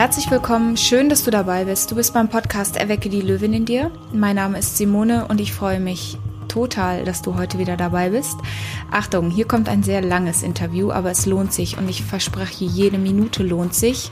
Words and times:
Herzlich 0.00 0.30
willkommen, 0.30 0.78
schön, 0.78 1.10
dass 1.10 1.24
du 1.24 1.30
dabei 1.30 1.66
bist. 1.66 1.90
Du 1.90 1.94
bist 1.94 2.14
beim 2.14 2.30
Podcast 2.30 2.78
Erwecke 2.78 3.10
die 3.10 3.20
Löwin 3.20 3.52
in 3.52 3.66
dir. 3.66 3.90
Mein 4.14 4.36
Name 4.36 4.58
ist 4.58 4.78
Simone 4.78 5.28
und 5.28 5.42
ich 5.42 5.52
freue 5.52 5.78
mich 5.78 6.16
total, 6.48 7.04
dass 7.04 7.20
du 7.20 7.34
heute 7.34 7.58
wieder 7.58 7.76
dabei 7.76 8.08
bist. 8.08 8.38
Achtung, 8.90 9.30
hier 9.30 9.46
kommt 9.46 9.68
ein 9.68 9.82
sehr 9.82 10.00
langes 10.00 10.42
Interview, 10.42 10.90
aber 10.90 11.10
es 11.10 11.26
lohnt 11.26 11.52
sich 11.52 11.76
und 11.76 11.86
ich 11.90 12.02
verspreche, 12.02 12.64
jede 12.64 12.96
Minute 12.96 13.42
lohnt 13.42 13.74
sich. 13.74 14.10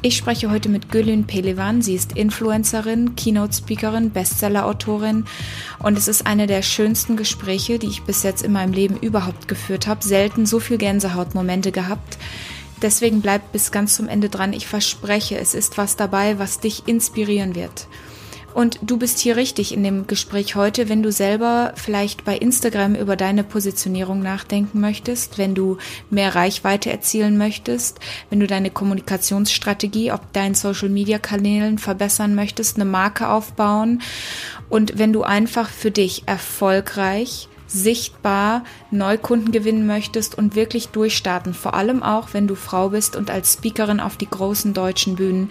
Ich 0.00 0.16
spreche 0.16 0.50
heute 0.50 0.70
mit 0.70 0.90
Gülün 0.90 1.26
Pelevan. 1.26 1.82
Sie 1.82 1.94
ist 1.94 2.16
Influencerin, 2.16 3.16
Keynote-Speakerin, 3.16 4.10
Bestseller-Autorin 4.10 5.26
und 5.80 5.98
es 5.98 6.08
ist 6.08 6.26
eine 6.26 6.46
der 6.46 6.62
schönsten 6.62 7.18
Gespräche, 7.18 7.78
die 7.78 7.88
ich 7.88 8.04
bis 8.04 8.22
jetzt 8.22 8.42
in 8.42 8.52
meinem 8.52 8.72
Leben 8.72 8.96
überhaupt 8.96 9.48
geführt 9.48 9.86
habe. 9.86 10.02
Selten 10.02 10.46
so 10.46 10.60
viel 10.60 10.78
Gänsehautmomente 10.78 11.72
gehabt. 11.72 12.16
Deswegen 12.82 13.20
bleib 13.20 13.52
bis 13.52 13.72
ganz 13.72 13.94
zum 13.94 14.08
Ende 14.08 14.28
dran. 14.28 14.52
Ich 14.52 14.66
verspreche, 14.66 15.38
es 15.38 15.54
ist 15.54 15.78
was 15.78 15.96
dabei, 15.96 16.38
was 16.38 16.60
dich 16.60 16.86
inspirieren 16.86 17.54
wird. 17.54 17.86
Und 18.52 18.80
du 18.82 18.96
bist 18.96 19.20
hier 19.20 19.36
richtig 19.36 19.72
in 19.72 19.84
dem 19.84 20.06
Gespräch 20.06 20.56
heute, 20.56 20.88
wenn 20.88 21.02
du 21.02 21.12
selber 21.12 21.72
vielleicht 21.76 22.24
bei 22.24 22.36
Instagram 22.36 22.96
über 22.96 23.14
deine 23.14 23.44
Positionierung 23.44 24.20
nachdenken 24.20 24.80
möchtest, 24.80 25.38
wenn 25.38 25.54
du 25.54 25.78
mehr 26.10 26.34
Reichweite 26.34 26.90
erzielen 26.90 27.38
möchtest, 27.38 28.00
wenn 28.28 28.40
du 28.40 28.48
deine 28.48 28.70
Kommunikationsstrategie 28.70 30.10
auf 30.10 30.20
deinen 30.32 30.54
Social-Media-Kanälen 30.54 31.78
verbessern 31.78 32.34
möchtest, 32.34 32.76
eine 32.76 32.86
Marke 32.86 33.28
aufbauen 33.28 34.02
und 34.68 34.98
wenn 34.98 35.12
du 35.12 35.22
einfach 35.22 35.70
für 35.70 35.92
dich 35.92 36.24
erfolgreich 36.26 37.48
sichtbar 37.72 38.64
Neukunden 38.90 39.52
gewinnen 39.52 39.86
möchtest 39.86 40.36
und 40.36 40.54
wirklich 40.54 40.88
durchstarten, 40.88 41.54
vor 41.54 41.74
allem 41.74 42.02
auch, 42.02 42.28
wenn 42.32 42.46
du 42.46 42.54
Frau 42.54 42.90
bist 42.90 43.16
und 43.16 43.30
als 43.30 43.54
Speakerin 43.54 44.00
auf 44.00 44.16
die 44.16 44.28
großen 44.28 44.74
deutschen 44.74 45.16
Bühnen 45.16 45.48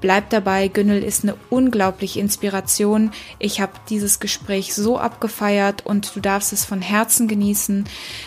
Bleib 0.00 0.30
dabei, 0.30 0.68
Günnel 0.68 1.02
ist 1.02 1.24
eine 1.24 1.34
unglaubliche 1.50 2.20
Inspiration. 2.20 3.10
Ich 3.38 3.60
habe 3.60 3.72
dieses 3.88 4.20
Gespräch 4.20 4.74
so 4.74 4.98
abgefeiert 4.98 5.84
und 5.84 6.14
du 6.14 6.20
darfst 6.20 6.52
es 6.52 6.64
von 6.64 6.80
Herzen 6.80 7.26
genießen. 7.26 7.84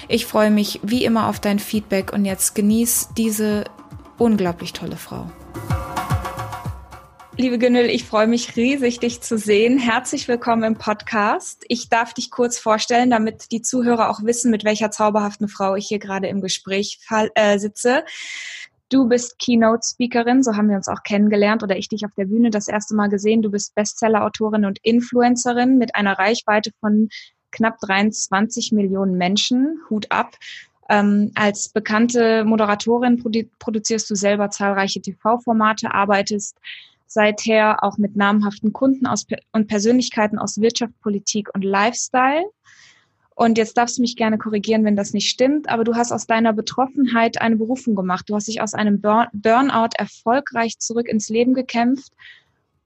Ich 0.10 0.26
freue 0.26 0.52
mich 0.52 0.82
wie 0.84 1.06
immer 1.06 1.28
auf 1.28 1.40
dein 1.40 1.60
Feedback 1.60 2.12
und 2.12 2.26
jetzt 2.26 2.56
genieß 2.56 3.10
diese 3.16 3.64
unglaublich 4.18 4.74
tolle 4.74 4.98
Frau. 4.98 5.32
Liebe 7.42 7.58
Günnel, 7.58 7.90
ich 7.90 8.04
freue 8.04 8.28
mich 8.28 8.56
riesig, 8.56 9.00
dich 9.00 9.20
zu 9.22 9.36
sehen. 9.36 9.80
Herzlich 9.80 10.28
willkommen 10.28 10.62
im 10.62 10.76
Podcast. 10.76 11.66
Ich 11.70 11.90
darf 11.90 12.14
dich 12.14 12.30
kurz 12.30 12.60
vorstellen, 12.60 13.10
damit 13.10 13.52
die 13.52 13.64
Zuhörer 13.64 14.12
auch 14.12 14.24
wissen, 14.24 14.52
mit 14.52 14.64
welcher 14.64 14.92
zauberhaften 14.92 15.48
Frau 15.48 15.74
ich 15.74 15.88
hier 15.88 15.98
gerade 15.98 16.28
im 16.28 16.42
Gespräch 16.42 17.00
äh, 17.34 17.58
sitze. 17.58 18.06
Du 18.90 19.10
bist 19.10 19.40
Keynote-Speakerin, 19.40 20.44
so 20.44 20.56
haben 20.56 20.70
wir 20.70 20.76
uns 20.76 20.88
auch 20.88 21.02
kennengelernt 21.02 21.64
oder 21.64 21.76
ich 21.78 21.90
dich 21.90 22.06
auf 22.06 22.12
der 22.16 22.26
Bühne 22.26 22.52
das 22.52 22.68
erste 22.68 22.94
Mal 22.94 23.08
gesehen. 23.08 23.42
Du 23.42 23.50
bist 23.50 23.74
Bestseller-Autorin 23.74 24.66
und 24.66 24.78
Influencerin 24.84 25.80
mit 25.80 25.96
einer 25.96 26.20
Reichweite 26.20 26.70
von 26.80 27.10
knapp 27.50 27.80
23 27.80 28.72
Millionen 28.72 29.18
Menschen. 29.18 29.82
Hut 29.90 30.12
ab. 30.12 30.36
Ähm, 30.90 31.32
als 31.34 31.70
bekannte 31.70 32.44
Moderatorin 32.44 33.18
produ 33.18 33.46
produzierst 33.58 34.08
du 34.12 34.14
selber 34.14 34.52
zahlreiche 34.52 35.02
TV-Formate, 35.02 35.92
arbeitest 35.92 36.56
seither 37.14 37.84
auch 37.84 37.98
mit 37.98 38.16
namhaften 38.16 38.74
Kunden 38.74 39.06
aus, 39.06 39.26
und 39.52 39.68
Persönlichkeiten 39.68 40.40
aus 40.40 40.60
Wirtschaft, 40.62 40.94
Politik 41.02 41.50
und 41.54 41.64
Lifestyle. 41.64 42.46
Und 43.36 43.58
jetzt 43.58 43.78
darfst 43.78 43.98
du 43.98 44.02
mich 44.02 44.16
gerne 44.16 44.38
korrigieren, 44.38 44.86
wenn 44.86 44.96
das 44.96 45.14
nicht 45.14 45.30
stimmt, 45.30 45.70
aber 45.70 45.84
du 45.84 45.96
hast 45.96 46.12
aus 46.12 46.28
deiner 46.28 46.54
Betroffenheit 46.54 47.42
eine 47.42 47.56
Berufung 47.56 47.96
gemacht. 47.96 48.30
Du 48.30 48.36
hast 48.36 48.48
dich 48.48 48.62
aus 48.62 48.74
einem 48.74 49.02
Burnout 49.02 49.90
erfolgreich 49.98 50.78
zurück 50.80 51.08
ins 51.08 51.30
Leben 51.30 51.54
gekämpft, 51.54 52.14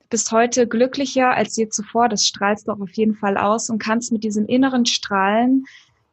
bist 0.09 0.31
heute 0.31 0.67
glücklicher 0.67 1.31
als 1.31 1.55
je 1.57 1.67
zuvor. 1.67 2.09
Das 2.09 2.25
strahlst 2.25 2.67
du 2.67 2.71
auch 2.71 2.79
auf 2.79 2.93
jeden 2.93 3.15
Fall 3.15 3.37
aus 3.37 3.69
und 3.69 3.79
kannst 3.79 4.11
mit 4.11 4.23
diesem 4.23 4.45
inneren 4.45 4.85
Strahlen 4.85 5.65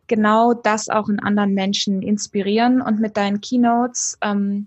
genau 0.09 0.55
das 0.55 0.89
auch 0.89 1.09
in 1.09 1.21
anderen 1.21 1.55
Menschen 1.55 2.03
inspirieren 2.03 2.83
und 2.83 3.01
mit 3.01 3.17
deinen 3.17 3.41
Keynotes 3.41 4.19
ähm, 4.23 4.67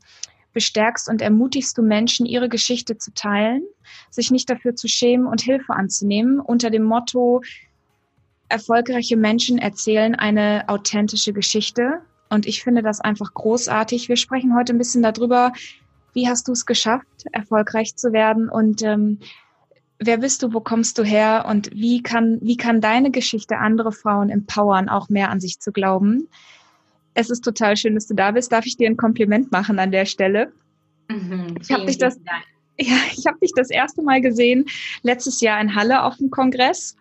bestärkst 0.56 1.08
und 1.08 1.22
ermutigst 1.22 1.78
du 1.78 1.84
Menschen, 1.84 2.26
ihre 2.26 2.50
Geschichte 2.50 2.98
zu 2.98 3.14
teilen, 3.14 3.62
sich 4.10 4.32
nicht 4.32 4.50
dafür 4.50 4.76
zu 4.76 4.88
schämen 4.88 5.28
und 5.28 5.42
Hilfe 5.42 5.74
anzunehmen, 5.74 6.40
unter 6.40 6.72
dem 6.72 6.84
Motto, 6.84 7.44
erfolgreiche 8.50 9.18
Menschen 9.18 9.60
erzählen 9.60 10.16
eine 10.16 10.64
authentische 10.68 11.34
Geschichte. 11.34 12.02
Und 12.30 12.48
ich 12.48 12.64
finde 12.64 12.82
das 12.82 13.02
einfach 13.02 13.34
großartig. 13.34 14.10
Wir 14.10 14.16
sprechen 14.16 14.56
heute 14.56 14.74
ein 14.74 14.78
bisschen 14.78 15.04
darüber, 15.04 15.52
wie 16.14 16.28
hast 16.28 16.48
du 16.48 16.54
es 16.54 16.66
geschafft, 16.66 17.26
erfolgreich 17.34 17.96
zu 17.96 18.14
werden 18.14 18.50
und 18.50 18.82
ähm, 18.82 19.20
wer 20.00 20.18
bist 20.18 20.44
du, 20.44 20.54
wo 20.54 20.62
kommst 20.62 20.98
du 20.98 21.04
her 21.04 21.46
und 21.48 21.70
wie 21.72 22.02
kann, 22.02 22.40
wie 22.42 22.58
kann 22.58 22.82
deine 22.82 23.12
Geschichte 23.12 23.58
andere 23.58 23.92
Frauen 23.92 24.30
empowern, 24.30 24.90
auch 24.90 25.10
mehr 25.10 25.30
an 25.30 25.42
sich 25.42 25.60
zu 25.60 25.72
glauben. 25.72 26.30
Es 27.16 27.30
ist 27.30 27.44
total 27.44 27.76
schön, 27.76 27.96
dass 27.96 28.08
du 28.08 28.14
da 28.14 28.32
bist. 28.32 28.52
Darf 28.52 28.66
ich 28.66 28.78
dir 28.78 28.88
ein 28.88 28.98
Kompliment 28.98 29.52
machen 29.52 29.80
an 29.80 29.92
der 29.92 30.06
Stelle? 30.06 30.52
Mhm, 31.10 31.58
ich 31.60 31.72
habe 31.72 31.86
dich 31.86 31.98
das, 31.98 32.20
ja, 32.80 32.98
ich 33.18 33.26
habe 33.26 33.40
dich 33.42 33.52
das 33.56 33.70
erste 33.70 34.04
Mal 34.04 34.22
gesehen 34.22 34.66
letztes 35.02 35.42
Jahr 35.42 35.60
in 35.60 35.76
Halle 35.76 36.04
auf 36.04 36.18
dem 36.18 36.30
Kongress 36.30 36.96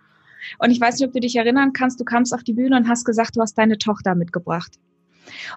und 0.58 0.70
ich 0.70 0.80
weiß 0.80 0.98
nicht, 0.98 1.06
ob 1.06 1.12
du 1.12 1.20
dich 1.20 1.36
erinnern 1.36 1.72
kannst, 1.72 2.00
du 2.00 2.04
kamst 2.04 2.34
auf 2.34 2.42
die 2.42 2.52
Bühne 2.52 2.76
und 2.76 2.88
hast 2.88 3.04
gesagt, 3.04 3.36
du 3.36 3.41
hast 3.41 3.54
deine 3.54 3.78
Tochter 3.78 4.14
mitgebracht. 4.14 4.78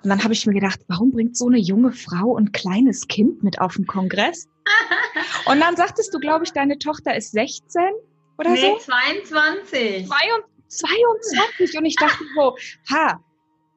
Und 0.03 0.09
dann 0.09 0.23
habe 0.23 0.33
ich 0.33 0.45
mir 0.45 0.53
gedacht, 0.53 0.79
warum 0.87 1.11
bringt 1.11 1.35
so 1.35 1.47
eine 1.47 1.57
junge 1.57 1.91
Frau 1.91 2.37
ein 2.37 2.51
kleines 2.51 3.07
Kind 3.07 3.43
mit 3.43 3.59
auf 3.59 3.75
den 3.75 3.85
Kongress? 3.85 4.47
Und 5.45 5.59
dann 5.59 5.75
sagtest 5.75 6.13
du, 6.13 6.19
glaube 6.19 6.45
ich, 6.45 6.53
deine 6.53 6.79
Tochter 6.79 7.15
ist 7.15 7.31
16 7.31 7.81
oder 8.37 8.51
nee, 8.51 8.61
so? 8.61 8.77
22. 8.77 10.07
22. 10.67 11.77
Und 11.77 11.85
ich 11.85 11.95
dachte 11.95 12.23
so, 12.35 12.55
ha, 12.89 13.19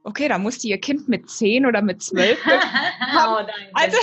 okay, 0.04 0.28
da 0.28 0.38
musste 0.38 0.68
ihr 0.68 0.78
Kind 0.78 1.08
mit 1.08 1.30
10 1.30 1.66
oder 1.66 1.82
mit 1.82 2.02
12. 2.02 2.38
oh, 2.46 3.38
danke. 3.38 3.52
Also, 3.72 3.98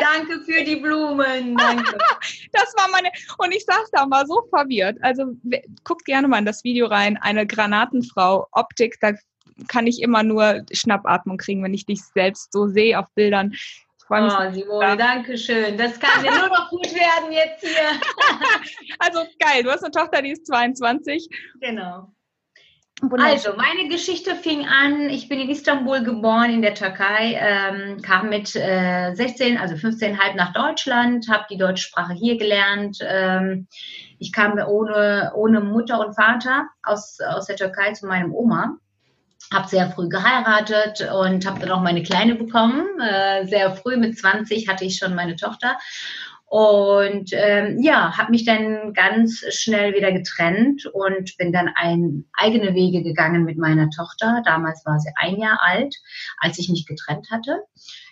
Danke 0.00 0.40
für 0.44 0.64
die 0.64 0.76
Blumen. 0.76 1.56
Danke. 1.56 1.98
das 2.52 2.72
war 2.76 2.88
meine. 2.90 3.10
Und 3.38 3.52
ich 3.52 3.64
saß 3.64 3.90
da 3.90 4.06
mal 4.06 4.26
so 4.26 4.42
verwirrt. 4.48 4.98
Also 5.02 5.34
guckt 5.84 6.04
gerne 6.04 6.28
mal 6.28 6.38
in 6.38 6.44
das 6.44 6.64
Video 6.64 6.86
rein. 6.86 7.16
Eine 7.16 7.46
Granatenfrau, 7.46 8.46
Optik, 8.52 8.98
da 9.00 9.12
kann 9.68 9.86
ich 9.86 10.00
immer 10.00 10.22
nur 10.22 10.64
Schnappatmung 10.72 11.36
kriegen, 11.36 11.62
wenn 11.62 11.74
ich 11.74 11.86
dich 11.86 12.00
selbst 12.14 12.52
so 12.52 12.68
sehe 12.68 12.98
auf 12.98 13.06
Bildern. 13.14 13.52
Ich 13.52 13.84
freue 14.06 14.22
mich. 14.22 14.32
Oh, 14.32 14.52
Simone, 14.52 14.96
danke 14.96 15.36
schön. 15.36 15.76
Das 15.76 15.98
kann 15.98 16.24
ja 16.24 16.38
nur 16.38 16.48
noch 16.48 16.70
gut 16.70 16.92
werden 16.94 17.32
jetzt 17.32 17.60
hier. 17.60 18.00
also 18.98 19.20
geil. 19.38 19.62
Du 19.62 19.70
hast 19.70 19.84
eine 19.84 19.90
Tochter, 19.90 20.22
die 20.22 20.30
ist 20.30 20.46
22. 20.46 21.28
Genau. 21.60 22.12
Also, 23.10 23.50
meine 23.56 23.88
Geschichte 23.88 24.36
fing 24.36 24.64
an, 24.64 25.10
ich 25.10 25.28
bin 25.28 25.40
in 25.40 25.50
Istanbul 25.50 26.04
geboren, 26.04 26.52
in 26.52 26.62
der 26.62 26.74
Türkei, 26.74 27.34
ähm, 27.34 28.00
kam 28.00 28.28
mit 28.28 28.54
äh, 28.54 29.12
16, 29.12 29.58
also 29.58 29.74
15,5 29.74 30.36
nach 30.36 30.52
Deutschland, 30.52 31.28
habe 31.28 31.44
die 31.50 31.56
deutsche 31.56 31.88
Sprache 31.88 32.12
hier 32.12 32.38
gelernt. 32.38 32.98
Ähm, 33.02 33.66
ich 34.20 34.32
kam 34.32 34.56
ohne, 34.56 35.32
ohne 35.34 35.60
Mutter 35.60 35.98
und 35.98 36.14
Vater 36.14 36.68
aus, 36.84 37.18
aus 37.20 37.46
der 37.46 37.56
Türkei 37.56 37.92
zu 37.92 38.06
meinem 38.06 38.32
Oma, 38.32 38.76
habe 39.52 39.68
sehr 39.68 39.90
früh 39.90 40.08
geheiratet 40.08 41.00
und 41.12 41.44
habe 41.44 41.58
dann 41.58 41.72
auch 41.72 41.82
meine 41.82 42.04
Kleine 42.04 42.36
bekommen. 42.36 42.86
Äh, 43.00 43.48
sehr 43.48 43.74
früh, 43.74 43.96
mit 43.96 44.16
20 44.16 44.68
hatte 44.68 44.84
ich 44.84 44.96
schon 44.96 45.16
meine 45.16 45.34
Tochter. 45.34 45.76
Und 46.52 47.30
ähm, 47.32 47.78
ja, 47.80 48.18
habe 48.18 48.30
mich 48.30 48.44
dann 48.44 48.92
ganz 48.92 49.42
schnell 49.54 49.94
wieder 49.94 50.12
getrennt 50.12 50.84
und 50.84 51.34
bin 51.38 51.50
dann 51.50 51.70
ein, 51.74 52.26
eigene 52.34 52.74
Wege 52.74 53.02
gegangen 53.02 53.44
mit 53.44 53.56
meiner 53.56 53.88
Tochter. 53.88 54.42
Damals 54.44 54.84
war 54.84 55.00
sie 55.00 55.08
ein 55.16 55.38
Jahr 55.38 55.60
alt, 55.62 55.96
als 56.36 56.58
ich 56.58 56.68
mich 56.68 56.84
getrennt 56.86 57.28
hatte. 57.30 57.62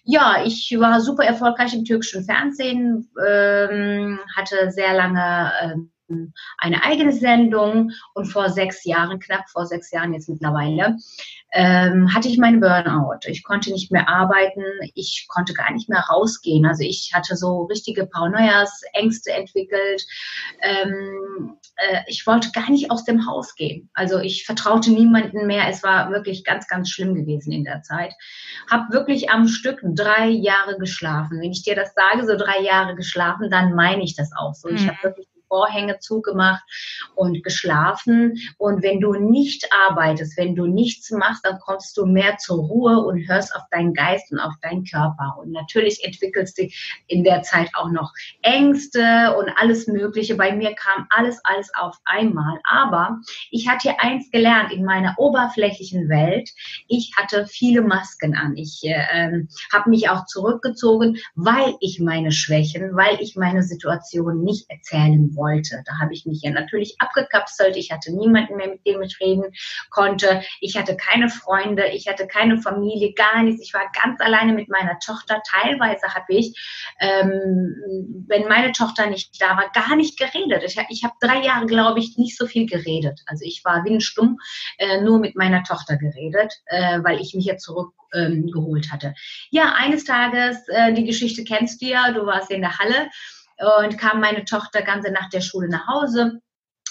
Ja, 0.05 0.43
ich 0.43 0.75
war 0.79 1.03
super 1.03 1.25
erfolgreich 1.25 1.75
im 1.75 1.85
türkischen 1.85 2.25
Fernsehen, 2.25 3.11
ähm, 3.23 4.19
hatte 4.35 4.70
sehr 4.70 4.94
lange 4.94 5.53
ähm, 5.62 5.93
eine 6.59 6.83
eigene 6.85 7.12
Sendung 7.12 7.91
und 8.15 8.27
vor 8.27 8.49
sechs 8.51 8.85
Jahren, 8.85 9.21
knapp 9.21 9.49
vor 9.51 9.67
sechs 9.67 9.91
Jahren 9.91 10.15
jetzt 10.15 10.29
mittlerweile, 10.29 10.97
ähm, 11.53 12.15
hatte 12.15 12.29
ich 12.29 12.39
meinen 12.39 12.61
Burnout. 12.61 13.21
Ich 13.27 13.43
konnte 13.43 13.73
nicht 13.73 13.91
mehr 13.91 14.09
arbeiten, 14.09 14.62
ich 14.95 15.27
konnte 15.29 15.53
gar 15.53 15.73
nicht 15.73 15.89
mehr 15.89 16.05
rausgehen. 16.09 16.67
Also 16.67 16.85
ich 16.85 17.11
hatte 17.12 17.37
so 17.37 17.65
richtige 17.65 18.07
Paranoias, 18.07 18.83
Ängste 18.93 19.33
entwickelt. 19.33 20.05
Ähm, 20.62 21.57
äh, 21.77 22.01
ich 22.07 22.27
wollte 22.27 22.51
gar 22.53 22.71
nicht 22.71 22.91
aus 22.91 23.05
dem 23.05 23.27
Haus 23.27 23.55
gehen. 23.55 23.91
Also 23.95 24.19
ich 24.19 24.45
vertraute 24.45 24.93
niemanden 24.93 25.47
mehr. 25.47 25.69
Es 25.69 25.83
war 25.83 26.11
wirklich 26.11 26.45
ganz, 26.45 26.69
ganz 26.69 26.91
schlimm 26.91 27.15
gewesen 27.15 27.53
in 27.53 27.65
der 27.65 27.83
Zeit. 27.83 28.15
Hab 28.71 28.93
wirklich 28.93 29.31
am 29.31 29.49
Stück 29.49 29.81
drei 29.83 30.29
Jahre 30.29 30.79
geschlafen. 30.79 31.41
Wenn 31.41 31.53
ich 31.53 31.63
dir 31.63 31.75
das 31.75 31.95
sage, 31.95 32.27
so 32.27 32.37
drei 32.37 32.61
Jahre 32.63 32.95
geschlafen, 32.95 33.51
dann 33.51 33.75
meine 33.75 34.05
ich 34.05 34.15
das 34.15 34.31
auch 34.39 34.55
so. 34.55 34.69
Ich 34.69 34.87
habe 34.87 34.99
mhm. 34.99 35.09
wirklich 35.09 35.30
Vorhänge 35.50 35.99
zugemacht 35.99 36.62
und 37.17 37.43
geschlafen. 37.43 38.38
Und 38.56 38.82
wenn 38.82 39.00
du 39.00 39.14
nicht 39.14 39.69
arbeitest, 39.88 40.38
wenn 40.38 40.55
du 40.55 40.67
nichts 40.67 41.11
machst, 41.11 41.44
dann 41.44 41.58
kommst 41.58 41.97
du 41.97 42.06
mehr 42.06 42.38
zur 42.38 42.64
Ruhe 42.64 43.00
und 43.00 43.29
hörst 43.29 43.55
auf 43.55 43.62
deinen 43.70 43.93
Geist 43.93 44.31
und 44.31 44.38
auf 44.38 44.55
deinen 44.62 44.85
Körper. 44.85 45.37
Und 45.38 45.50
natürlich 45.50 46.05
entwickelst 46.05 46.56
du 46.56 46.69
in 47.08 47.25
der 47.25 47.43
Zeit 47.43 47.69
auch 47.75 47.91
noch 47.91 48.12
Ängste 48.43 49.37
und 49.37 49.50
alles 49.56 49.88
Mögliche. 49.88 50.37
Bei 50.37 50.55
mir 50.55 50.75
kam 50.75 51.06
alles, 51.11 51.41
alles 51.44 51.70
auf 51.75 51.96
einmal. 52.05 52.61
Aber 52.64 53.19
ich 53.50 53.69
hatte 53.69 53.99
eins 53.99 54.31
gelernt 54.31 54.73
in 54.73 54.85
meiner 54.85 55.17
oberflächlichen 55.19 56.08
Welt. 56.08 56.49
Ich 56.87 57.12
hatte 57.17 57.46
viele 57.46 57.82
Masken 57.82 58.37
an. 58.37 58.56
Ich 58.56 58.82
äh, 58.85 59.44
habe 59.73 59.91
mich 59.91 60.08
auch 60.08 60.26
zurückgezogen, 60.26 61.19
weil 61.35 61.75
ich 61.81 61.99
meine 61.99 62.31
Schwächen, 62.31 62.94
weil 62.94 63.20
ich 63.20 63.35
meine 63.35 63.64
Situation 63.64 64.44
nicht 64.44 64.70
erzählen 64.70 65.35
wollte. 65.35 65.40
Da 65.87 65.99
habe 66.01 66.13
ich 66.13 66.27
mich 66.27 66.43
ja 66.43 66.51
natürlich 66.51 66.97
abgekapselt. 66.99 67.77
Ich 67.77 67.91
hatte 67.91 68.13
niemanden 68.13 68.57
mehr, 68.57 68.69
mit 68.69 68.87
dem 68.87 69.03
ich 69.03 69.19
reden 69.21 69.53
konnte. 69.91 70.43
Ich 70.61 70.77
hatte 70.77 70.97
keine 70.97 71.29
Freunde, 71.29 71.89
ich 71.89 72.09
hatte 72.09 72.27
keine 72.27 72.61
Familie, 72.61 73.13
gar 73.15 73.43
nichts. 73.43 73.63
Ich 73.63 73.75
war 73.75 73.91
ganz 74.03 74.21
alleine 74.21 74.53
mit 74.53 74.69
meiner 74.69 74.99
Tochter. 74.99 75.43
Teilweise 75.49 76.15
habe 76.15 76.35
ich, 76.35 76.57
ähm, 77.01 78.27
wenn 78.29 78.49
meine 78.49 78.73
Tochter 78.73 79.07
nicht 79.07 79.41
da 79.41 79.57
war, 79.57 79.71
gar 79.73 79.97
nicht 79.97 80.19
geredet. 80.19 80.63
Ich, 80.65 80.77
ich 80.89 81.05
habe 81.05 81.15
drei 81.21 81.43
Jahre, 81.43 81.67
glaube 81.67 82.01
ich, 82.01 82.17
nicht 82.17 82.37
so 82.37 82.47
viel 82.47 82.67
geredet. 82.67 83.21
Also 83.27 83.45
ich 83.45 83.65
war 83.65 83.85
windstumm, 83.85 84.39
äh, 84.79 85.01
nur 85.01 85.19
mit 85.19 85.37
meiner 85.37 85.63
Tochter 85.63 85.97
geredet, 85.97 86.53
äh, 86.67 87.01
weil 87.03 87.21
ich 87.21 87.35
mich 87.35 87.47
ja 87.47 87.57
zurückgeholt 87.57 88.87
ähm, 88.87 88.93
hatte. 88.93 89.15
Ja, 89.51 89.75
eines 89.77 90.05
Tages, 90.05 90.59
äh, 90.69 90.93
die 90.93 91.05
Geschichte 91.05 91.45
kennst 91.45 91.81
du 91.83 91.87
ja, 91.87 92.13
du 92.13 92.27
warst 92.27 92.51
in 92.51 92.61
der 92.61 92.79
Halle 92.79 93.09
und 93.61 93.99
kam 93.99 94.21
meine 94.21 94.45
Tochter 94.45 94.83
ganze 94.83 95.11
nach 95.11 95.29
der 95.31 95.41
Schule 95.41 95.69
nach 95.69 95.87
Hause. 95.87 96.41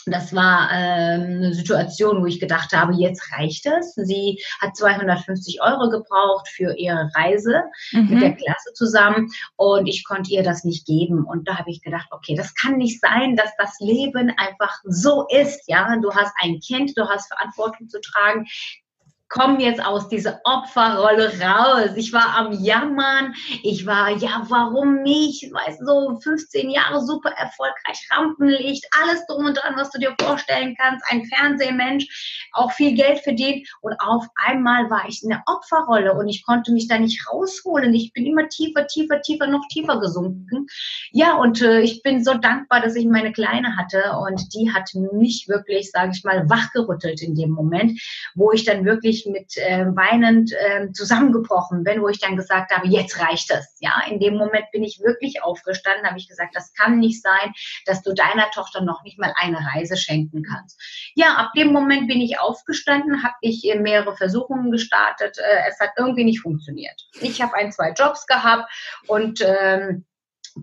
Das 0.05 0.33
war 0.33 0.69
ähm, 0.71 1.37
eine 1.37 1.53
Situation, 1.53 2.21
wo 2.21 2.25
ich 2.25 2.39
gedacht 2.39 2.73
habe, 2.73 2.93
jetzt 2.93 3.31
reicht 3.33 3.65
es. 3.65 3.93
Sie 3.95 4.41
hat 4.59 4.75
250 4.75 5.61
Euro 5.61 5.89
gebraucht 5.89 6.47
für 6.47 6.75
ihre 6.77 7.09
Reise 7.15 7.63
mhm. 7.91 8.09
mit 8.09 8.21
der 8.21 8.35
Klasse 8.35 8.73
zusammen 8.73 9.29
und 9.55 9.87
ich 9.87 10.05
konnte 10.05 10.31
ihr 10.31 10.43
das 10.43 10.63
nicht 10.63 10.85
geben. 10.85 11.25
Und 11.25 11.47
da 11.47 11.57
habe 11.57 11.69
ich 11.69 11.81
gedacht, 11.81 12.07
okay, 12.11 12.35
das 12.35 12.55
kann 12.55 12.77
nicht 12.77 13.01
sein, 13.01 13.35
dass 13.35 13.51
das 13.57 13.77
Leben 13.79 14.31
einfach 14.37 14.79
so 14.83 15.27
ist. 15.29 15.67
Ja, 15.67 15.95
du 16.01 16.11
hast 16.13 16.33
ein 16.41 16.59
Kind, 16.59 16.97
du 16.97 17.07
hast 17.07 17.27
Verantwortung 17.27 17.89
zu 17.89 17.99
tragen 18.01 18.45
komme 19.29 19.61
jetzt 19.61 19.83
aus 19.83 20.09
dieser 20.09 20.41
Opferrolle 20.43 21.31
raus. 21.39 21.91
Ich 21.95 22.11
war 22.11 22.35
am 22.35 22.51
Jammern. 22.51 23.33
Ich 23.63 23.85
war, 23.85 24.09
ja, 24.17 24.43
warum 24.49 25.03
mich? 25.03 25.49
Weißt 25.51 25.81
du, 25.81 25.85
so 25.85 26.19
15 26.19 26.69
Jahre 26.69 27.01
super 27.05 27.29
erfolgreich, 27.29 28.07
Rampenlicht, 28.11 28.85
alles 29.01 29.25
drum 29.27 29.45
und 29.45 29.55
dran, 29.55 29.75
was 29.77 29.91
du 29.91 29.99
dir 29.99 30.15
vorstellen 30.19 30.75
kannst. 30.79 31.05
Ein 31.09 31.25
Fernsehmensch, 31.25 32.49
auch 32.53 32.71
viel 32.71 32.95
Geld 32.95 33.19
verdient. 33.19 33.67
Und 33.81 33.95
auf 33.99 34.25
einmal 34.35 34.89
war 34.89 35.07
ich 35.07 35.23
in 35.23 35.29
der 35.29 35.43
Opferrolle 35.45 36.13
und 36.15 36.27
ich 36.27 36.43
konnte 36.43 36.71
mich 36.71 36.87
da 36.87 36.97
nicht 36.97 37.27
rausholen. 37.31 37.93
Ich 37.93 38.11
bin 38.13 38.25
immer 38.25 38.49
tiefer, 38.49 38.87
tiefer, 38.87 39.21
tiefer, 39.21 39.47
noch 39.47 39.67
tiefer 39.69 39.99
gesunken. 39.99 40.65
Ja, 41.11 41.35
und 41.35 41.61
äh, 41.61 41.81
ich 41.81 42.01
bin 42.01 42.23
so 42.23 42.33
dankbar, 42.33 42.81
dass 42.81 42.95
ich 42.95 43.05
meine 43.05 43.31
Kleine 43.31 43.75
hatte 43.77 44.15
und 44.27 44.53
die 44.55 44.71
hat 44.73 44.89
mich 44.95 45.47
wirklich, 45.47 45.91
sage 45.91 46.11
ich 46.15 46.23
mal, 46.23 46.49
wachgerüttelt 46.49 47.21
in 47.21 47.35
dem 47.35 47.51
Moment, 47.51 48.01
wo 48.33 48.51
ich 48.51 48.65
dann 48.65 48.85
wirklich 48.85 49.18
wirklich 49.19 49.25
mit 49.25 49.57
äh, 49.57 49.85
weinend 49.95 50.51
äh, 50.53 50.91
zusammengebrochen 50.91 51.83
bin, 51.83 52.01
wo 52.01 52.07
ich 52.07 52.19
dann 52.19 52.35
gesagt 52.35 52.71
habe, 52.71 52.87
jetzt 52.87 53.19
reicht 53.19 53.51
es. 53.51 53.77
Ja, 53.79 54.01
in 54.09 54.19
dem 54.19 54.35
Moment 54.35 54.65
bin 54.71 54.83
ich 54.83 54.99
wirklich 55.01 55.43
aufgestanden, 55.43 56.05
habe 56.05 56.17
ich 56.17 56.27
gesagt, 56.27 56.55
das 56.55 56.73
kann 56.73 56.99
nicht 56.99 57.21
sein, 57.21 57.53
dass 57.85 58.01
du 58.01 58.13
deiner 58.13 58.49
Tochter 58.51 58.81
noch 58.81 59.03
nicht 59.03 59.19
mal 59.19 59.33
eine 59.35 59.57
Reise 59.73 59.97
schenken 59.97 60.43
kannst. 60.43 60.79
Ja, 61.15 61.35
ab 61.35 61.51
dem 61.55 61.71
Moment 61.71 62.07
bin 62.07 62.21
ich 62.21 62.39
aufgestanden, 62.39 63.23
habe 63.23 63.35
ich 63.41 63.67
äh, 63.69 63.79
mehrere 63.79 64.15
Versuchungen 64.15 64.71
gestartet. 64.71 65.37
Äh, 65.37 65.69
es 65.69 65.79
hat 65.79 65.91
irgendwie 65.97 66.25
nicht 66.25 66.41
funktioniert. 66.41 67.07
Ich 67.21 67.41
habe 67.41 67.55
ein, 67.55 67.71
zwei 67.71 67.91
Jobs 67.91 68.25
gehabt 68.27 68.69
und 69.07 69.41
ähm, 69.45 70.05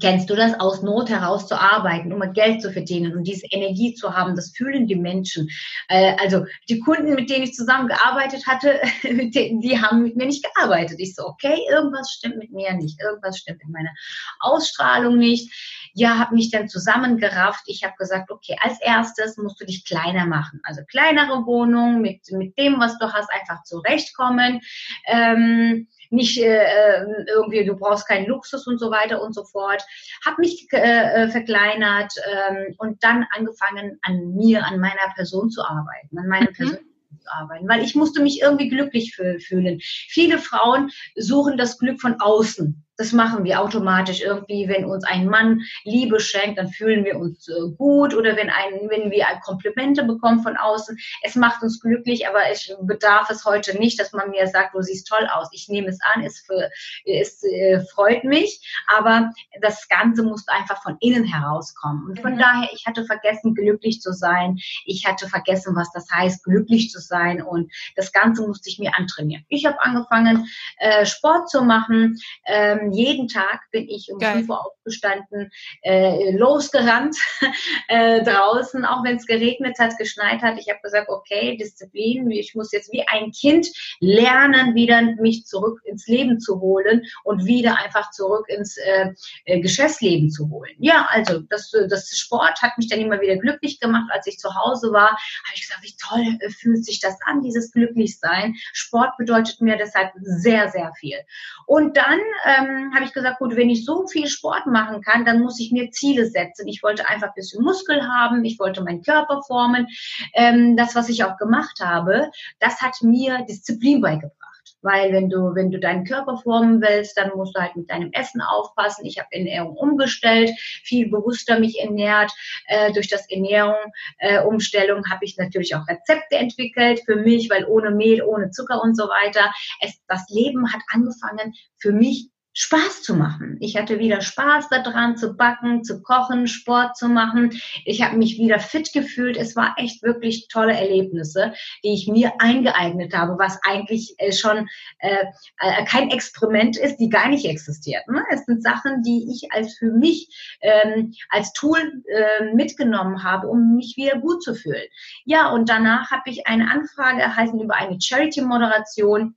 Kennst 0.00 0.30
du 0.30 0.34
das, 0.34 0.58
aus 0.58 0.82
Not 0.82 1.08
heraus 1.08 1.46
zu 1.46 1.60
arbeiten, 1.60 2.12
um 2.12 2.32
Geld 2.32 2.60
zu 2.62 2.72
verdienen 2.72 3.16
und 3.16 3.24
diese 3.24 3.46
Energie 3.46 3.94
zu 3.94 4.14
haben? 4.14 4.34
Das 4.36 4.52
fühlen 4.56 4.86
die 4.86 4.96
Menschen. 4.96 5.48
Äh, 5.88 6.14
also 6.20 6.44
die 6.68 6.80
Kunden, 6.80 7.14
mit 7.14 7.30
denen 7.30 7.44
ich 7.44 7.54
zusammengearbeitet 7.54 8.46
hatte, 8.46 8.80
die 9.02 9.78
haben 9.80 10.02
mit 10.02 10.16
mir 10.16 10.26
nicht 10.26 10.44
gearbeitet. 10.44 10.96
Ich 10.98 11.14
so, 11.14 11.24
okay, 11.26 11.58
irgendwas 11.70 12.12
stimmt 12.12 12.38
mit 12.38 12.52
mir 12.52 12.74
nicht, 12.74 13.00
irgendwas 13.00 13.38
stimmt 13.38 13.62
mit 13.64 13.72
meiner 13.72 13.94
Ausstrahlung 14.40 15.18
nicht. 15.18 15.52
Ja, 15.94 16.18
habe 16.18 16.34
mich 16.34 16.50
dann 16.50 16.68
zusammengerafft. 16.68 17.64
Ich 17.66 17.84
habe 17.84 17.94
gesagt, 17.98 18.30
okay, 18.30 18.56
als 18.60 18.80
erstes 18.80 19.36
musst 19.38 19.60
du 19.60 19.64
dich 19.64 19.84
kleiner 19.84 20.26
machen. 20.26 20.60
Also 20.64 20.82
kleinere 20.84 21.46
Wohnung 21.46 22.00
mit, 22.00 22.20
mit 22.32 22.58
dem, 22.58 22.78
was 22.78 22.98
du 22.98 23.12
hast, 23.12 23.30
einfach 23.32 23.62
zurechtkommen. 23.62 24.60
Ähm, 25.06 25.88
nicht 26.10 26.38
äh, 26.38 26.64
äh, 26.64 27.24
irgendwie, 27.28 27.64
du 27.64 27.76
brauchst 27.76 28.08
keinen 28.08 28.26
Luxus 28.26 28.66
und 28.66 28.78
so 28.78 28.90
weiter 28.90 29.22
und 29.22 29.34
so 29.34 29.44
fort. 29.44 29.82
Habe 30.24 30.40
mich 30.40 30.66
äh, 30.72 30.78
äh, 30.78 31.28
verkleinert 31.28 32.12
ähm, 32.48 32.74
und 32.78 33.02
dann 33.02 33.26
angefangen, 33.36 33.98
an 34.02 34.34
mir, 34.34 34.64
an 34.64 34.80
meiner 34.80 35.12
Person 35.14 35.50
zu 35.50 35.62
arbeiten, 35.62 36.18
an 36.18 36.28
meiner 36.28 36.50
mhm. 36.50 36.54
Person 36.54 36.78
zu 37.20 37.32
arbeiten, 37.32 37.68
weil 37.68 37.82
ich 37.82 37.94
musste 37.94 38.22
mich 38.22 38.40
irgendwie 38.40 38.68
glücklich 38.68 39.14
fühlen. 39.14 39.80
Viele 39.80 40.38
Frauen 40.38 40.90
suchen 41.16 41.56
das 41.56 41.78
Glück 41.78 42.00
von 42.00 42.20
außen. 42.20 42.85
Das 42.96 43.12
machen 43.12 43.44
wir 43.44 43.60
automatisch 43.60 44.22
irgendwie, 44.22 44.68
wenn 44.68 44.84
uns 44.84 45.04
ein 45.04 45.26
Mann 45.26 45.60
Liebe 45.84 46.20
schenkt, 46.20 46.58
dann 46.58 46.68
fühlen 46.68 47.04
wir 47.04 47.18
uns 47.18 47.48
äh, 47.48 47.70
gut 47.76 48.14
oder 48.14 48.36
wenn, 48.36 48.50
ein, 48.50 48.88
wenn 48.88 49.10
wir 49.10 49.26
Komplimente 49.44 50.04
bekommen 50.04 50.42
von 50.42 50.56
außen. 50.56 50.98
Es 51.22 51.34
macht 51.34 51.62
uns 51.62 51.80
glücklich, 51.80 52.26
aber 52.28 52.50
ich 52.52 52.74
bedarf 52.82 53.30
es 53.30 53.44
heute 53.44 53.78
nicht, 53.78 54.00
dass 54.00 54.12
man 54.12 54.30
mir 54.30 54.46
sagt, 54.48 54.74
du 54.74 54.82
siehst 54.82 55.08
toll 55.08 55.28
aus. 55.32 55.48
Ich 55.52 55.68
nehme 55.68 55.88
es 55.88 55.98
an, 56.14 56.22
es, 56.22 56.40
für, 56.40 56.70
es 57.04 57.42
äh, 57.44 57.80
freut 57.94 58.24
mich, 58.24 58.60
aber 58.88 59.32
das 59.60 59.88
Ganze 59.88 60.22
muss 60.22 60.46
einfach 60.48 60.82
von 60.82 60.96
innen 61.00 61.24
herauskommen. 61.24 62.06
Und 62.08 62.20
von 62.20 62.34
mhm. 62.34 62.38
daher, 62.38 62.68
ich 62.72 62.86
hatte 62.86 63.04
vergessen, 63.04 63.54
glücklich 63.54 64.00
zu 64.00 64.12
sein. 64.12 64.58
Ich 64.84 65.06
hatte 65.06 65.28
vergessen, 65.28 65.74
was 65.76 65.90
das 65.92 66.08
heißt, 66.10 66.44
glücklich 66.44 66.90
zu 66.90 67.00
sein 67.00 67.42
und 67.42 67.72
das 67.94 68.12
Ganze 68.12 68.46
musste 68.46 68.68
ich 68.68 68.78
mir 68.78 68.96
antrainieren. 68.96 69.44
Ich 69.48 69.66
habe 69.66 69.80
angefangen, 69.82 70.48
äh, 70.78 71.06
Sport 71.06 71.50
zu 71.50 71.62
machen. 71.62 72.18
Ähm, 72.46 72.85
jeden 72.92 73.28
Tag 73.28 73.60
bin 73.70 73.88
ich 73.88 74.10
um 74.12 74.18
Geil. 74.18 74.38
5 74.38 74.48
Uhr 74.48 74.66
aufgestanden, 74.66 75.50
äh, 75.82 76.36
losgerannt 76.36 77.16
äh, 77.88 78.22
draußen, 78.22 78.84
auch 78.84 79.04
wenn 79.04 79.16
es 79.16 79.26
geregnet 79.26 79.78
hat, 79.78 79.96
geschneit 79.98 80.42
hat. 80.42 80.58
Ich 80.58 80.68
habe 80.68 80.80
gesagt, 80.82 81.08
okay, 81.08 81.56
Disziplin, 81.56 82.30
ich 82.30 82.54
muss 82.54 82.72
jetzt 82.72 82.92
wie 82.92 83.04
ein 83.08 83.32
Kind 83.32 83.68
lernen, 84.00 84.74
wieder 84.74 85.02
mich 85.20 85.44
zurück 85.44 85.80
ins 85.84 86.06
Leben 86.06 86.40
zu 86.40 86.60
holen 86.60 87.02
und 87.24 87.44
wieder 87.44 87.78
einfach 87.78 88.10
zurück 88.10 88.46
ins 88.48 88.76
äh, 88.76 89.12
äh 89.44 89.60
Geschäftsleben 89.60 90.30
zu 90.30 90.48
holen. 90.50 90.74
Ja, 90.78 91.06
also 91.10 91.40
das, 91.40 91.70
das 91.88 92.16
Sport 92.16 92.62
hat 92.62 92.78
mich 92.78 92.88
dann 92.88 93.00
immer 93.00 93.20
wieder 93.20 93.36
glücklich 93.36 93.80
gemacht. 93.80 94.10
Als 94.12 94.26
ich 94.26 94.38
zu 94.38 94.54
Hause 94.54 94.92
war, 94.92 95.10
habe 95.10 95.54
ich 95.54 95.62
gesagt, 95.62 95.82
wie 95.82 95.96
toll 96.00 96.38
äh, 96.40 96.50
fühlt 96.50 96.84
sich 96.84 97.00
das 97.00 97.16
an, 97.24 97.42
dieses 97.42 97.72
Glücklichsein. 97.72 98.54
Sport 98.72 99.16
bedeutet 99.18 99.60
mir 99.60 99.76
deshalb 99.76 100.12
sehr, 100.20 100.68
sehr 100.70 100.92
viel. 100.98 101.18
Und 101.66 101.96
dann 101.96 102.20
ähm, 102.44 102.75
habe 102.94 103.04
ich 103.04 103.12
gesagt, 103.12 103.38
gut, 103.38 103.56
wenn 103.56 103.70
ich 103.70 103.84
so 103.84 104.06
viel 104.06 104.28
Sport 104.28 104.66
machen 104.66 105.02
kann, 105.02 105.24
dann 105.24 105.40
muss 105.40 105.60
ich 105.60 105.72
mir 105.72 105.90
Ziele 105.90 106.26
setzen. 106.26 106.68
Ich 106.68 106.82
wollte 106.82 107.08
einfach 107.08 107.28
ein 107.28 107.34
bisschen 107.34 107.64
Muskel 107.64 108.02
haben, 108.06 108.44
ich 108.44 108.58
wollte 108.58 108.82
meinen 108.82 109.02
Körper 109.02 109.42
formen. 109.46 109.86
Ähm, 110.34 110.76
das, 110.76 110.94
was 110.94 111.08
ich 111.08 111.24
auch 111.24 111.36
gemacht 111.36 111.80
habe, 111.80 112.30
das 112.60 112.80
hat 112.80 113.02
mir 113.02 113.44
Disziplin 113.48 114.00
beigebracht. 114.00 114.46
Weil 114.82 115.12
wenn 115.12 115.28
du, 115.28 115.54
wenn 115.54 115.70
du 115.70 115.80
deinen 115.80 116.04
Körper 116.04 116.36
formen 116.36 116.80
willst, 116.80 117.18
dann 117.18 117.30
musst 117.34 117.56
du 117.56 117.60
halt 117.60 117.74
mit 117.76 117.90
deinem 117.90 118.12
Essen 118.12 118.40
aufpassen. 118.40 119.04
Ich 119.04 119.18
habe 119.18 119.28
Ernährung 119.32 119.76
umgestellt, 119.76 120.50
viel 120.84 121.10
bewusster 121.10 121.58
mich 121.58 121.80
ernährt. 121.80 122.32
Äh, 122.66 122.92
durch 122.92 123.08
das 123.08 123.28
Ernährung 123.28 123.74
äh, 124.18 124.42
Umstellung 124.42 125.02
habe 125.10 125.24
ich 125.24 125.36
natürlich 125.38 125.74
auch 125.74 125.88
Rezepte 125.88 126.36
entwickelt 126.36 127.02
für 127.04 127.16
mich, 127.16 127.50
weil 127.50 127.64
ohne 127.64 127.90
Mehl, 127.90 128.22
ohne 128.22 128.50
Zucker 128.50 128.80
und 128.82 128.96
so 128.96 129.04
weiter. 129.04 129.52
Es, 129.80 130.00
das 130.06 130.28
Leben 130.28 130.72
hat 130.72 130.82
angefangen 130.92 131.54
für 131.78 131.92
mich 131.92 132.28
Spaß 132.58 133.02
zu 133.02 133.14
machen. 133.14 133.58
Ich 133.60 133.76
hatte 133.76 133.98
wieder 133.98 134.22
Spaß 134.22 134.70
daran, 134.70 135.18
zu 135.18 135.34
backen, 135.34 135.84
zu 135.84 136.02
kochen, 136.02 136.46
Sport 136.46 136.96
zu 136.96 137.06
machen. 137.06 137.50
Ich 137.84 138.00
habe 138.02 138.16
mich 138.16 138.38
wieder 138.38 138.58
fit 138.58 138.94
gefühlt. 138.94 139.36
Es 139.36 139.56
war 139.56 139.74
echt 139.76 140.02
wirklich 140.02 140.48
tolle 140.48 140.72
Erlebnisse, 140.72 141.52
die 141.84 141.92
ich 141.92 142.08
mir 142.08 142.32
eingeeignet 142.38 143.14
habe, 143.14 143.38
was 143.38 143.58
eigentlich 143.62 144.14
äh, 144.16 144.32
schon 144.32 144.68
äh, 145.00 145.26
äh, 145.60 145.84
kein 145.84 146.10
Experiment 146.10 146.78
ist, 146.78 146.96
die 146.96 147.10
gar 147.10 147.28
nicht 147.28 147.44
existiert. 147.44 148.08
Ne? 148.08 148.24
Es 148.30 148.46
sind 148.46 148.62
Sachen, 148.62 149.02
die 149.02 149.28
ich 149.30 149.52
als 149.52 149.76
für 149.76 149.92
mich 149.92 150.56
ähm, 150.62 151.12
als 151.28 151.52
Tool 151.52 152.02
äh, 152.06 152.54
mitgenommen 152.54 153.22
habe, 153.22 153.48
um 153.48 153.76
mich 153.76 153.98
wieder 153.98 154.18
gut 154.18 154.42
zu 154.42 154.54
fühlen. 154.54 154.86
Ja, 155.26 155.50
und 155.50 155.68
danach 155.68 156.10
habe 156.10 156.30
ich 156.30 156.46
eine 156.46 156.70
Anfrage 156.70 157.20
erhalten 157.20 157.60
über 157.60 157.74
eine 157.74 158.00
Charity-Moderation. 158.00 159.36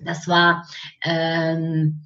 Das 0.00 0.28
war 0.28 0.68
ähm, 1.02 2.04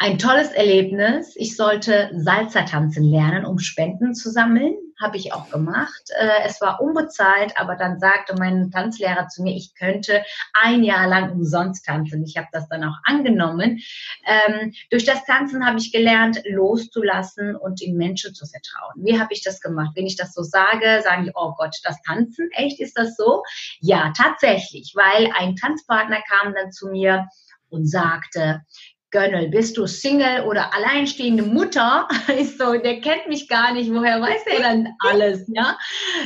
ein 0.00 0.18
tolles 0.18 0.50
Erlebnis. 0.52 1.34
Ich 1.36 1.56
sollte 1.56 2.10
Salsa 2.14 2.62
tanzen 2.62 3.04
lernen, 3.04 3.44
um 3.44 3.58
Spenden 3.58 4.14
zu 4.14 4.30
sammeln. 4.30 4.74
habe 4.98 5.16
ich 5.16 5.32
auch 5.32 5.50
gemacht. 5.50 6.10
Äh, 6.18 6.46
es 6.46 6.60
war 6.60 6.80
unbezahlt, 6.80 7.52
aber 7.56 7.74
dann 7.74 8.00
sagte 8.00 8.34
mein 8.38 8.70
Tanzlehrer 8.70 9.28
zu 9.28 9.42
mir, 9.42 9.54
ich 9.54 9.74
könnte 9.74 10.22
ein 10.52 10.82
Jahr 10.84 11.06
lang 11.06 11.32
umsonst 11.32 11.84
tanzen. 11.84 12.24
Ich 12.24 12.36
habe 12.36 12.48
das 12.52 12.68
dann 12.68 12.84
auch 12.84 12.96
angenommen. 13.04 13.80
Ähm, 14.26 14.72
durch 14.90 15.04
das 15.04 15.24
Tanzen 15.24 15.66
habe 15.66 15.78
ich 15.78 15.92
gelernt, 15.92 16.42
loszulassen 16.46 17.54
und 17.56 17.82
in 17.82 17.96
Menschen 17.96 18.34
zu 18.34 18.46
vertrauen. 18.46 19.04
Wie 19.04 19.18
habe 19.20 19.32
ich 19.32 19.42
das 19.42 19.60
gemacht? 19.60 19.92
Wenn 19.94 20.06
ich 20.06 20.16
das 20.16 20.32
so 20.34 20.42
sage, 20.42 21.02
sagen 21.02 21.24
die, 21.24 21.32
oh 21.34 21.52
Gott, 21.56 21.76
das 21.84 22.00
Tanzen, 22.02 22.50
echt, 22.52 22.80
ist 22.80 22.98
das 22.98 23.16
so? 23.16 23.42
Ja, 23.80 24.12
tatsächlich, 24.16 24.92
weil 24.94 25.30
ein 25.38 25.56
Tanzpartner 25.56 26.20
kam 26.28 26.54
dann 26.54 26.72
zu 26.72 26.88
mir 26.88 27.26
und 27.70 27.86
sagte, 27.88 28.62
Gönnel, 29.10 29.48
bist 29.48 29.76
du 29.76 29.86
Single 29.86 30.44
oder 30.44 30.72
alleinstehende 30.74 31.42
Mutter? 31.42 32.08
Ich 32.38 32.56
so, 32.56 32.74
der 32.74 33.00
kennt 33.00 33.26
mich 33.28 33.48
gar 33.48 33.72
nicht, 33.72 33.92
woher 33.92 34.20
weiß 34.20 34.42
er 34.46 34.60
dann 34.60 34.88
alles, 35.00 35.44
ja? 35.48 35.76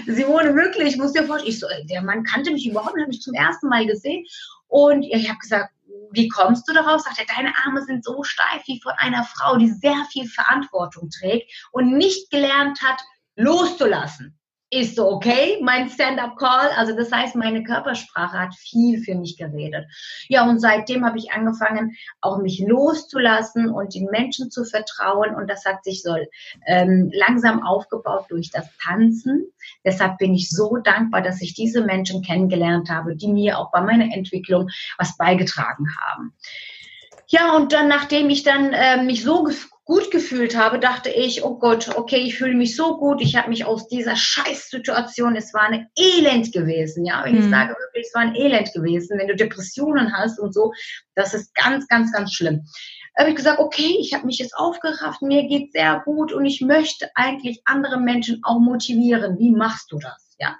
Sie 0.06 0.26
wohne 0.26 0.54
wirklich, 0.54 0.94
ich 0.94 0.96
muss 0.98 1.12
dir 1.12 1.24
vorstellen, 1.24 1.50
ich 1.50 1.60
so, 1.60 1.66
der 1.90 2.02
Mann 2.02 2.24
kannte 2.24 2.52
mich 2.52 2.68
überhaupt 2.68 2.94
nicht, 2.94 3.02
habe 3.02 3.10
mich 3.10 3.22
zum 3.22 3.34
ersten 3.34 3.68
Mal 3.68 3.86
gesehen 3.86 4.24
und 4.68 5.02
ich 5.02 5.28
habe 5.28 5.38
gesagt, 5.38 5.72
wie 6.12 6.28
kommst 6.28 6.68
du 6.68 6.72
darauf? 6.72 7.00
Sagt 7.00 7.18
er, 7.18 7.34
deine 7.34 7.52
Arme 7.64 7.82
sind 7.82 8.04
so 8.04 8.22
steif 8.22 8.62
wie 8.66 8.80
von 8.80 8.92
einer 8.98 9.24
Frau, 9.24 9.56
die 9.56 9.70
sehr 9.70 10.06
viel 10.10 10.28
Verantwortung 10.28 11.10
trägt 11.10 11.50
und 11.72 11.96
nicht 11.96 12.30
gelernt 12.30 12.80
hat, 12.82 13.00
loszulassen 13.36 14.38
ist 14.80 14.96
so, 14.96 15.08
okay, 15.08 15.58
mein 15.62 15.88
Stand-up-Call, 15.88 16.70
also 16.76 16.96
das 16.96 17.10
heißt, 17.10 17.36
meine 17.36 17.62
Körpersprache 17.62 18.38
hat 18.38 18.54
viel 18.54 19.02
für 19.02 19.14
mich 19.14 19.36
geredet. 19.36 19.86
Ja, 20.28 20.48
und 20.48 20.60
seitdem 20.60 21.04
habe 21.04 21.18
ich 21.18 21.32
angefangen, 21.32 21.96
auch 22.20 22.38
mich 22.38 22.60
loszulassen 22.60 23.68
und 23.68 23.94
den 23.94 24.06
Menschen 24.06 24.50
zu 24.50 24.64
vertrauen 24.64 25.34
und 25.34 25.48
das 25.48 25.64
hat 25.64 25.84
sich 25.84 26.02
so 26.02 26.16
ähm, 26.66 27.10
langsam 27.12 27.62
aufgebaut 27.62 28.26
durch 28.28 28.50
das 28.50 28.66
Tanzen. 28.82 29.46
Deshalb 29.84 30.18
bin 30.18 30.34
ich 30.34 30.50
so 30.50 30.76
dankbar, 30.78 31.22
dass 31.22 31.40
ich 31.40 31.54
diese 31.54 31.84
Menschen 31.84 32.22
kennengelernt 32.22 32.90
habe, 32.90 33.16
die 33.16 33.28
mir 33.28 33.58
auch 33.58 33.70
bei 33.70 33.80
meiner 33.80 34.14
Entwicklung 34.14 34.68
was 34.98 35.16
beigetragen 35.16 35.86
haben. 36.00 36.34
Ja, 37.28 37.56
und 37.56 37.72
dann, 37.72 37.88
nachdem 37.88 38.28
ich 38.30 38.42
dann 38.42 38.72
äh, 38.72 39.02
mich 39.02 39.22
so 39.22 39.48
gut 39.84 40.10
gefühlt 40.10 40.56
habe, 40.56 40.78
dachte 40.78 41.10
ich, 41.10 41.44
oh 41.44 41.58
Gott, 41.58 41.90
okay, 41.96 42.18
ich 42.18 42.38
fühle 42.38 42.54
mich 42.54 42.74
so 42.74 42.96
gut, 42.96 43.20
ich 43.20 43.36
habe 43.36 43.50
mich 43.50 43.66
aus 43.66 43.86
dieser 43.88 44.16
Scheißsituation, 44.16 45.36
es 45.36 45.52
war 45.52 45.62
ein 45.62 45.88
Elend 45.98 46.52
gewesen, 46.52 47.04
ja, 47.04 47.22
wenn 47.24 47.34
mhm. 47.34 47.40
ich 47.40 47.50
sage 47.50 47.76
wirklich, 47.78 48.06
es 48.06 48.14
war 48.14 48.22
ein 48.22 48.34
Elend 48.34 48.72
gewesen, 48.72 49.18
wenn 49.18 49.28
du 49.28 49.36
Depressionen 49.36 50.16
hast 50.16 50.40
und 50.40 50.54
so, 50.54 50.72
das 51.14 51.34
ist 51.34 51.54
ganz, 51.54 51.86
ganz, 51.86 52.12
ganz 52.12 52.32
schlimm. 52.32 52.66
habe 53.18 53.30
ich 53.30 53.36
gesagt, 53.36 53.58
okay, 53.58 53.96
ich 54.00 54.14
habe 54.14 54.26
mich 54.26 54.38
jetzt 54.38 54.56
aufgerafft, 54.56 55.20
mir 55.20 55.46
geht 55.46 55.72
sehr 55.72 56.00
gut 56.04 56.32
und 56.32 56.46
ich 56.46 56.62
möchte 56.62 57.10
eigentlich 57.14 57.60
andere 57.66 58.00
Menschen 58.00 58.40
auch 58.42 58.60
motivieren. 58.60 59.38
Wie 59.38 59.50
machst 59.50 59.92
du 59.92 59.98
das? 59.98 60.34
Ja. 60.38 60.56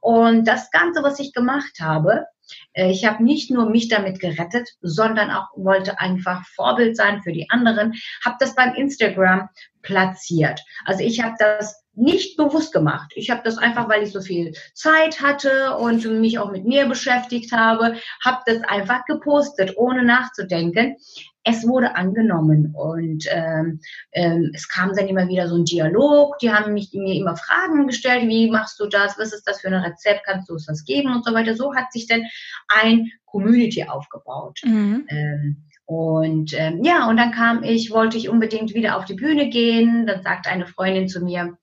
Und 0.00 0.48
das 0.48 0.70
Ganze, 0.70 1.02
was 1.02 1.20
ich 1.20 1.32
gemacht 1.32 1.78
habe, 1.80 2.26
ich 2.74 3.04
habe 3.04 3.22
nicht 3.22 3.50
nur 3.50 3.68
mich 3.68 3.88
damit 3.88 4.20
gerettet, 4.20 4.68
sondern 4.80 5.30
auch 5.30 5.48
wollte 5.56 5.98
einfach 6.00 6.44
Vorbild 6.54 6.96
sein 6.96 7.22
für 7.22 7.32
die 7.32 7.48
anderen, 7.50 7.94
habe 8.24 8.36
das 8.40 8.54
beim 8.54 8.74
Instagram 8.74 9.48
platziert. 9.82 10.60
Also 10.84 11.02
ich 11.02 11.22
habe 11.22 11.34
das 11.38 11.82
nicht 11.94 12.36
bewusst 12.36 12.72
gemacht. 12.72 13.12
Ich 13.14 13.30
habe 13.30 13.42
das 13.44 13.58
einfach, 13.58 13.88
weil 13.88 14.02
ich 14.02 14.12
so 14.12 14.20
viel 14.20 14.54
Zeit 14.74 15.20
hatte 15.20 15.76
und 15.76 16.04
mich 16.04 16.38
auch 16.38 16.50
mit 16.50 16.64
mir 16.64 16.86
beschäftigt 16.86 17.52
habe, 17.52 17.96
habe 18.24 18.42
das 18.46 18.62
einfach 18.64 19.04
gepostet, 19.04 19.76
ohne 19.76 20.02
nachzudenken. 20.02 20.96
Es 21.44 21.66
wurde 21.66 21.96
angenommen 21.96 22.72
und 22.74 23.24
ähm, 23.30 23.80
ähm, 24.12 24.50
es 24.54 24.68
kam 24.68 24.94
dann 24.94 25.08
immer 25.08 25.28
wieder 25.28 25.48
so 25.48 25.56
ein 25.56 25.64
Dialog. 25.64 26.38
Die 26.38 26.52
haben 26.52 26.74
mich, 26.74 26.92
mir 26.92 27.14
immer 27.14 27.36
Fragen 27.36 27.86
gestellt, 27.86 28.28
wie 28.28 28.50
machst 28.50 28.78
du 28.78 28.86
das, 28.86 29.18
was 29.18 29.32
ist 29.32 29.46
das 29.46 29.60
für 29.60 29.68
ein 29.68 29.74
Rezept, 29.74 30.24
kannst 30.24 30.48
du 30.48 30.54
uns 30.54 30.66
das 30.66 30.84
geben 30.84 31.12
und 31.12 31.24
so 31.24 31.34
weiter. 31.34 31.56
So 31.56 31.74
hat 31.74 31.92
sich 31.92 32.06
dann 32.06 32.22
ein 32.68 33.10
Community 33.24 33.84
aufgebaut. 33.84 34.60
Mhm. 34.64 35.06
Ähm, 35.08 35.64
und 35.84 36.54
ähm, 36.56 36.82
ja, 36.84 37.08
und 37.08 37.16
dann 37.16 37.32
kam 37.32 37.64
ich, 37.64 37.90
wollte 37.90 38.16
ich 38.16 38.28
unbedingt 38.28 38.72
wieder 38.74 38.96
auf 38.96 39.04
die 39.04 39.14
Bühne 39.14 39.48
gehen. 39.48 40.06
Dann 40.06 40.22
sagte 40.22 40.48
eine 40.48 40.66
Freundin 40.66 41.08
zu 41.08 41.20
mir, 41.20 41.58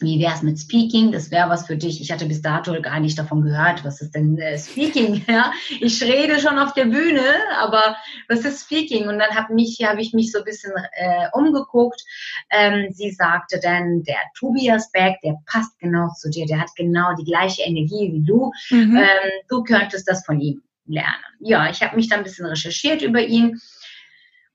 wie 0.00 0.20
wäre 0.20 0.34
es 0.34 0.42
mit 0.42 0.58
Speaking? 0.58 1.12
Das 1.12 1.30
wäre 1.30 1.48
was 1.48 1.66
für 1.66 1.76
dich. 1.76 2.00
Ich 2.00 2.10
hatte 2.10 2.26
bis 2.26 2.42
dato 2.42 2.80
gar 2.80 3.00
nicht 3.00 3.18
davon 3.18 3.42
gehört. 3.42 3.84
Was 3.84 4.00
ist 4.00 4.14
denn 4.14 4.38
äh, 4.38 4.58
Speaking? 4.58 5.24
Ja, 5.28 5.52
ich 5.80 6.02
rede 6.02 6.40
schon 6.40 6.58
auf 6.58 6.72
der 6.72 6.86
Bühne, 6.86 7.22
aber 7.58 7.96
was 8.28 8.40
ist 8.40 8.62
Speaking? 8.62 9.08
Und 9.08 9.18
dann 9.18 9.34
habe 9.34 9.52
mich, 9.52 9.78
habe 9.84 10.00
ich 10.00 10.12
mich 10.12 10.32
so 10.32 10.38
ein 10.38 10.44
bisschen 10.44 10.72
äh, 10.92 11.26
umgeguckt. 11.32 12.02
Ähm, 12.50 12.88
sie 12.92 13.10
sagte 13.10 13.60
dann, 13.62 14.02
der 14.04 14.16
Tobias 14.38 14.90
Beck, 14.92 15.16
der 15.22 15.36
passt 15.46 15.78
genau 15.78 16.08
zu 16.16 16.30
dir. 16.30 16.46
Der 16.46 16.60
hat 16.60 16.70
genau 16.76 17.14
die 17.14 17.24
gleiche 17.24 17.62
Energie 17.62 18.12
wie 18.12 18.24
du. 18.24 18.52
Mhm. 18.70 18.96
Ähm, 18.96 19.30
du 19.48 19.62
könntest 19.62 20.08
das 20.08 20.24
von 20.24 20.40
ihm 20.40 20.62
lernen. 20.86 21.24
Ja, 21.40 21.70
ich 21.70 21.82
habe 21.82 21.96
mich 21.96 22.08
dann 22.08 22.18
ein 22.20 22.24
bisschen 22.24 22.46
recherchiert 22.46 23.02
über 23.02 23.20
ihn 23.20 23.60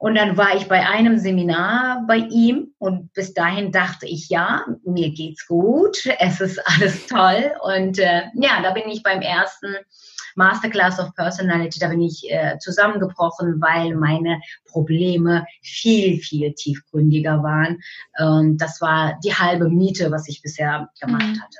und 0.03 0.15
dann 0.15 0.35
war 0.35 0.53
ich 0.53 0.67
bei 0.67 0.85
einem 0.85 1.17
Seminar 1.17 2.03
bei 2.05 2.17
ihm 2.17 2.73
und 2.77 3.13
bis 3.13 3.33
dahin 3.33 3.71
dachte 3.71 4.05
ich, 4.05 4.27
ja, 4.27 4.65
mir 4.83 5.11
geht's 5.11 5.47
gut, 5.47 5.97
es 6.19 6.41
ist 6.41 6.59
alles 6.65 7.07
toll. 7.07 7.53
Und 7.61 7.99
äh, 7.99 8.23
ja, 8.33 8.61
da 8.61 8.71
bin 8.71 8.89
ich 8.89 9.01
beim 9.01 9.21
ersten 9.21 9.77
Masterclass 10.35 10.99
of 10.99 11.15
Personality, 11.15 11.79
da 11.79 11.87
bin 11.87 12.01
ich 12.01 12.29
äh, 12.29 12.57
zusammengebrochen, 12.59 13.61
weil 13.61 13.95
meine 13.95 14.41
Probleme 14.65 15.45
viel, 15.61 16.17
viel 16.17 16.53
tiefgründiger 16.53 17.41
waren. 17.41 17.79
Und 18.19 18.57
das 18.57 18.81
war 18.81 19.17
die 19.23 19.33
halbe 19.33 19.69
Miete, 19.69 20.11
was 20.11 20.27
ich 20.27 20.41
bisher 20.41 20.89
gemacht 20.99 21.27
mhm. 21.27 21.41
hatte. 21.41 21.59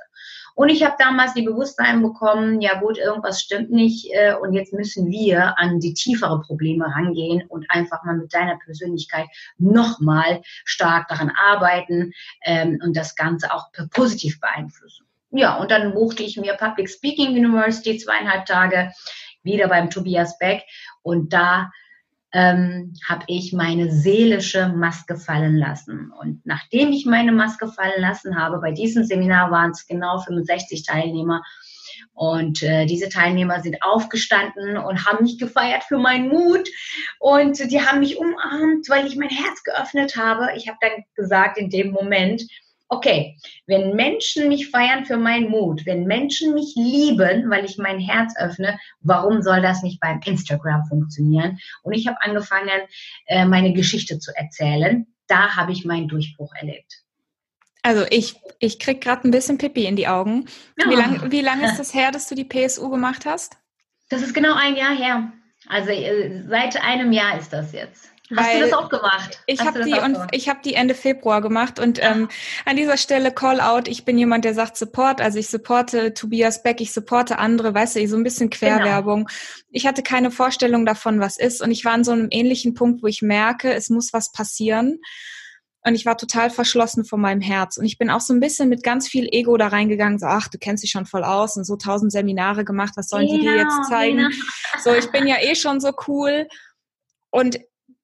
Und 0.56 0.70
ich 0.70 0.84
habe 0.84 0.96
damals 1.00 1.34
die 1.34 1.42
Bewusstsein 1.42 2.02
bekommen, 2.02 2.62
ja 2.62 2.80
gut, 2.80 2.98
irgendwas 2.98 3.42
stimmt 3.42 3.72
nicht 3.72 4.08
äh, 4.12 4.36
und 4.36 4.54
jetzt 4.54 4.74
müssen 4.74 5.10
wir 5.10 5.58
an 5.58 5.80
die 5.80 5.94
tiefere 5.94 6.42
Probleme 6.42 6.86
rangehen 6.86 7.44
und 7.48 7.66
einfach 7.70 8.04
mal 8.04 8.16
mit 8.16 8.34
deiner 8.34 8.58
Persönlichkeit 8.58 9.28
nochmal 9.58 10.42
stark 10.64 11.08
daran 11.08 11.32
arbeiten 11.36 12.14
ähm, 12.44 12.80
und 12.84 12.96
das 12.96 13.16
Ganze 13.16 13.54
auch 13.54 13.70
positiv 13.92 14.40
beeinflussen. 14.40 15.06
Ja, 15.32 15.58
und 15.58 15.72
dann 15.72 15.94
buchte 15.94 16.22
ich 16.22 16.38
mir 16.38 16.54
Public 16.54 16.90
Speaking 16.90 17.32
University 17.32 17.98
zweieinhalb 17.98 18.46
Tage 18.46 18.92
wieder 19.42 19.68
beim 19.68 19.90
Tobias 19.90 20.38
Beck 20.38 20.64
und 21.02 21.34
da 21.34 21.72
ähm, 22.34 22.94
habe 23.08 23.24
ich 23.28 23.54
meine 23.54 23.92
seelische 23.92 24.70
Maske 24.70 25.18
fallen 25.18 25.56
lassen. 25.56 26.12
Und 26.20 26.46
nachdem 26.46 26.92
ich 26.92 27.06
meine 27.06 27.32
Maske 27.32 27.68
fallen 27.68 28.02
lassen 28.02 28.36
habe, 28.38 28.60
bei 28.60 28.72
diesem 28.72 29.04
Seminar 29.04 29.52
waren 29.52 29.72
es 29.72 29.86
genau 29.86 30.20
65 30.20 30.84
Teilnehmer, 30.86 31.42
und 32.14 32.62
äh, 32.62 32.86
diese 32.86 33.10
Teilnehmer 33.10 33.62
sind 33.62 33.82
aufgestanden 33.82 34.78
und 34.78 35.06
haben 35.06 35.24
mich 35.24 35.40
gefeiert 35.40 35.84
für 35.84 35.98
meinen 35.98 36.30
Mut. 36.30 36.70
Und 37.20 37.60
die 37.72 37.82
haben 37.82 38.00
mich 38.00 38.18
umarmt, 38.18 38.88
weil 38.88 39.08
ich 39.08 39.16
mein 39.16 39.30
Herz 39.30 39.64
geöffnet 39.64 40.16
habe. 40.16 40.50
Ich 40.56 40.68
habe 40.68 40.78
dann 40.82 41.04
gesagt 41.16 41.58
in 41.58 41.70
dem 41.70 41.92
Moment, 41.92 42.44
okay, 42.94 43.38
wenn 43.68 43.96
Menschen 43.96 44.48
mich 44.48 44.70
feiern 44.70 45.06
für 45.06 45.18
meinen 45.18 45.50
Mut, 45.50 45.86
wenn 45.86 46.06
Menschen 46.06 46.54
mich 46.54 46.74
lieben, 46.76 47.50
weil 47.50 47.66
ich 47.66 47.78
mein 47.78 48.00
Herz 48.00 48.34
öffne, 48.38 48.80
warum 49.02 49.42
soll 49.42 49.62
das 49.62 49.84
nicht 49.84 50.00
beim 50.00 50.20
Instagram 50.26 50.86
funktionieren? 50.86 51.60
Und 51.84 51.94
ich 51.94 52.08
habe 52.08 52.22
angefangen, 52.22 52.82
äh, 53.28 53.46
meine 53.46 53.74
Geschichte 53.74 54.20
zu 54.20 54.32
erzählen. 54.36 55.08
Da 55.28 55.56
habe 55.56 55.72
ich 55.72 55.86
meinen 55.86 56.08
Durchbruch 56.08 56.54
erlebt. 56.56 57.04
Also 57.82 58.06
ich, 58.10 58.36
ich 58.60 58.80
krieg 58.80 59.02
gerade 59.02 59.28
ein 59.28 59.32
bisschen 59.32 59.58
Pipi 59.58 59.86
in 59.86 59.96
die 59.96 60.08
Augen. 60.08 60.46
Ja. 60.78 60.90
Wie 60.90 60.96
lange 60.96 61.32
wie 61.32 61.42
lang 61.42 61.64
ist 61.64 61.78
das 61.80 61.94
her, 61.94 62.12
dass 62.12 62.30
du 62.30 62.36
die 62.36 62.46
PSU 62.46 62.90
gemacht 62.90 63.26
hast? 63.26 63.58
Das 64.10 64.22
ist 64.22 64.34
genau 64.34 64.54
ein 64.56 64.76
Jahr 64.76 64.96
her. 64.96 65.34
Also 65.68 65.90
äh, 65.90 66.44
seit 66.48 66.82
einem 66.84 67.12
Jahr 67.12 67.38
ist 67.38 67.52
das 67.52 67.72
jetzt. 67.74 68.13
Hast 68.36 68.56
du 68.56 68.60
das 68.60 68.74
auch 68.74 68.90
gemacht? 68.90 69.42
Ich 69.46 69.60
habe 69.62 69.84
die 69.84 69.94
und 69.94 70.18
ich 70.32 70.50
habe 70.50 70.60
die 70.64 70.74
Ende 70.74 70.94
Februar 70.96 71.42
gemacht 71.42 71.80
und 71.80 72.00
ähm, 72.02 72.30
an 72.66 72.76
dieser 72.76 72.98
Stelle 72.98 73.32
Call 73.32 73.62
out. 73.62 73.88
Ich 73.88 74.06
bin 74.06 74.18
jemand, 74.18 74.46
der 74.46 74.54
sagt 74.54 74.78
Support, 74.78 75.22
also 75.22 75.40
ich 75.40 75.48
supporte 75.48 76.14
Tobias 76.14 76.64
Beck, 76.64 76.82
ich 76.82 76.94
supporte 76.94 77.40
andere, 77.40 77.74
weißt 77.74 77.96
du, 77.96 78.08
so 78.08 78.16
ein 78.16 78.24
bisschen 78.24 78.50
genau. 78.50 78.78
Querwerbung. 78.78 79.26
Genau. 79.26 79.40
Ich 79.72 79.88
hatte 79.88 80.04
keine 80.04 80.32
Vorstellung 80.32 80.86
davon, 80.86 81.20
was 81.20 81.38
ist 81.38 81.62
und 81.62 81.72
ich 81.72 81.86
war 81.86 81.94
an 81.94 82.04
so 82.04 82.12
einem 82.12 82.28
ähnlichen 82.30 82.74
Punkt, 82.74 83.04
wo 83.04 83.08
ich 83.08 83.22
merke, 83.22 83.74
es 83.74 83.90
muss 83.90 84.14
was 84.14 84.32
passieren. 84.32 85.00
Und 85.86 85.96
ich 85.96 86.06
war 86.06 86.18
total 86.18 86.50
verschlossen 86.50 87.04
vor 87.04 87.20
meinem 87.20 87.42
Herz. 87.42 87.78
Und 87.78 87.86
ich 87.86 87.98
bin 87.98 88.10
auch 88.10 88.22
so 88.22 88.34
ein 88.34 88.40
bisschen 88.40 88.70
mit 88.70 88.84
ganz 88.84 89.08
viel 89.08 89.28
Ego 89.30 89.58
da 89.58 89.68
reingegangen, 89.68 90.18
so, 90.18 90.28
ach, 90.28 90.48
du 90.48 90.58
kennst 90.58 90.84
dich 90.84 90.92
schon 90.92 91.06
voll 91.06 91.26
aus 91.26 91.58
und 91.58 91.66
so 91.66 91.76
tausend 91.76 92.12
Seminare 92.12 92.64
gemacht, 92.64 92.94
was 92.96 93.10
sollen 93.10 93.28
die 93.28 93.42
dir 93.42 93.58
jetzt 93.58 93.90
zeigen? 93.90 94.18
Genau. 94.18 94.30
So, 94.82 94.94
ich 94.94 95.12
bin 95.12 95.28
ja 95.28 95.36
eh 95.42 95.56
schon 95.56 95.82
so 95.82 95.92
cool. 96.08 96.48
Und 97.32 97.60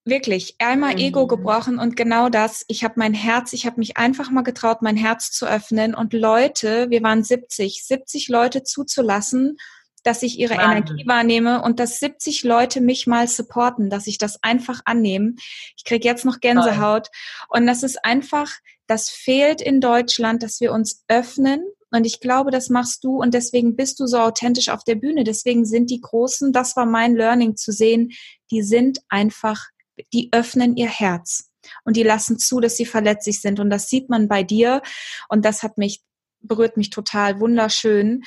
Wirklich, 0.10 0.56
einmal 0.60 0.94
mhm. 0.94 1.00
Ego 1.00 1.28
gebrochen 1.28 1.80
und 1.80 1.96
genau 1.96 2.30
das. 2.30 2.66
Ich 2.68 2.84
habe 2.84 2.96
mein 2.98 3.14
Herz, 3.14 3.54
ich 3.54 3.66
habe 3.66 3.80
mich 3.80 3.98
einfach 3.98 4.32
mal 4.32 4.44
getraut, 4.44 4.82
mein 4.82 4.98
Herz 4.98 5.32
zu 5.32 5.46
öffnen 5.46 5.96
und 5.96 6.14
Leute, 6.14 6.90
wir 6.90 7.04
waren 7.04 7.24
70, 7.24 7.84
70 7.86 8.28
Leute 8.28 8.64
zuzulassen 8.64 9.58
dass 10.04 10.24
ich 10.24 10.40
ihre 10.40 10.58
Wahnsinn. 10.58 10.72
Energie 10.72 11.08
wahrnehme 11.08 11.62
und 11.62 11.80
dass 11.80 12.00
70 12.00 12.44
Leute 12.44 12.82
mich 12.82 13.08
mal 13.08 13.28
supporten, 13.28 13.90
dass 13.90 14.08
ich 14.08 14.18
das 14.18 14.42
einfach 14.44 14.82
annehme. 14.86 15.34
Ich 15.76 15.84
kriege 15.84 16.08
jetzt 16.08 16.26
noch 16.26 16.40
Gänsehaut. 16.40 17.08
Toll. 17.08 17.60
Und 17.60 17.68
das 17.68 17.84
ist 17.84 18.04
einfach, 18.04 18.52
das 18.88 19.10
fehlt 19.10 19.62
in 19.62 19.82
Deutschland, 19.82 20.44
dass 20.44 20.62
wir 20.62 20.72
uns 20.72 21.04
öffnen. 21.08 21.62
Und 21.92 22.06
ich 22.06 22.20
glaube, 22.20 22.52
das 22.52 22.70
machst 22.70 23.04
du 23.04 23.20
und 23.20 23.34
deswegen 23.34 23.76
bist 23.76 24.00
du 24.00 24.06
so 24.06 24.20
authentisch 24.20 24.70
auf 24.70 24.84
der 24.84 24.96
Bühne. 24.96 25.24
Deswegen 25.24 25.66
sind 25.66 25.90
die 25.90 26.02
Großen, 26.02 26.54
das 26.54 26.76
war 26.76 26.86
mein 26.86 27.16
Learning 27.16 27.56
zu 27.56 27.72
sehen, 27.72 28.12
die 28.52 28.62
sind 28.62 29.00
einfach, 29.10 29.68
die 30.14 30.30
öffnen 30.32 30.76
ihr 30.76 30.90
Herz 30.90 31.50
und 31.84 31.98
die 31.98 32.04
lassen 32.04 32.40
zu, 32.40 32.60
dass 32.60 32.78
sie 32.78 32.86
verletzlich 32.86 33.42
sind. 33.42 33.60
Und 33.60 33.70
das 33.70 33.90
sieht 33.90 34.10
man 34.10 34.28
bei 34.28 34.44
dir. 34.44 34.82
Und 35.28 35.46
das 35.46 35.64
hat 35.64 35.78
mich, 35.78 36.02
berührt 36.42 36.78
mich 36.78 36.90
total 36.90 37.40
wunderschön 37.40 38.24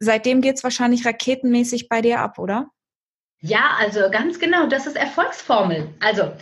seitdem 0.00 0.40
geht 0.40 0.56
es 0.56 0.64
wahrscheinlich 0.64 1.04
raketenmäßig 1.06 1.88
bei 1.88 2.00
dir 2.00 2.20
ab, 2.20 2.38
oder? 2.38 2.70
Ja, 3.40 3.76
also 3.78 4.10
ganz 4.10 4.38
genau, 4.38 4.66
das 4.66 4.86
ist 4.86 4.96
Erfolgsformel. 4.96 5.94
Also 6.00 6.32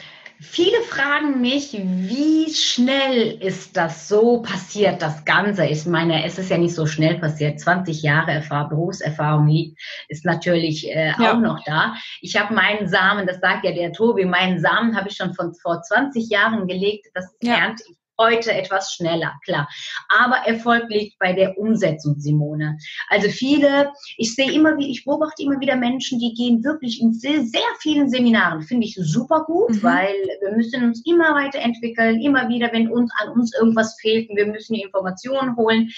viele 0.40 0.81
fragen 0.83 1.40
mich, 1.40 1.73
wie 1.73 2.52
schnell 2.52 3.38
ist 3.40 3.76
das 3.76 4.09
so 4.09 4.43
passiert, 4.43 5.02
das 5.02 5.25
Ganze? 5.25 5.66
Ich 5.66 5.87
meine, 5.87 6.25
es 6.25 6.38
ist 6.38 6.50
ja 6.50 6.59
nicht 6.59 6.75
so 6.75 6.87
schnell 6.87 7.19
passiert. 7.19 7.61
20 7.61 8.02
Jahre 8.02 8.33
Erfahrung, 8.33 8.71
Berufserfahrung 8.71 9.75
ist 10.09 10.25
natürlich 10.25 10.88
äh, 10.88 11.12
ja. 11.19 11.33
auch 11.33 11.40
noch 11.40 11.62
da. 11.64 11.95
Ich 12.21 12.37
habe 12.37 12.55
meinen 12.55 12.88
Samen, 12.88 13.26
das 13.26 13.40
sagt 13.40 13.64
ja 13.64 13.73
der 13.73 13.93
Tobi, 13.93 14.25
meinen 14.25 14.61
Samen 14.61 14.97
habe 14.97 15.09
ich 15.09 15.16
schon 15.16 15.35
von 15.35 15.55
vor 15.55 15.83
20 15.83 16.28
Jahren 16.28 16.66
gelegt. 16.66 17.07
Das 17.14 17.35
ja. 17.43 17.57
ernte 17.57 17.85
ich 17.88 17.96
heute 18.18 18.52
etwas 18.52 18.94
schneller, 18.94 19.35
klar. 19.44 19.68
Aber 20.08 20.37
Erfolg 20.46 20.88
liegt 20.88 21.18
bei 21.18 21.32
der 21.32 21.58
Umsetzung, 21.58 22.18
Simone. 22.18 22.78
Also 23.08 23.28
viele, 23.28 23.92
ich 24.16 24.35
sehe 24.35 24.52
immer 24.52 24.76
wie, 24.78 24.90
ich 24.90 25.04
beobachte 25.04 25.42
immer 25.42 25.61
wieder 25.61 25.76
Menschen, 25.76 26.18
die 26.18 26.35
gehen 26.35 26.64
wirklich 26.64 27.00
in 27.00 27.12
sehr, 27.12 27.44
sehr 27.44 27.61
vielen 27.80 28.08
Seminaren. 28.08 28.62
Finde 28.62 28.87
ich 28.87 28.94
super 28.99 29.44
gut, 29.46 29.70
mhm. 29.70 29.82
weil 29.82 30.14
wir 30.40 30.52
müssen 30.56 30.85
uns 30.85 31.02
immer 31.04 31.35
weiterentwickeln, 31.35 32.20
immer 32.20 32.49
wieder, 32.49 32.73
wenn 32.73 32.90
uns 32.90 33.11
an 33.18 33.30
uns 33.30 33.54
irgendwas 33.54 33.96
fehlt, 34.00 34.28
wir 34.35 34.46
müssen 34.46 34.75
die 34.75 34.82
Informationen 34.82 35.56
holen. 35.56 35.90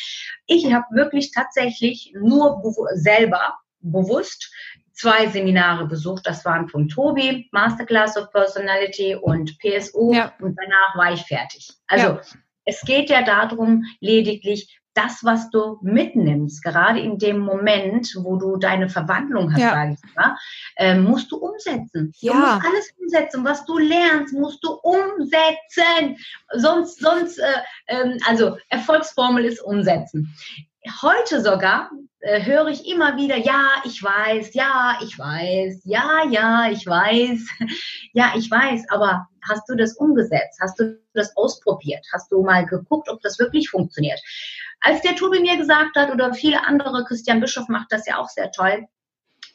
Ich 0.46 0.72
habe 0.72 0.86
wirklich 0.90 1.32
tatsächlich 1.32 2.12
nur 2.20 2.62
selber 2.94 3.58
bewusst 3.80 4.50
zwei 4.98 5.28
Seminare 5.28 5.86
besucht. 5.86 6.26
Das 6.26 6.44
waren 6.44 6.68
von 6.68 6.88
Tobi, 6.88 7.48
Masterclass 7.52 8.16
of 8.16 8.30
Personality 8.30 9.14
und 9.14 9.58
PSO. 9.58 10.12
Ja. 10.12 10.32
Und 10.40 10.58
danach 10.58 10.96
war 10.96 11.12
ich 11.12 11.22
fertig. 11.22 11.70
Also 11.86 12.06
ja. 12.06 12.20
es 12.64 12.82
geht 12.82 13.08
ja 13.08 13.22
darum, 13.22 13.84
lediglich 14.00 14.78
das, 14.94 15.22
was 15.22 15.48
du 15.50 15.78
mitnimmst, 15.80 16.62
gerade 16.64 16.98
in 16.98 17.18
dem 17.18 17.38
Moment, 17.38 18.12
wo 18.16 18.36
du 18.36 18.56
deine 18.56 18.88
Verwandlung 18.88 19.52
hast, 19.52 19.60
ja. 19.60 19.70
sage 19.70 19.92
ich 19.92 20.14
mal, 20.16 20.36
äh, 20.76 20.98
musst 20.98 21.30
du 21.30 21.36
umsetzen. 21.36 22.12
Ja. 22.18 22.32
Du 22.32 22.38
musst 22.38 22.66
alles 22.66 22.94
umsetzen. 22.98 23.44
Was 23.44 23.64
du 23.64 23.78
lernst, 23.78 24.34
musst 24.34 24.64
du 24.64 24.72
umsetzen. 24.82 26.16
Sonst, 26.52 26.98
sonst, 26.98 27.38
äh, 27.38 27.44
äh, 27.86 28.18
also 28.26 28.56
Erfolgsformel 28.70 29.44
ist 29.44 29.60
umsetzen. 29.60 30.34
Heute 31.02 31.42
sogar 31.42 31.90
äh, 32.20 32.42
höre 32.44 32.68
ich 32.68 32.88
immer 32.88 33.16
wieder, 33.16 33.36
ja, 33.36 33.68
ich 33.84 34.02
weiß, 34.02 34.54
ja, 34.54 34.98
ich 35.02 35.18
weiß, 35.18 35.82
ja, 35.84 36.24
ja, 36.30 36.70
ich 36.70 36.86
weiß, 36.86 37.48
ja, 38.12 38.32
ich 38.36 38.50
weiß, 38.50 38.86
aber 38.88 39.28
hast 39.48 39.68
du 39.68 39.76
das 39.76 39.94
umgesetzt? 39.94 40.58
Hast 40.60 40.78
du 40.80 40.98
das 41.14 41.36
ausprobiert? 41.36 42.04
Hast 42.12 42.32
du 42.32 42.42
mal 42.42 42.66
geguckt, 42.66 43.08
ob 43.08 43.20
das 43.22 43.38
wirklich 43.38 43.70
funktioniert? 43.70 44.20
Als 44.80 45.00
der 45.02 45.16
Tobi 45.16 45.40
mir 45.40 45.56
gesagt 45.56 45.96
hat, 45.96 46.10
oder 46.10 46.32
viele 46.34 46.64
andere, 46.64 47.04
Christian 47.04 47.40
Bischof 47.40 47.68
macht 47.68 47.90
das 47.90 48.06
ja 48.06 48.18
auch 48.18 48.28
sehr 48.28 48.50
toll, 48.52 48.86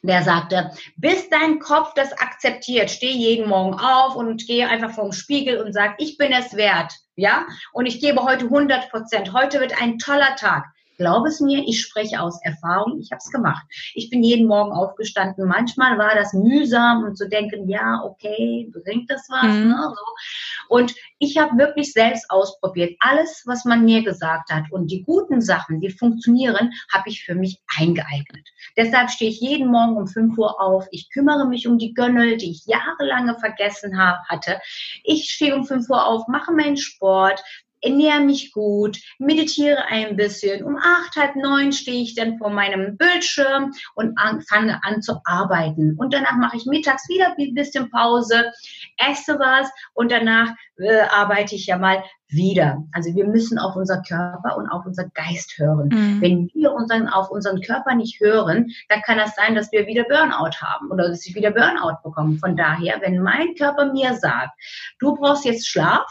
der 0.02 0.22
sagte, 0.22 0.70
bis 0.96 1.30
dein 1.30 1.58
Kopf 1.58 1.94
das 1.94 2.12
akzeptiert, 2.12 2.90
steh 2.90 3.10
jeden 3.10 3.48
Morgen 3.48 3.74
auf 3.74 4.16
und 4.16 4.46
gehe 4.46 4.68
einfach 4.68 4.90
vorm 4.90 5.12
Spiegel 5.12 5.62
und 5.62 5.72
sag, 5.72 5.94
ich 5.98 6.18
bin 6.18 6.30
es 6.32 6.56
wert, 6.56 6.92
ja, 7.16 7.46
und 7.72 7.86
ich 7.86 8.00
gebe 8.00 8.22
heute 8.22 8.44
100 8.44 8.90
Prozent. 8.90 9.32
Heute 9.32 9.60
wird 9.60 9.80
ein 9.80 9.98
toller 9.98 10.36
Tag. 10.36 10.64
Glaub 10.96 11.26
es 11.26 11.40
mir, 11.40 11.64
ich 11.66 11.80
spreche 11.80 12.20
aus 12.20 12.40
Erfahrung, 12.42 13.00
ich 13.00 13.10
habe 13.10 13.18
es 13.18 13.30
gemacht. 13.30 13.64
Ich 13.94 14.10
bin 14.10 14.22
jeden 14.22 14.46
Morgen 14.46 14.72
aufgestanden. 14.72 15.48
Manchmal 15.48 15.98
war 15.98 16.14
das 16.14 16.32
mühsam 16.32 17.04
und 17.04 17.16
zu 17.16 17.28
denken, 17.28 17.68
ja, 17.68 18.02
okay, 18.04 18.70
bringt 18.72 19.10
das 19.10 19.26
was? 19.28 19.54
Mhm. 19.54 19.68
Ne? 19.68 19.92
So. 19.94 20.76
Und 20.76 20.94
ich 21.18 21.38
habe 21.38 21.56
wirklich 21.58 21.92
selbst 21.92 22.30
ausprobiert. 22.30 22.96
Alles, 23.00 23.42
was 23.46 23.64
man 23.64 23.84
mir 23.84 24.02
gesagt 24.02 24.50
hat 24.50 24.64
und 24.70 24.90
die 24.90 25.02
guten 25.02 25.40
Sachen, 25.40 25.80
die 25.80 25.90
funktionieren, 25.90 26.72
habe 26.92 27.08
ich 27.08 27.24
für 27.24 27.34
mich 27.34 27.60
eingeeignet. 27.78 28.48
Deshalb 28.76 29.10
stehe 29.10 29.30
ich 29.30 29.40
jeden 29.40 29.70
Morgen 29.70 29.96
um 29.96 30.06
5 30.06 30.36
Uhr 30.38 30.60
auf. 30.60 30.86
Ich 30.90 31.10
kümmere 31.10 31.46
mich 31.46 31.66
um 31.66 31.78
die 31.78 31.94
Gönnel, 31.94 32.36
die 32.36 32.50
ich 32.50 32.66
jahrelange 32.66 33.38
vergessen 33.38 33.98
habe, 33.98 34.18
hatte. 34.28 34.60
Ich 35.02 35.30
stehe 35.30 35.54
um 35.54 35.64
5 35.64 35.88
Uhr 35.90 36.04
auf, 36.06 36.28
mache 36.28 36.52
meinen 36.52 36.76
Sport, 36.76 37.42
ernähre 37.84 38.20
mich 38.20 38.52
gut, 38.52 38.98
meditiere 39.18 39.84
ein 39.88 40.16
bisschen. 40.16 40.64
Um 40.64 40.76
acht, 40.76 41.16
halb 41.16 41.36
neun 41.36 41.72
stehe 41.72 42.02
ich 42.02 42.14
dann 42.14 42.38
vor 42.38 42.50
meinem 42.50 42.96
Bildschirm 42.96 43.72
und 43.94 44.18
an, 44.18 44.40
fange 44.42 44.82
an 44.82 45.02
zu 45.02 45.20
arbeiten. 45.24 45.96
Und 45.98 46.14
danach 46.14 46.36
mache 46.36 46.56
ich 46.56 46.66
mittags 46.66 47.08
wieder 47.08 47.34
ein 47.38 47.54
bisschen 47.54 47.90
Pause, 47.90 48.50
esse 48.96 49.38
was 49.38 49.70
und 49.92 50.10
danach 50.10 50.52
äh, 50.78 51.00
arbeite 51.02 51.54
ich 51.54 51.66
ja 51.66 51.78
mal 51.78 52.02
wieder. 52.28 52.82
Also 52.92 53.14
wir 53.14 53.26
müssen 53.26 53.58
auf 53.58 53.76
unser 53.76 54.02
Körper 54.02 54.56
und 54.56 54.68
auf 54.68 54.84
unser 54.86 55.08
Geist 55.10 55.54
hören. 55.56 55.88
Mhm. 55.88 56.20
Wenn 56.20 56.50
wir 56.54 56.72
unseren, 56.72 57.08
auf 57.08 57.30
unseren 57.30 57.60
Körper 57.60 57.94
nicht 57.94 58.20
hören, 58.20 58.70
dann 58.88 59.02
kann 59.02 59.18
das 59.18 59.34
sein, 59.34 59.54
dass 59.54 59.70
wir 59.72 59.86
wieder 59.86 60.04
Burnout 60.04 60.60
haben 60.60 60.90
oder 60.90 61.08
dass 61.08 61.26
ich 61.26 61.34
wieder 61.34 61.50
Burnout 61.50 61.98
bekomme. 62.02 62.38
Von 62.38 62.56
daher, 62.56 63.00
wenn 63.00 63.22
mein 63.22 63.54
Körper 63.54 63.92
mir 63.92 64.14
sagt, 64.14 64.52
du 64.98 65.14
brauchst 65.14 65.44
jetzt 65.44 65.68
Schlaf, 65.68 66.06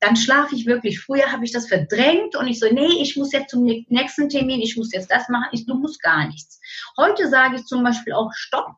dann 0.00 0.16
schlafe 0.16 0.54
ich 0.54 0.66
wirklich. 0.66 1.00
Früher 1.00 1.32
habe 1.32 1.44
ich 1.44 1.52
das 1.52 1.68
verdrängt 1.68 2.36
und 2.36 2.46
ich 2.46 2.60
so, 2.60 2.66
nee, 2.72 3.02
ich 3.02 3.16
muss 3.16 3.32
jetzt 3.32 3.50
zum 3.50 3.64
nächsten 3.64 4.28
Termin, 4.28 4.60
ich 4.60 4.76
muss 4.76 4.92
jetzt 4.92 5.10
das 5.10 5.28
machen, 5.28 5.48
ich, 5.52 5.66
du 5.66 5.74
musst 5.74 6.02
gar 6.02 6.26
nichts. 6.26 6.60
Heute 6.96 7.28
sage 7.28 7.56
ich 7.56 7.64
zum 7.64 7.82
Beispiel 7.82 8.12
auch 8.12 8.32
Stopp. 8.32 8.74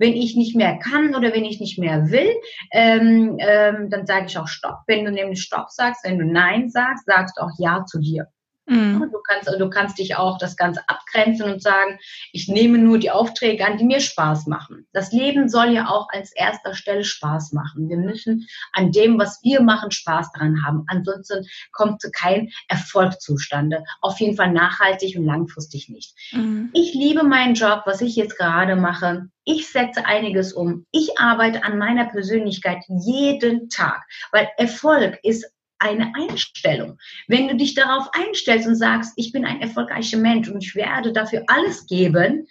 Wenn 0.00 0.12
ich 0.12 0.36
nicht 0.36 0.54
mehr 0.54 0.78
kann 0.78 1.16
oder 1.16 1.32
wenn 1.32 1.44
ich 1.44 1.58
nicht 1.58 1.76
mehr 1.76 2.10
will, 2.10 2.32
ähm, 2.70 3.36
ähm, 3.40 3.90
dann 3.90 4.06
sage 4.06 4.26
ich 4.26 4.38
auch 4.38 4.46
Stopp. 4.46 4.82
Wenn 4.86 5.04
du 5.04 5.10
nämlich 5.10 5.42
Stopp 5.42 5.70
sagst, 5.70 6.04
wenn 6.04 6.18
du 6.18 6.24
Nein 6.24 6.70
sagst, 6.70 7.06
sagst 7.06 7.36
du 7.36 7.42
auch 7.42 7.50
Ja 7.58 7.84
zu 7.84 7.98
dir. 7.98 8.28
Mhm. 8.68 9.08
Du, 9.10 9.18
kannst, 9.26 9.48
du 9.48 9.70
kannst 9.70 9.98
dich 9.98 10.16
auch 10.16 10.38
das 10.38 10.56
Ganze 10.56 10.82
abgrenzen 10.88 11.50
und 11.50 11.62
sagen, 11.62 11.98
ich 12.32 12.48
nehme 12.48 12.78
nur 12.78 12.98
die 12.98 13.10
Aufträge 13.10 13.66
an, 13.66 13.78
die 13.78 13.84
mir 13.84 14.00
Spaß 14.00 14.46
machen. 14.46 14.86
Das 14.92 15.10
Leben 15.10 15.48
soll 15.48 15.70
ja 15.70 15.88
auch 15.88 16.08
als 16.10 16.32
erster 16.32 16.74
Stelle 16.74 17.04
Spaß 17.04 17.52
machen. 17.52 17.88
Wir 17.88 17.96
müssen 17.96 18.46
an 18.72 18.92
dem, 18.92 19.18
was 19.18 19.40
wir 19.42 19.62
machen, 19.62 19.90
Spaß 19.90 20.32
daran 20.32 20.64
haben. 20.64 20.84
Ansonsten 20.86 21.46
kommt 21.72 22.02
kein 22.12 22.50
Erfolg 22.68 23.20
zustande. 23.20 23.84
Auf 24.02 24.20
jeden 24.20 24.36
Fall 24.36 24.52
nachhaltig 24.52 25.16
und 25.16 25.24
langfristig 25.24 25.88
nicht. 25.88 26.14
Mhm. 26.32 26.70
Ich 26.74 26.92
liebe 26.94 27.24
meinen 27.24 27.54
Job, 27.54 27.82
was 27.86 28.02
ich 28.02 28.16
jetzt 28.16 28.36
gerade 28.36 28.76
mache. 28.76 29.28
Ich 29.44 29.70
setze 29.70 30.04
einiges 30.04 30.52
um. 30.52 30.84
Ich 30.92 31.18
arbeite 31.18 31.64
an 31.64 31.78
meiner 31.78 32.04
Persönlichkeit 32.04 32.84
jeden 32.88 33.70
Tag, 33.70 34.02
weil 34.30 34.46
Erfolg 34.58 35.18
ist 35.22 35.50
eine 35.78 36.12
Einstellung. 36.14 36.98
Wenn 37.26 37.48
du 37.48 37.56
dich 37.56 37.74
darauf 37.74 38.08
einstellst 38.12 38.66
und 38.66 38.76
sagst, 38.76 39.12
ich 39.16 39.32
bin 39.32 39.44
ein 39.44 39.60
erfolgreicher 39.60 40.18
Mensch 40.18 40.48
und 40.48 40.62
ich 40.62 40.74
werde 40.74 41.12
dafür 41.12 41.44
alles 41.46 41.86
geben, 41.86 42.46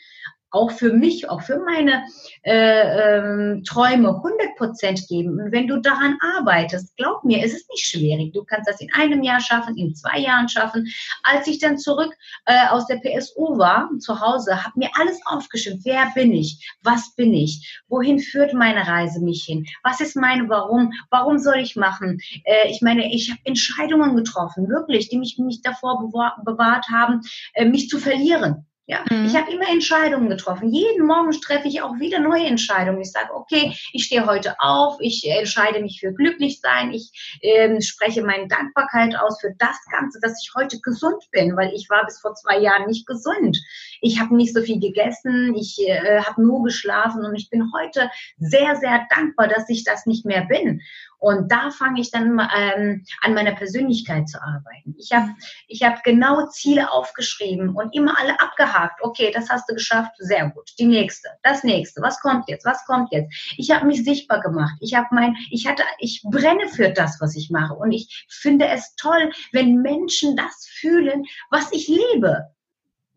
auch 0.57 0.71
für 0.71 0.91
mich, 0.91 1.29
auch 1.29 1.41
für 1.41 1.59
meine 1.59 2.03
äh, 2.41 3.17
ähm, 3.17 3.63
Träume 3.63 4.09
100 4.09 4.55
Prozent 4.57 5.07
geben. 5.07 5.39
Und 5.39 5.51
wenn 5.51 5.67
du 5.67 5.77
daran 5.77 6.17
arbeitest, 6.37 6.95
glaub 6.97 7.23
mir, 7.23 7.43
es 7.45 7.53
ist 7.53 7.69
nicht 7.69 7.85
schwierig. 7.85 8.33
Du 8.33 8.43
kannst 8.43 8.67
das 8.67 8.81
in 8.81 8.91
einem 8.93 9.21
Jahr 9.21 9.39
schaffen, 9.39 9.77
in 9.77 9.93
zwei 9.93 10.19
Jahren 10.19 10.49
schaffen. 10.49 10.87
Als 11.23 11.47
ich 11.47 11.59
dann 11.59 11.77
zurück 11.77 12.11
äh, 12.45 12.67
aus 12.69 12.87
der 12.87 12.97
PSU 12.97 13.57
war, 13.57 13.89
zu 13.99 14.19
Hause, 14.19 14.63
habe 14.63 14.79
mir 14.79 14.89
alles 14.99 15.19
aufgeschrieben. 15.25 15.81
Wer 15.83 16.11
bin 16.15 16.33
ich? 16.33 16.67
Was 16.81 17.13
bin 17.15 17.33
ich? 17.33 17.79
Wohin 17.87 18.19
führt 18.19 18.53
meine 18.53 18.87
Reise 18.87 19.21
mich 19.21 19.43
hin? 19.43 19.65
Was 19.83 20.01
ist 20.01 20.15
meine 20.15 20.49
Warum? 20.49 20.91
Warum 21.11 21.37
soll 21.37 21.57
ich 21.57 21.75
machen? 21.75 22.19
Äh, 22.45 22.69
ich 22.69 22.81
meine, 22.81 23.13
ich 23.13 23.29
habe 23.29 23.41
Entscheidungen 23.43 24.15
getroffen, 24.15 24.69
wirklich, 24.69 25.09
die 25.09 25.19
mich, 25.19 25.37
mich 25.37 25.61
davor 25.61 25.99
bewahrt 26.43 26.87
haben, 26.89 27.21
äh, 27.53 27.65
mich 27.65 27.89
zu 27.89 27.99
verlieren. 27.99 28.65
Ja, 28.89 29.04
mhm. 29.10 29.26
ich 29.26 29.36
habe 29.36 29.52
immer 29.52 29.69
Entscheidungen 29.69 30.30
getroffen. 30.30 30.69
Jeden 30.69 31.06
Morgen 31.06 31.32
treffe 31.32 31.67
ich 31.67 31.82
auch 31.82 32.00
wieder 32.00 32.19
neue 32.19 32.45
Entscheidungen. 32.45 33.02
Ich 33.02 33.12
sage, 33.12 33.36
okay, 33.36 33.76
ich 33.91 34.06
stehe 34.06 34.26
heute 34.26 34.56
auf, 34.60 34.95
ich 35.02 35.30
entscheide 35.30 35.82
mich 35.82 36.00
für 36.00 36.13
glücklich 36.13 36.62
sein, 36.62 36.93
ich 36.93 37.39
ähm, 37.41 37.82
spreche 37.82 38.23
meine 38.23 38.47
Dankbarkeit 38.47 39.13
aus 39.19 39.41
für 39.41 39.54
das 39.58 39.76
Ganze, 39.91 40.21
dass 40.21 40.41
ich 40.41 40.54
heute 40.56 40.80
gesund 40.80 41.21
bin, 41.32 41.58
weil 41.58 41.73
ich 41.73 41.89
war 41.89 42.06
bis 42.06 42.21
vor 42.21 42.34
zwei 42.36 42.60
Jahren 42.60 42.88
nicht 42.88 43.06
gesund. 43.06 43.62
Ich 44.00 44.21
habe 44.21 44.34
nicht 44.34 44.54
so 44.54 44.62
viel 44.62 44.80
gegessen, 44.80 45.54
ich 45.54 45.78
äh, 45.86 46.21
habe 46.21 46.41
nur 46.41 46.63
geschlafen 46.63 47.26
und 47.26 47.36
ich 47.36 47.50
bin 47.50 47.69
heute 47.73 48.10
sehr, 48.38 48.78
sehr 48.78 49.06
dankbar, 49.10 49.50
dass 49.50 49.67
ich 49.67 49.84
das 49.84 50.06
nicht 50.06 50.26
mehr 50.26 50.45
bin. 50.45 50.82
Und 51.19 51.51
da 51.51 51.71
fange 51.71 51.99
ich 51.99 52.12
dann 52.12 52.39
ähm, 52.56 53.06
an 53.21 53.34
meiner 53.34 53.53
Persönlichkeit 53.53 54.30
zu 54.30 54.41
arbeiten. 54.41 54.95
Ich 54.97 55.12
habe 55.12 55.30
ich 55.67 55.84
hab 55.84 56.03
genau 56.03 56.47
Ziele 56.47 56.91
aufgeschrieben 56.91 57.75
und 57.75 57.95
immer 57.95 58.19
alle 58.19 58.39
abgehakt. 58.39 59.01
Okay, 59.01 59.32
das 59.34 59.49
hast 59.49 59.69
du 59.69 59.73
geschafft, 59.73 60.12
sehr 60.17 60.49
gut. 60.49 60.71
Die 60.77 60.86
nächste, 60.86 61.30
das 61.43 61.63
nächste. 61.63 62.01
Was 62.01 62.19
kommt 62.19 62.47
jetzt? 62.47 62.65
Was 62.65 62.86
kommt 62.86 63.12
jetzt? 63.12 63.34
Ich 63.58 63.71
habe 63.71 63.88
mich 63.88 64.03
sichtbar 64.03 64.41
gemacht. 64.41 64.75
Ich 64.80 64.93
habe 64.93 65.08
mein, 65.12 65.36
ich 65.49 65.67
hatte, 65.67 65.84
ich 65.99 66.21
brenne 66.23 66.67
für 66.69 66.89
das, 66.89 67.19
was 67.19 67.36
ich 67.36 67.49
mache. 67.49 67.73
Und 67.73 67.91
ich 67.91 68.27
finde 68.30 68.67
es 68.67 68.95
toll, 68.95 69.32
wenn 69.51 69.82
Menschen 69.82 70.36
das 70.36 70.67
fühlen, 70.80 71.25
was 71.49 71.71
ich 71.71 71.88
lebe. 71.88 72.56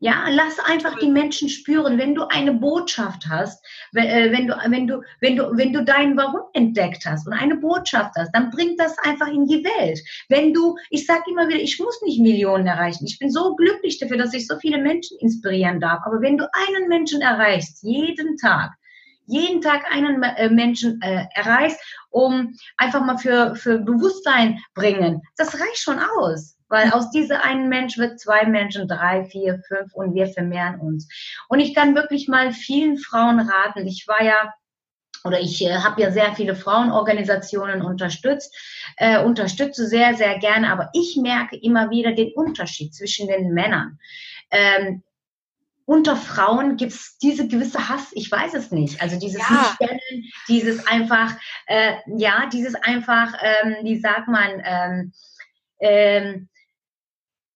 Ja, 0.02 0.24
lass 0.30 0.58
einfach 0.58 0.98
die 0.98 1.10
Menschen 1.10 1.50
spüren, 1.50 1.98
wenn 1.98 2.14
du 2.14 2.24
eine 2.30 2.54
Botschaft 2.54 3.26
hast, 3.28 3.62
äh, 3.94 4.32
wenn 4.32 4.46
du, 4.46 4.56
wenn 4.68 4.86
du, 4.86 5.02
wenn 5.20 5.36
du, 5.36 5.54
wenn 5.58 5.74
du 5.74 5.84
dein 5.84 6.16
Warum 6.16 6.40
entdeckt 6.54 7.04
hast 7.04 7.26
und 7.26 7.34
eine 7.34 7.56
Botschaft 7.56 8.14
hast, 8.16 8.32
dann 8.32 8.50
bringt 8.50 8.80
das 8.80 8.96
einfach 9.00 9.28
in 9.28 9.44
die 9.44 9.62
Welt. 9.62 10.00
Wenn 10.30 10.54
du, 10.54 10.74
ich 10.88 11.04
sage 11.04 11.24
immer 11.30 11.46
wieder, 11.48 11.60
ich 11.60 11.78
muss 11.78 12.00
nicht 12.00 12.18
Millionen 12.18 12.66
erreichen. 12.66 13.04
Ich 13.06 13.18
bin 13.18 13.30
so 13.30 13.54
glücklich 13.56 13.98
dafür, 13.98 14.16
dass 14.16 14.32
ich 14.32 14.46
so 14.46 14.56
viele 14.58 14.80
Menschen 14.80 15.18
inspirieren 15.18 15.80
darf. 15.80 16.00
Aber 16.06 16.22
wenn 16.22 16.38
du 16.38 16.48
einen 16.50 16.88
Menschen 16.88 17.20
erreichst, 17.20 17.82
jeden 17.82 18.38
Tag, 18.38 18.70
jeden 19.26 19.60
Tag 19.60 19.84
einen 19.92 20.22
äh, 20.22 20.48
Menschen 20.48 20.98
äh, 21.02 21.26
erreichst, 21.34 21.78
um 22.08 22.54
einfach 22.78 23.04
mal 23.04 23.18
für, 23.18 23.54
für 23.54 23.78
Bewusstsein 23.78 24.58
bringen, 24.74 25.20
das 25.36 25.60
reicht 25.60 25.78
schon 25.78 25.98
aus. 25.98 26.56
Weil 26.70 26.92
aus 26.92 27.10
dieser 27.10 27.44
einen 27.44 27.68
Mensch 27.68 27.98
wird 27.98 28.18
zwei 28.18 28.46
Menschen, 28.46 28.88
drei, 28.88 29.24
vier, 29.24 29.60
fünf 29.68 29.92
und 29.92 30.14
wir 30.14 30.28
vermehren 30.28 30.80
uns. 30.80 31.08
Und 31.48 31.60
ich 31.60 31.74
kann 31.74 31.94
wirklich 31.94 32.28
mal 32.28 32.52
vielen 32.52 32.96
Frauen 32.96 33.40
raten. 33.40 33.86
Ich 33.86 34.06
war 34.08 34.22
ja 34.22 34.54
oder 35.24 35.40
ich 35.40 35.62
äh, 35.62 35.74
habe 35.74 36.00
ja 36.00 36.10
sehr 36.10 36.34
viele 36.34 36.54
Frauenorganisationen 36.54 37.82
unterstützt, 37.82 38.56
äh, 38.96 39.22
unterstütze 39.22 39.86
sehr, 39.86 40.14
sehr 40.14 40.38
gerne, 40.38 40.72
aber 40.72 40.88
ich 40.94 41.18
merke 41.20 41.56
immer 41.56 41.90
wieder 41.90 42.12
den 42.12 42.32
Unterschied 42.32 42.94
zwischen 42.94 43.28
den 43.28 43.52
Männern. 43.52 43.98
Ähm, 44.50 45.02
unter 45.84 46.14
Frauen 46.14 46.76
gibt 46.76 46.92
es 46.92 47.18
diese 47.18 47.48
gewisse 47.48 47.88
Hass, 47.88 48.12
ich 48.12 48.30
weiß 48.30 48.54
es 48.54 48.70
nicht. 48.70 49.02
Also 49.02 49.18
dieses 49.18 49.40
ja. 49.40 49.76
Nicht 49.80 50.32
dieses 50.46 50.86
einfach, 50.86 51.34
äh, 51.66 51.94
ja, 52.16 52.48
dieses 52.52 52.76
einfach, 52.76 53.34
ähm, 53.42 53.76
wie 53.82 53.98
sagt 53.98 54.28
man, 54.28 54.62
ähm, 54.64 55.12
ähm, 55.80 56.48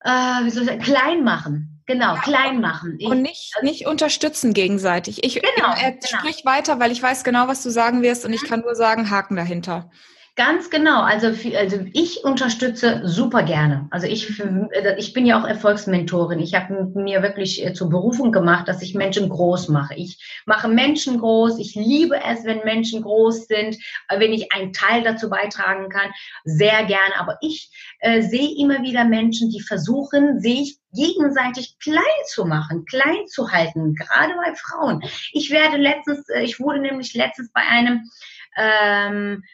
äh, 0.04 0.44
wie 0.44 0.50
soll 0.50 0.62
ich 0.62 0.68
sagen, 0.68 0.82
klein 0.82 1.24
machen. 1.24 1.82
Genau, 1.86 2.14
ja, 2.14 2.20
klein 2.20 2.60
machen. 2.60 2.96
Ich, 2.98 3.06
und 3.06 3.20
nicht, 3.20 3.52
also, 3.56 3.66
nicht 3.66 3.86
unterstützen 3.86 4.54
gegenseitig. 4.54 5.22
Ich, 5.22 5.34
genau, 5.34 5.74
äh, 5.74 5.92
genau. 5.92 6.00
sprich 6.02 6.44
weiter, 6.44 6.80
weil 6.80 6.90
ich 6.92 7.02
weiß 7.02 7.24
genau, 7.24 7.46
was 7.46 7.62
du 7.62 7.70
sagen 7.70 8.00
wirst 8.02 8.24
und 8.24 8.32
ich 8.32 8.42
mhm. 8.42 8.46
kann 8.46 8.60
nur 8.60 8.74
sagen, 8.74 9.10
Haken 9.10 9.36
dahinter. 9.36 9.90
Ganz 10.36 10.68
genau. 10.68 11.02
Also, 11.02 11.28
also 11.56 11.86
ich 11.92 12.24
unterstütze 12.24 13.02
super 13.04 13.44
gerne. 13.44 13.86
Also 13.92 14.08
ich, 14.08 14.40
äh, 14.40 14.96
ich 14.98 15.12
bin 15.12 15.26
ja 15.26 15.40
auch 15.40 15.46
Erfolgsmentorin. 15.46 16.40
Ich 16.40 16.54
habe 16.54 16.90
mir 16.96 17.22
wirklich 17.22 17.64
äh, 17.64 17.72
zur 17.72 17.88
Berufung 17.88 18.32
gemacht, 18.32 18.66
dass 18.66 18.82
ich 18.82 18.96
Menschen 18.96 19.28
groß 19.28 19.68
mache. 19.68 19.94
Ich 19.94 20.42
mache 20.44 20.66
Menschen 20.66 21.20
groß. 21.20 21.60
Ich 21.60 21.76
liebe 21.76 22.16
es, 22.16 22.44
wenn 22.44 22.64
Menschen 22.64 23.02
groß 23.02 23.46
sind, 23.46 23.76
äh, 24.08 24.18
wenn 24.18 24.32
ich 24.32 24.50
einen 24.52 24.72
Teil 24.72 25.04
dazu 25.04 25.30
beitragen 25.30 25.88
kann. 25.88 26.10
Sehr 26.42 26.84
gerne. 26.84 27.16
Aber 27.18 27.38
ich 27.40 27.70
äh, 28.00 28.20
sehe 28.20 28.58
immer 28.58 28.82
wieder 28.82 29.04
Menschen, 29.04 29.50
die 29.50 29.60
versuchen, 29.60 30.40
sich 30.40 30.78
gegenseitig 30.92 31.76
klein 31.80 32.02
zu 32.26 32.44
machen, 32.44 32.86
klein 32.86 33.28
zu 33.28 33.52
halten, 33.52 33.94
gerade 33.94 34.34
bei 34.34 34.52
Frauen. 34.56 35.00
Ich 35.32 35.52
werde 35.52 35.76
letztens, 35.76 36.26
ich 36.42 36.58
wurde 36.58 36.80
nämlich 36.80 37.14
letztens 37.14 37.52
bei 37.52 37.62
einem 37.62 38.10
ähm, 38.56 39.44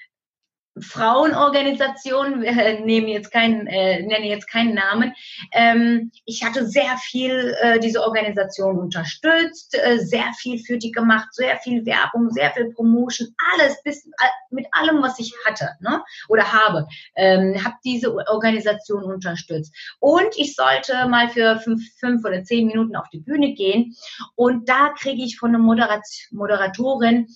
Frauenorganisation, 0.78 2.42
wir 2.42 2.80
nehmen 2.80 3.08
jetzt 3.08 3.32
keinen, 3.32 3.66
äh, 3.66 4.02
nenne 4.02 4.28
jetzt 4.28 4.48
keinen 4.48 4.74
Namen. 4.74 5.12
Ähm, 5.52 6.12
ich 6.24 6.44
hatte 6.44 6.66
sehr 6.66 6.96
viel 6.98 7.56
äh, 7.60 7.80
diese 7.80 8.02
Organisation 8.02 8.78
unterstützt, 8.78 9.74
äh, 9.74 9.98
sehr 9.98 10.32
viel 10.38 10.58
für 10.58 10.78
die 10.78 10.92
gemacht, 10.92 11.28
sehr 11.32 11.56
viel 11.56 11.84
Werbung, 11.86 12.30
sehr 12.30 12.52
viel 12.52 12.72
Promotion, 12.72 13.34
alles 13.52 13.82
bis 13.82 14.06
äh, 14.06 14.10
mit 14.50 14.66
allem, 14.72 15.02
was 15.02 15.18
ich 15.18 15.34
hatte 15.44 15.70
ne? 15.80 16.02
oder 16.28 16.52
habe, 16.52 16.86
ähm, 17.16 17.62
habe 17.64 17.74
diese 17.84 18.14
Organisation 18.14 19.04
unterstützt. 19.04 19.74
Und 19.98 20.36
ich 20.36 20.54
sollte 20.54 21.08
mal 21.08 21.28
für 21.28 21.58
fünf, 21.58 21.82
fünf 21.98 22.24
oder 22.24 22.44
zehn 22.44 22.66
Minuten 22.66 22.96
auf 22.96 23.08
die 23.12 23.20
Bühne 23.20 23.54
gehen 23.54 23.96
und 24.36 24.68
da 24.68 24.90
kriege 24.98 25.22
ich 25.22 25.38
von 25.38 25.50
einer 25.50 25.58
Moderat 25.58 26.06
Moderatorin 26.30 27.26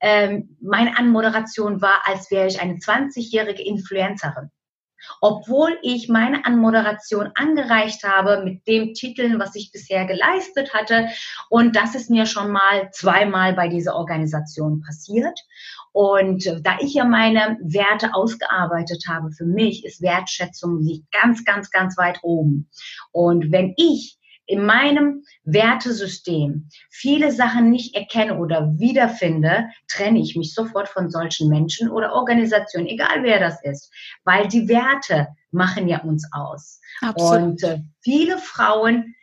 ähm, 0.00 0.56
meine 0.60 0.96
Anmoderation 0.96 1.80
war, 1.80 2.02
als 2.04 2.30
wäre 2.30 2.46
ich 2.46 2.60
eine 2.60 2.74
20-jährige 2.74 3.62
Influencerin. 3.62 4.50
Obwohl 5.20 5.78
ich 5.82 6.08
meine 6.08 6.44
Anmoderation 6.44 7.30
angereicht 7.34 8.04
habe 8.04 8.42
mit 8.44 8.66
dem 8.66 8.92
Titel, 8.92 9.38
was 9.38 9.54
ich 9.54 9.72
bisher 9.72 10.04
geleistet 10.04 10.74
hatte. 10.74 11.08
Und 11.48 11.74
das 11.74 11.94
ist 11.94 12.10
mir 12.10 12.26
schon 12.26 12.50
mal 12.50 12.90
zweimal 12.92 13.54
bei 13.54 13.68
dieser 13.68 13.96
Organisation 13.96 14.82
passiert. 14.82 15.38
Und 15.92 16.44
da 16.62 16.76
ich 16.80 16.94
ja 16.94 17.04
meine 17.04 17.58
Werte 17.62 18.14
ausgearbeitet 18.14 19.04
habe, 19.08 19.32
für 19.32 19.46
mich 19.46 19.84
ist 19.84 20.02
Wertschätzung 20.02 20.86
ganz, 21.10 21.44
ganz, 21.44 21.70
ganz 21.70 21.96
weit 21.96 22.20
oben. 22.22 22.68
Und 23.10 23.50
wenn 23.50 23.74
ich 23.76 24.19
in 24.50 24.66
meinem 24.66 25.22
Wertesystem 25.44 26.68
viele 26.90 27.30
Sachen 27.30 27.70
nicht 27.70 27.94
erkenne 27.94 28.38
oder 28.38 28.72
wiederfinde, 28.78 29.68
trenne 29.88 30.18
ich 30.18 30.36
mich 30.36 30.54
sofort 30.54 30.88
von 30.88 31.08
solchen 31.08 31.48
Menschen 31.48 31.88
oder 31.88 32.12
Organisationen, 32.12 32.88
egal 32.88 33.22
wer 33.22 33.38
das 33.38 33.62
ist, 33.62 33.92
weil 34.24 34.48
die 34.48 34.68
Werte 34.68 35.28
machen 35.52 35.86
ja 35.86 36.00
uns 36.02 36.28
aus. 36.32 36.80
Absolut. 37.00 37.42
Und 37.42 37.62
äh, 37.62 37.78
viele 38.00 38.38
Frauen 38.38 39.14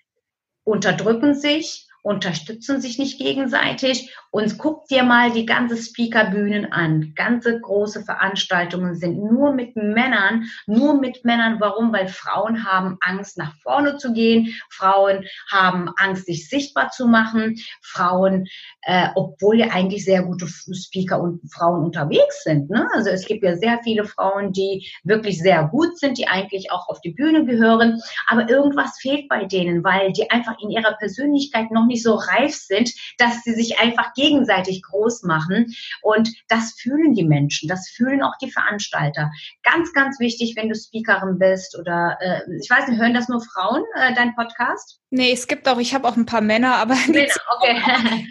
unterdrücken 0.63 1.36
sich, 1.36 1.87
unterstützen 2.08 2.80
sich 2.80 2.98
nicht 2.98 3.20
gegenseitig 3.20 4.15
und 4.32 4.58
guck 4.58 4.88
dir 4.88 5.04
mal 5.04 5.32
die 5.32 5.46
ganze 5.46 5.76
Speakerbühnen 5.76 6.72
an. 6.72 7.13
Ganze 7.15 7.60
große 7.60 8.04
Veranstaltungen 8.04 8.96
sind 8.96 9.17
nur 9.17 9.54
mit 9.54 9.76
Männern, 9.76 10.46
nur 10.67 11.00
mit 11.00 11.26
Männern. 11.26 11.58
Warum? 11.60 11.91
Weil 11.91 12.08
Frauen 12.08 12.63
haben 12.65 12.98
Angst, 13.02 13.38
nach 13.38 13.54
vorne 13.62 13.98
zu 13.98 14.13
gehen. 14.13 14.54
Frauen 14.70 15.26
haben 15.52 15.89
Angst, 15.98 16.28
sich 16.28 16.48
sichtbar 16.48 16.91
zu 16.91 17.08
machen. 17.08 17.58
Frauen, 17.82 18.48
äh, 18.84 19.10
obwohl 19.15 19.60
ja 19.60 19.67
eigentlich 19.72 20.06
sehr 20.06 20.24
gute 20.24 20.48
Speaker 20.48 21.22
und 21.22 21.41
Frauen 21.52 21.84
unterwegs 21.84 22.43
sind. 22.43 22.70
Ne? 22.70 22.88
Also 22.93 23.10
es 23.10 23.26
gibt 23.26 23.43
ja 23.43 23.58
sehr 23.58 23.80
viele 23.84 24.06
Frauen, 24.06 24.54
die 24.54 24.89
wirklich 25.04 25.39
sehr 25.39 25.65
gut 25.65 25.98
sind, 25.98 26.17
die 26.17 26.28
eigentlich 26.28 26.72
auch 26.72 26.88
auf 26.88 27.02
die 27.02 27.12
Bühne 27.12 27.46
gehören. 27.46 28.02
Aber 28.28 28.50
irgendwas 28.50 28.98
fehlt 29.02 29.28
bei 29.28 29.43
denen, 29.43 29.84
weil 29.84 30.13
die 30.13 30.32
einfach 30.32 30.56
in 30.62 30.70
ihrer 30.70 30.93
Persönlichkeit 30.93 31.70
noch 31.72 31.86
nicht 31.86 31.97
nicht 31.98 32.04
so 32.04 32.16
reif 32.16 32.56
sind, 32.56 32.92
dass 33.18 33.44
sie 33.44 33.54
sich 33.54 33.80
einfach 33.80 34.14
gegenseitig 34.14 34.84
groß 34.84 35.24
machen. 35.24 35.74
Und 36.02 36.30
das 36.48 36.74
fühlen 36.80 37.14
die 37.14 37.24
Menschen, 37.24 37.68
das 37.68 37.90
fühlen 37.90 38.22
auch 38.22 38.38
die 38.42 38.52
Veranstalter. 38.52 39.32
Ganz, 39.64 39.94
ganz 39.94 40.20
wichtig, 40.20 40.54
wenn 40.56 40.70
du 40.70 40.76
Speakerin 40.76 41.40
bist 41.40 41.78
oder 41.78 42.18
äh, 42.20 42.42
ich 42.62 42.70
weiß 42.70 42.88
nicht, 42.88 43.00
hören 43.00 43.14
das 43.14 43.30
nur 43.30 43.42
Frauen, 43.42 43.84
äh, 43.96 44.14
dein 44.14 44.36
Podcast? 44.36 45.00
Nee, 45.10 45.32
es 45.32 45.48
gibt 45.48 45.68
auch, 45.68 45.80
ich 45.80 45.94
habe 45.94 46.08
auch 46.08 46.18
ein 46.18 46.26
paar 46.26 46.42
Männer, 46.42 46.76
aber 46.76 46.96
Männer, 47.08 47.34
okay. 47.58 47.82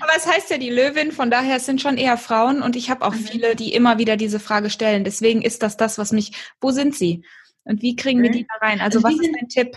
aber 0.01 0.13
es 0.17 0.27
heißt 0.27 0.51
ja 0.51 0.59
die 0.59 0.71
Löwin, 0.71 1.11
von 1.11 1.31
daher 1.31 1.59
sind 1.59 1.81
schon 1.81 1.97
eher 1.97 2.19
Frauen 2.19 2.63
und 2.63 2.77
ich 2.77 2.91
habe 2.91 3.05
auch 3.05 3.15
mhm. 3.15 3.25
viele, 3.25 3.57
die 3.57 3.73
immer 3.73 3.99
wieder 3.99 4.17
diese 4.17 4.41
Frage 4.41 4.71
stellen. 4.71 5.05
Deswegen 5.05 5.43
ist 5.43 5.63
das 5.63 5.77
das, 5.77 5.99
was 5.99 6.13
mich, 6.13 6.33
wo 6.61 6.71
sind 6.71 6.95
sie? 6.95 7.25
Und 7.65 7.83
wie 7.83 7.97
kriegen 7.97 8.21
mhm. 8.21 8.25
wir 8.25 8.31
die 8.31 8.47
da 8.47 8.67
rein? 8.67 8.81
Also, 8.81 8.99
also 8.99 9.09
was 9.09 9.15
ist 9.15 9.35
dein 9.35 9.49
Tipp? 9.49 9.77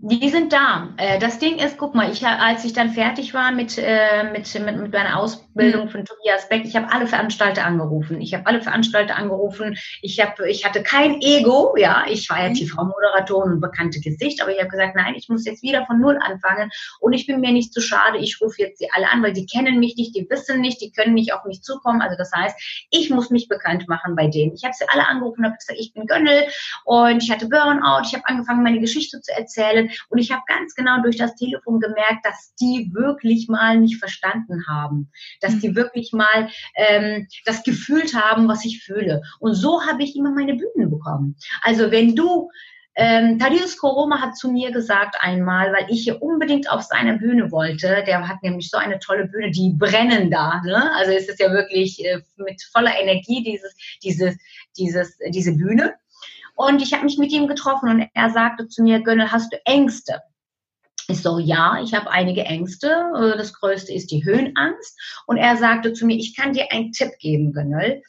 Die 0.00 0.28
sind 0.28 0.52
da. 0.52 0.94
Äh, 0.96 1.18
das 1.18 1.40
Ding 1.40 1.58
ist, 1.58 1.76
guck 1.76 1.96
mal, 1.96 2.12
ich, 2.12 2.24
als 2.24 2.64
ich 2.64 2.72
dann 2.72 2.90
fertig 2.90 3.34
war 3.34 3.50
mit, 3.50 3.76
äh, 3.78 4.30
mit, 4.30 4.54
mit, 4.54 4.76
mit 4.76 4.92
meiner 4.92 5.18
Ausbildung 5.18 5.86
mhm. 5.86 5.88
von 5.88 6.04
Tobias 6.04 6.48
Beck, 6.48 6.64
ich 6.64 6.76
habe 6.76 6.92
alle 6.92 7.08
Veranstalter 7.08 7.64
angerufen. 7.64 8.20
Ich 8.20 8.32
habe 8.32 8.46
alle 8.46 8.62
Veranstalter 8.62 9.16
angerufen. 9.16 9.76
Ich, 10.00 10.20
hab, 10.20 10.38
ich 10.38 10.64
hatte 10.64 10.84
kein 10.84 11.20
Ego, 11.20 11.74
ja. 11.76 12.04
Ich 12.08 12.30
war 12.30 12.40
ja 12.40 12.50
mhm. 12.50 12.54
TV-Moderatorin 12.54 13.54
und 13.54 13.60
bekannte 13.60 13.98
Gesicht, 14.00 14.40
aber 14.40 14.52
ich 14.52 14.60
habe 14.60 14.68
gesagt, 14.68 14.94
nein, 14.94 15.16
ich 15.16 15.28
muss 15.28 15.44
jetzt 15.44 15.64
wieder 15.64 15.84
von 15.86 16.00
Null 16.00 16.16
anfangen 16.22 16.70
und 17.00 17.12
ich 17.12 17.26
bin 17.26 17.40
mir 17.40 17.50
nicht 17.50 17.72
zu 17.72 17.80
schade. 17.80 18.18
Ich 18.18 18.40
rufe 18.40 18.62
jetzt 18.62 18.78
sie 18.78 18.88
alle 18.92 19.10
an, 19.10 19.20
weil 19.24 19.32
die 19.32 19.46
kennen 19.46 19.80
mich 19.80 19.96
nicht, 19.96 20.14
die 20.14 20.30
wissen 20.30 20.60
nicht, 20.60 20.80
die 20.80 20.92
können 20.92 21.14
nicht 21.14 21.32
auf 21.32 21.44
mich 21.44 21.62
zukommen. 21.62 22.02
Also 22.02 22.16
das 22.16 22.30
heißt, 22.32 22.86
ich 22.90 23.10
muss 23.10 23.30
mich 23.30 23.48
bekannt 23.48 23.88
machen 23.88 24.14
bei 24.14 24.28
denen. 24.28 24.54
Ich 24.54 24.62
habe 24.62 24.74
sie 24.78 24.84
alle 24.92 25.08
angerufen 25.08 25.40
und 25.40 25.46
habe 25.46 25.56
gesagt, 25.56 25.80
ich 25.80 25.92
bin 25.92 26.06
Gönnel 26.06 26.44
und 26.84 27.20
ich 27.20 27.32
hatte 27.32 27.48
Burnout. 27.48 28.02
Ich 28.06 28.14
habe 28.14 28.22
angefangen, 28.26 28.62
meine 28.62 28.78
Geschichte 28.78 29.20
zu 29.20 29.32
erzählen. 29.32 29.87
Und 30.08 30.18
ich 30.18 30.32
habe 30.32 30.42
ganz 30.46 30.74
genau 30.74 31.02
durch 31.02 31.16
das 31.16 31.34
Telefon 31.34 31.80
gemerkt, 31.80 32.24
dass 32.24 32.54
die 32.60 32.90
wirklich 32.92 33.48
mal 33.48 33.78
nicht 33.78 33.98
verstanden 33.98 34.64
haben, 34.68 35.10
dass 35.40 35.58
die 35.58 35.70
mhm. 35.70 35.76
wirklich 35.76 36.12
mal 36.12 36.48
ähm, 36.74 37.26
das 37.44 37.62
gefühlt 37.62 38.14
haben, 38.14 38.48
was 38.48 38.64
ich 38.64 38.82
fühle. 38.82 39.22
Und 39.40 39.54
so 39.54 39.82
habe 39.86 40.02
ich 40.02 40.16
immer 40.16 40.30
meine 40.30 40.54
Bühnen 40.54 40.90
bekommen. 40.90 41.36
Also 41.62 41.90
wenn 41.90 42.14
du 42.14 42.50
Ähm, 43.00 43.38
Thaddeus 43.38 43.76
Koroma 43.76 44.20
hat 44.20 44.36
zu 44.36 44.50
mir 44.50 44.72
gesagt 44.72 45.14
einmal, 45.20 45.72
weil 45.72 45.86
ich 45.88 46.02
hier 46.02 46.20
unbedingt 46.20 46.68
auf 46.68 46.82
seine 46.82 47.16
Bühne 47.16 47.52
wollte, 47.52 48.02
der 48.04 48.26
hat 48.26 48.42
nämlich 48.42 48.70
so 48.70 48.76
eine 48.76 48.98
tolle 48.98 49.28
Bühne, 49.28 49.52
die 49.52 49.72
brennen 49.78 50.32
da. 50.32 50.60
Ne? 50.64 50.90
Also 50.96 51.12
es 51.12 51.28
ist 51.28 51.38
ja 51.38 51.52
wirklich 51.52 52.04
äh, 52.04 52.22
mit 52.38 52.60
voller 52.72 52.98
Energie 53.00 53.44
dieses, 53.44 53.72
dieses, 54.02 54.36
dieses, 54.76 55.16
diese 55.28 55.52
Bühne. 55.52 55.94
Und 56.58 56.82
ich 56.82 56.92
habe 56.92 57.04
mich 57.04 57.18
mit 57.18 57.30
ihm 57.30 57.46
getroffen 57.46 57.88
und 57.88 58.08
er 58.14 58.30
sagte 58.30 58.66
zu 58.68 58.82
mir, 58.82 59.00
Gönnel, 59.00 59.30
hast 59.30 59.52
du 59.52 59.56
Ängste? 59.64 60.20
Ich 61.08 61.22
so, 61.22 61.38
ja, 61.38 61.80
ich 61.82 61.94
habe 61.94 62.10
einige 62.10 62.44
Ängste. 62.44 62.88
Äh, 63.16 63.38
das 63.38 63.54
größte 63.54 63.92
ist 63.92 64.10
die 64.10 64.24
Höhenangst. 64.24 64.98
Und 65.26 65.36
er 65.36 65.56
sagte 65.56 65.92
zu 65.92 66.04
mir, 66.04 66.16
ich 66.16 66.36
kann 66.36 66.52
dir 66.52 66.70
einen 66.72 66.92
Tipp 66.92 67.12
geben, 67.20 67.52
Gönnel 67.52 68.02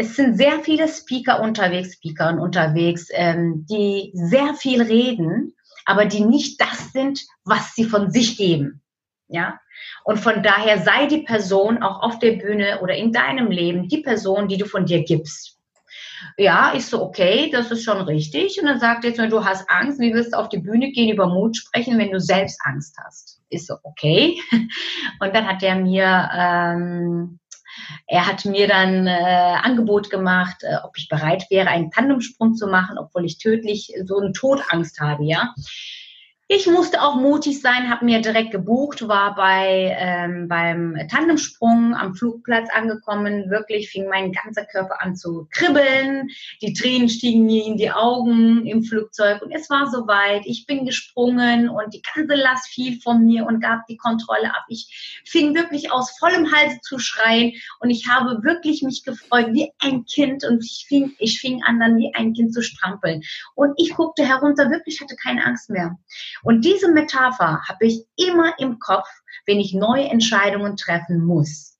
es 0.00 0.16
sind 0.16 0.36
sehr 0.36 0.60
viele 0.60 0.88
Speaker 0.88 1.40
unterwegs, 1.40 1.94
Speakern 1.94 2.38
unterwegs, 2.38 3.08
ähm, 3.12 3.66
die 3.68 4.10
sehr 4.14 4.54
viel 4.54 4.80
reden, 4.80 5.54
aber 5.84 6.06
die 6.06 6.24
nicht 6.24 6.60
das 6.60 6.92
sind, 6.92 7.20
was 7.44 7.74
sie 7.74 7.84
von 7.84 8.10
sich 8.10 8.38
geben. 8.38 8.80
Ja. 9.28 9.60
Und 10.04 10.18
von 10.18 10.42
daher 10.42 10.78
sei 10.82 11.06
die 11.06 11.22
Person 11.22 11.82
auch 11.82 12.02
auf 12.02 12.18
der 12.18 12.32
Bühne 12.32 12.80
oder 12.80 12.96
in 12.96 13.12
deinem 13.12 13.50
Leben 13.50 13.88
die 13.88 13.98
Person, 13.98 14.48
die 14.48 14.56
du 14.56 14.64
von 14.64 14.86
dir 14.86 15.04
gibst. 15.04 15.59
Ja, 16.36 16.72
ich 16.74 16.86
so, 16.86 17.02
okay, 17.02 17.50
das 17.50 17.70
ist 17.70 17.84
schon 17.84 18.00
richtig. 18.02 18.58
Und 18.60 18.66
dann 18.66 18.80
sagt 18.80 19.04
er 19.04 19.10
jetzt, 19.10 19.32
du 19.32 19.44
hast 19.44 19.68
Angst, 19.70 20.00
wie 20.00 20.12
willst 20.12 20.32
du 20.32 20.38
auf 20.38 20.48
die 20.48 20.58
Bühne 20.58 20.90
gehen, 20.90 21.12
über 21.12 21.26
Mut 21.26 21.56
sprechen, 21.56 21.98
wenn 21.98 22.10
du 22.10 22.20
selbst 22.20 22.60
Angst 22.64 22.96
hast? 23.04 23.40
Ist 23.48 23.66
so, 23.66 23.76
okay. 23.82 24.38
Und 25.20 25.34
dann 25.34 25.46
hat 25.46 25.62
er 25.62 25.76
mir 25.76 26.30
ähm, 26.36 27.40
er 28.06 28.26
hat 28.26 28.44
mir 28.44 28.66
dann 28.66 29.06
äh, 29.06 29.56
Angebot 29.62 30.10
gemacht, 30.10 30.62
äh, 30.62 30.76
ob 30.84 30.96
ich 30.96 31.08
bereit 31.08 31.46
wäre, 31.50 31.68
einen 31.68 31.90
Tandemsprung 31.90 32.54
zu 32.54 32.66
machen, 32.66 32.98
obwohl 32.98 33.24
ich 33.24 33.38
tödlich 33.38 33.92
so 34.04 34.18
eine 34.18 34.32
Todangst 34.32 35.00
habe, 35.00 35.24
ja. 35.24 35.54
Ich 36.52 36.66
musste 36.66 37.00
auch 37.00 37.14
mutig 37.14 37.60
sein, 37.60 37.88
habe 37.90 38.04
mir 38.04 38.20
direkt 38.20 38.50
gebucht, 38.50 39.06
war 39.06 39.36
bei 39.36 39.96
ähm, 39.96 40.48
beim 40.48 40.98
Tandemsprung 41.08 41.94
am 41.94 42.16
Flugplatz 42.16 42.68
angekommen. 42.72 43.48
Wirklich 43.50 43.88
fing 43.88 44.08
mein 44.08 44.32
ganzer 44.32 44.64
Körper 44.64 45.00
an 45.00 45.14
zu 45.14 45.46
kribbeln. 45.52 46.28
Die 46.60 46.72
Tränen 46.72 47.08
stiegen 47.08 47.46
mir 47.46 47.64
in 47.64 47.76
die 47.76 47.92
Augen 47.92 48.66
im 48.66 48.82
Flugzeug 48.82 49.42
und 49.42 49.52
es 49.52 49.70
war 49.70 49.92
soweit. 49.92 50.42
Ich 50.44 50.66
bin 50.66 50.86
gesprungen 50.86 51.68
und 51.68 51.94
die 51.94 52.02
ganze 52.02 52.34
Last 52.34 52.66
fiel 52.66 53.00
von 53.00 53.24
mir 53.24 53.46
und 53.46 53.60
gab 53.60 53.86
die 53.86 53.96
Kontrolle 53.96 54.52
ab. 54.52 54.64
Ich 54.68 55.22
fing 55.24 55.54
wirklich 55.54 55.92
aus 55.92 56.18
vollem 56.18 56.50
Hals 56.50 56.80
zu 56.80 56.98
schreien 56.98 57.52
und 57.78 57.90
ich 57.90 58.08
habe 58.08 58.42
wirklich 58.42 58.82
mich 58.82 59.04
gefreut 59.04 59.50
wie 59.52 59.70
ein 59.78 60.04
Kind 60.04 60.44
und 60.44 60.64
ich 60.64 60.86
fing, 60.88 61.14
ich 61.20 61.40
fing 61.40 61.62
an 61.62 61.78
dann 61.78 61.96
wie 61.96 62.12
ein 62.12 62.32
Kind 62.32 62.52
zu 62.52 62.60
strampeln. 62.60 63.22
Und 63.54 63.74
ich 63.76 63.94
guckte 63.94 64.26
herunter, 64.26 64.68
wirklich 64.68 65.00
hatte 65.00 65.14
keine 65.14 65.46
Angst 65.46 65.70
mehr. 65.70 65.96
Und 66.42 66.64
diese 66.64 66.90
Metapher 66.90 67.60
habe 67.68 67.86
ich 67.86 68.04
immer 68.16 68.54
im 68.58 68.78
Kopf, 68.78 69.08
wenn 69.46 69.60
ich 69.60 69.74
neue 69.74 70.08
Entscheidungen 70.08 70.76
treffen 70.76 71.24
muss. 71.24 71.70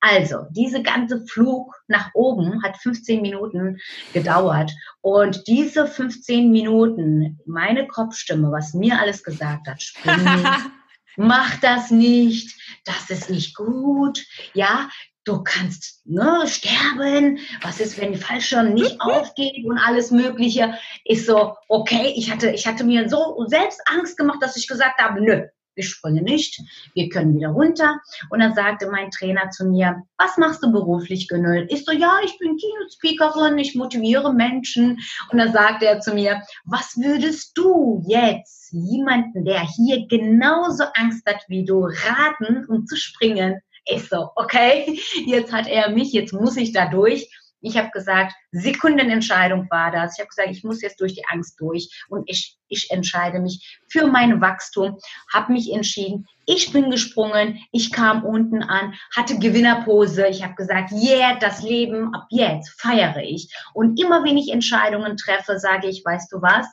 Also, 0.00 0.46
diese 0.50 0.82
ganze 0.82 1.24
Flug 1.26 1.74
nach 1.86 2.10
oben 2.14 2.62
hat 2.62 2.76
15 2.76 3.22
Minuten 3.22 3.78
gedauert. 4.12 4.72
Und 5.00 5.46
diese 5.46 5.86
15 5.86 6.50
Minuten, 6.50 7.38
meine 7.46 7.86
Kopfstimme, 7.86 8.50
was 8.50 8.74
mir 8.74 8.98
alles 8.98 9.22
gesagt 9.22 9.68
hat, 9.68 9.82
spring 9.82 10.24
nicht, 10.24 10.70
mach 11.16 11.56
das 11.60 11.90
nicht, 11.90 12.54
das 12.84 13.10
ist 13.10 13.30
nicht 13.30 13.54
gut, 13.54 14.24
ja, 14.54 14.88
du 15.24 15.42
kannst 15.42 16.00
ne, 16.04 16.44
sterben, 16.46 17.38
was 17.62 17.80
ist, 17.80 18.00
wenn 18.00 18.12
die 18.12 18.18
Fallschirm 18.18 18.74
nicht 18.74 19.00
aufgeht 19.00 19.64
und 19.64 19.78
alles 19.78 20.10
Mögliche. 20.10 20.74
Ist 21.04 21.26
so, 21.26 21.54
okay, 21.68 22.12
ich 22.16 22.30
hatte, 22.30 22.50
ich 22.50 22.66
hatte 22.66 22.84
mir 22.84 23.08
so 23.08 23.44
selbst 23.46 23.80
Angst 23.86 24.16
gemacht, 24.16 24.38
dass 24.40 24.56
ich 24.56 24.66
gesagt 24.66 25.00
habe, 25.00 25.20
nö, 25.20 25.46
ich 25.74 25.88
springe 25.88 26.22
nicht, 26.22 26.60
wir 26.94 27.08
können 27.08 27.34
wieder 27.36 27.48
runter. 27.48 28.00
Und 28.30 28.40
dann 28.40 28.54
sagte 28.54 28.90
mein 28.90 29.10
Trainer 29.10 29.50
zu 29.50 29.64
mir, 29.64 30.02
was 30.18 30.36
machst 30.36 30.62
du 30.62 30.70
beruflich, 30.70 31.28
Gönöll? 31.28 31.66
Ich 31.70 31.84
so, 31.84 31.92
ja, 31.92 32.18
ich 32.24 32.38
bin 32.38 32.58
Keynote-Speakerin, 32.58 33.58
ich 33.58 33.74
motiviere 33.74 34.34
Menschen. 34.34 34.98
Und 35.30 35.38
dann 35.38 35.52
sagte 35.52 35.86
er 35.86 36.00
zu 36.00 36.14
mir, 36.14 36.42
was 36.64 36.96
würdest 36.96 37.56
du 37.56 38.02
jetzt 38.06 38.70
jemanden, 38.72 39.44
der 39.44 39.60
hier 39.60 40.06
genauso 40.08 40.84
Angst 40.94 41.26
hat 41.26 41.42
wie 41.48 41.64
du, 41.64 41.84
raten, 41.86 42.66
um 42.66 42.86
zu 42.86 42.96
springen? 42.96 43.60
Ich 43.84 44.08
so, 44.08 44.30
okay, 44.36 45.00
jetzt 45.26 45.52
hat 45.52 45.66
er 45.66 45.90
mich, 45.90 46.12
jetzt 46.12 46.32
muss 46.32 46.56
ich 46.56 46.72
da 46.72 46.86
durch. 46.86 47.28
Ich 47.64 47.76
habe 47.76 47.90
gesagt, 47.90 48.34
Sekundenentscheidung 48.50 49.70
war 49.70 49.92
das. 49.92 50.14
Ich 50.14 50.20
habe 50.20 50.28
gesagt, 50.28 50.50
ich 50.50 50.64
muss 50.64 50.82
jetzt 50.82 51.00
durch 51.00 51.14
die 51.14 51.24
Angst 51.28 51.60
durch 51.60 51.88
und 52.08 52.28
ich, 52.28 52.58
ich 52.68 52.90
entscheide 52.90 53.38
mich 53.38 53.78
für 53.88 54.08
mein 54.08 54.40
Wachstum, 54.40 54.98
habe 55.32 55.52
mich 55.52 55.72
entschieden. 55.72 56.26
Ich 56.44 56.72
bin 56.72 56.90
gesprungen, 56.90 57.60
ich 57.70 57.92
kam 57.92 58.24
unten 58.24 58.64
an, 58.64 58.94
hatte 59.14 59.38
Gewinnerpose. 59.38 60.26
Ich 60.26 60.42
habe 60.42 60.56
gesagt, 60.56 60.90
yeah, 60.90 61.36
das 61.38 61.62
Leben 61.62 62.12
ab 62.12 62.26
jetzt 62.30 62.80
feiere 62.80 63.22
ich. 63.22 63.54
Und 63.74 64.00
immer 64.00 64.24
wenn 64.24 64.36
ich 64.36 64.52
Entscheidungen 64.52 65.16
treffe, 65.16 65.60
sage 65.60 65.88
ich, 65.88 66.04
weißt 66.04 66.32
du 66.32 66.42
was? 66.42 66.66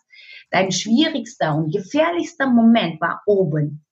Dein 0.50 0.72
schwierigster 0.72 1.54
und 1.54 1.72
gefährlichster 1.72 2.48
Moment 2.48 3.00
war 3.00 3.22
oben. 3.28 3.86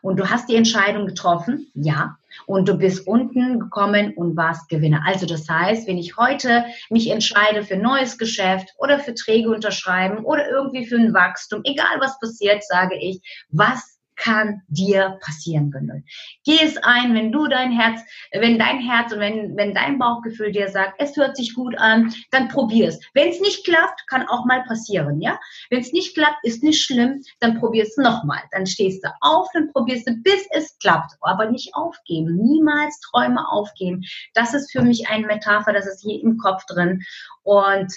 Und 0.00 0.18
du 0.18 0.30
hast 0.30 0.48
die 0.48 0.56
Entscheidung 0.56 1.06
getroffen, 1.06 1.70
ja, 1.74 2.16
und 2.46 2.68
du 2.68 2.74
bist 2.74 3.06
unten 3.06 3.60
gekommen 3.60 4.14
und 4.14 4.36
warst 4.36 4.68
Gewinner. 4.68 5.02
Also 5.06 5.26
das 5.26 5.48
heißt, 5.48 5.86
wenn 5.86 5.98
ich 5.98 6.16
heute 6.16 6.64
mich 6.88 7.10
entscheide 7.10 7.62
für 7.62 7.76
neues 7.76 8.18
Geschäft 8.18 8.74
oder 8.78 8.98
für 8.98 9.14
Träge 9.14 9.50
unterschreiben 9.50 10.24
oder 10.24 10.48
irgendwie 10.48 10.86
für 10.86 10.96
ein 10.96 11.12
Wachstum, 11.12 11.60
egal 11.64 12.00
was 12.00 12.18
passiert, 12.18 12.64
sage 12.64 12.96
ich, 12.98 13.20
was 13.50 13.91
kann 14.22 14.62
dir 14.68 15.18
passieren, 15.20 15.70
Gündel. 15.70 16.04
Geh 16.44 16.58
es 16.62 16.76
ein, 16.76 17.14
wenn 17.14 17.32
du 17.32 17.48
dein 17.48 17.72
Herz, 17.72 18.00
wenn 18.32 18.58
dein 18.58 18.78
Herz 18.78 19.12
und 19.12 19.18
wenn, 19.18 19.56
wenn 19.56 19.74
dein 19.74 19.98
Bauchgefühl 19.98 20.52
dir 20.52 20.68
sagt, 20.68 20.94
es 20.98 21.16
hört 21.16 21.36
sich 21.36 21.54
gut 21.54 21.76
an, 21.76 22.14
dann 22.30 22.48
probier 22.48 22.88
es. 22.88 23.00
Wenn 23.14 23.28
es 23.28 23.40
nicht 23.40 23.64
klappt, 23.64 24.06
kann 24.08 24.28
auch 24.28 24.44
mal 24.44 24.62
passieren, 24.64 25.20
ja? 25.20 25.40
Wenn 25.70 25.80
es 25.80 25.92
nicht 25.92 26.14
klappt, 26.14 26.44
ist 26.44 26.62
nicht 26.62 26.82
schlimm, 26.84 27.22
dann 27.40 27.58
probier 27.58 27.82
es 27.82 27.96
nochmal. 27.96 28.42
Dann 28.52 28.66
stehst 28.66 29.04
du 29.04 29.08
auf, 29.20 29.48
dann 29.54 29.72
probierst 29.72 30.06
du, 30.06 30.14
bis 30.22 30.46
es 30.52 30.78
klappt. 30.78 31.14
Aber 31.20 31.50
nicht 31.50 31.74
aufgeben. 31.74 32.36
Niemals 32.36 33.00
Träume 33.00 33.48
aufgeben. 33.48 34.04
Das 34.34 34.54
ist 34.54 34.70
für 34.70 34.82
mich 34.82 35.08
eine 35.08 35.26
Metapher, 35.26 35.72
das 35.72 35.86
ist 35.86 36.02
hier 36.02 36.22
im 36.22 36.36
Kopf 36.36 36.64
drin. 36.66 37.02
Und 37.42 37.92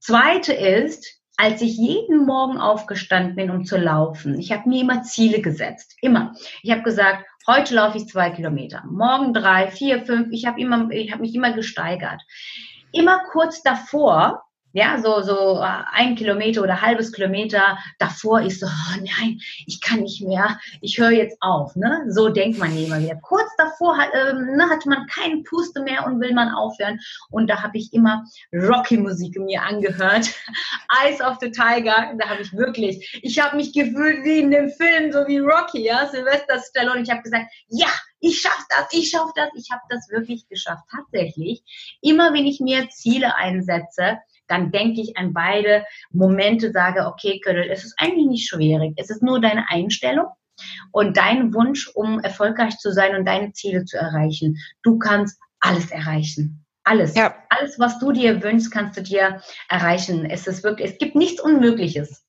zweite 0.00 0.52
ist, 0.52 1.19
als 1.40 1.62
ich 1.62 1.78
jeden 1.78 2.26
Morgen 2.26 2.58
aufgestanden 2.58 3.34
bin, 3.34 3.50
um 3.50 3.64
zu 3.64 3.78
laufen, 3.78 4.38
ich 4.38 4.52
habe 4.52 4.68
mir 4.68 4.82
immer 4.82 5.02
Ziele 5.02 5.40
gesetzt. 5.40 5.96
Immer. 6.02 6.34
Ich 6.62 6.70
habe 6.70 6.82
gesagt, 6.82 7.24
heute 7.46 7.74
laufe 7.74 7.96
ich 7.96 8.08
zwei 8.08 8.28
Kilometer, 8.28 8.82
morgen 8.90 9.32
drei, 9.32 9.70
vier, 9.70 10.04
fünf. 10.04 10.28
Ich 10.32 10.44
habe 10.44 10.60
immer, 10.60 10.90
ich 10.90 11.12
habe 11.12 11.22
mich 11.22 11.34
immer 11.34 11.52
gesteigert. 11.52 12.20
Immer 12.92 13.22
kurz 13.32 13.62
davor 13.62 14.42
ja, 14.72 15.00
so, 15.02 15.22
so 15.22 15.60
äh, 15.60 15.82
ein 15.92 16.14
Kilometer 16.14 16.62
oder 16.62 16.80
halbes 16.80 17.12
Kilometer 17.12 17.78
davor 17.98 18.40
ist 18.42 18.60
so, 18.60 18.66
oh 18.66 18.96
nein, 18.98 19.40
ich 19.66 19.80
kann 19.80 20.00
nicht 20.00 20.22
mehr, 20.22 20.58
ich 20.80 20.98
höre 20.98 21.10
jetzt 21.10 21.36
auf. 21.40 21.74
Ne? 21.76 22.04
So 22.08 22.28
denkt 22.28 22.58
man 22.58 22.76
immer 22.76 23.00
wieder. 23.00 23.16
Kurz 23.16 23.50
davor 23.56 23.98
hat, 23.98 24.10
ähm, 24.14 24.56
ne, 24.56 24.68
hat 24.68 24.86
man 24.86 25.06
keinen 25.06 25.42
Puste 25.44 25.82
mehr 25.82 26.06
und 26.06 26.20
will 26.20 26.34
man 26.34 26.48
aufhören. 26.50 27.00
Und 27.30 27.48
da 27.48 27.62
habe 27.62 27.78
ich 27.78 27.92
immer 27.92 28.24
Rocky-Musik 28.52 29.38
mir 29.38 29.62
angehört. 29.62 30.30
Eyes 31.02 31.20
of 31.20 31.38
the 31.40 31.50
Tiger, 31.50 32.14
da 32.18 32.28
habe 32.28 32.42
ich 32.42 32.52
wirklich, 32.52 33.20
ich 33.22 33.40
habe 33.40 33.56
mich 33.56 33.72
gefühlt 33.72 34.24
wie 34.24 34.40
in 34.40 34.50
dem 34.50 34.70
Film, 34.70 35.12
so 35.12 35.26
wie 35.26 35.38
Rocky, 35.38 35.84
ja, 35.84 36.06
Sylvester 36.06 36.60
Stallone. 36.60 37.02
Ich 37.02 37.10
habe 37.10 37.22
gesagt, 37.22 37.46
ja, 37.68 37.88
ich 38.20 38.40
schaffe 38.40 38.64
das, 38.68 38.86
ich 38.92 39.10
schaffe 39.10 39.32
das, 39.34 39.48
ich 39.54 39.70
habe 39.70 39.82
das 39.88 40.08
wirklich 40.10 40.46
geschafft. 40.48 40.84
Tatsächlich, 40.90 41.62
immer 42.02 42.32
wenn 42.32 42.46
ich 42.46 42.60
mir 42.60 42.88
Ziele 42.90 43.34
einsetze, 43.36 44.18
dann 44.50 44.72
denke 44.72 45.00
ich 45.00 45.16
an 45.16 45.32
beide 45.32 45.84
Momente, 46.10 46.72
sage, 46.72 47.06
okay, 47.06 47.40
Ködel, 47.40 47.70
es 47.70 47.84
ist 47.84 47.94
eigentlich 47.98 48.26
nicht 48.26 48.48
schwierig. 48.48 48.94
Es 48.96 49.10
ist 49.10 49.22
nur 49.22 49.40
deine 49.40 49.70
Einstellung 49.70 50.26
und 50.92 51.16
dein 51.16 51.54
Wunsch, 51.54 51.88
um 51.94 52.20
erfolgreich 52.20 52.76
zu 52.78 52.92
sein 52.92 53.14
und 53.14 53.24
deine 53.24 53.52
Ziele 53.52 53.84
zu 53.84 53.96
erreichen. 53.96 54.58
Du 54.82 54.98
kannst 54.98 55.38
alles 55.60 55.90
erreichen. 55.90 56.64
Alles. 56.84 57.14
Ja. 57.14 57.34
Alles, 57.50 57.78
was 57.78 57.98
du 57.98 58.12
dir 58.12 58.42
wünschst, 58.42 58.72
kannst 58.72 58.98
du 58.98 59.02
dir 59.02 59.40
erreichen. 59.68 60.24
Es 60.24 60.46
ist 60.46 60.64
wirklich, 60.64 60.92
es 60.92 60.98
gibt 60.98 61.14
nichts 61.14 61.40
Unmögliches. 61.40 62.24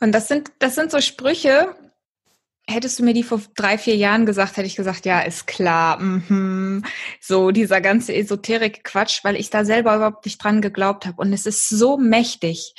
Und 0.00 0.12
das 0.12 0.28
sind, 0.28 0.50
das 0.58 0.74
sind 0.74 0.90
so 0.90 1.00
Sprüche, 1.00 1.74
Hättest 2.68 2.98
du 2.98 3.04
mir 3.04 3.12
die 3.12 3.24
vor 3.24 3.40
drei, 3.56 3.76
vier 3.76 3.96
Jahren 3.96 4.24
gesagt, 4.24 4.56
hätte 4.56 4.66
ich 4.66 4.76
gesagt, 4.76 5.04
ja, 5.04 5.20
ist 5.20 5.46
klar. 5.46 5.98
Mhm. 6.00 6.84
So 7.20 7.50
dieser 7.50 7.80
ganze 7.80 8.14
Esoterik-Quatsch, 8.14 9.24
weil 9.24 9.36
ich 9.36 9.50
da 9.50 9.64
selber 9.64 9.96
überhaupt 9.96 10.24
nicht 10.24 10.42
dran 10.42 10.62
geglaubt 10.62 11.06
habe. 11.06 11.20
Und 11.20 11.32
es 11.32 11.44
ist 11.46 11.68
so 11.68 11.98
mächtig, 11.98 12.74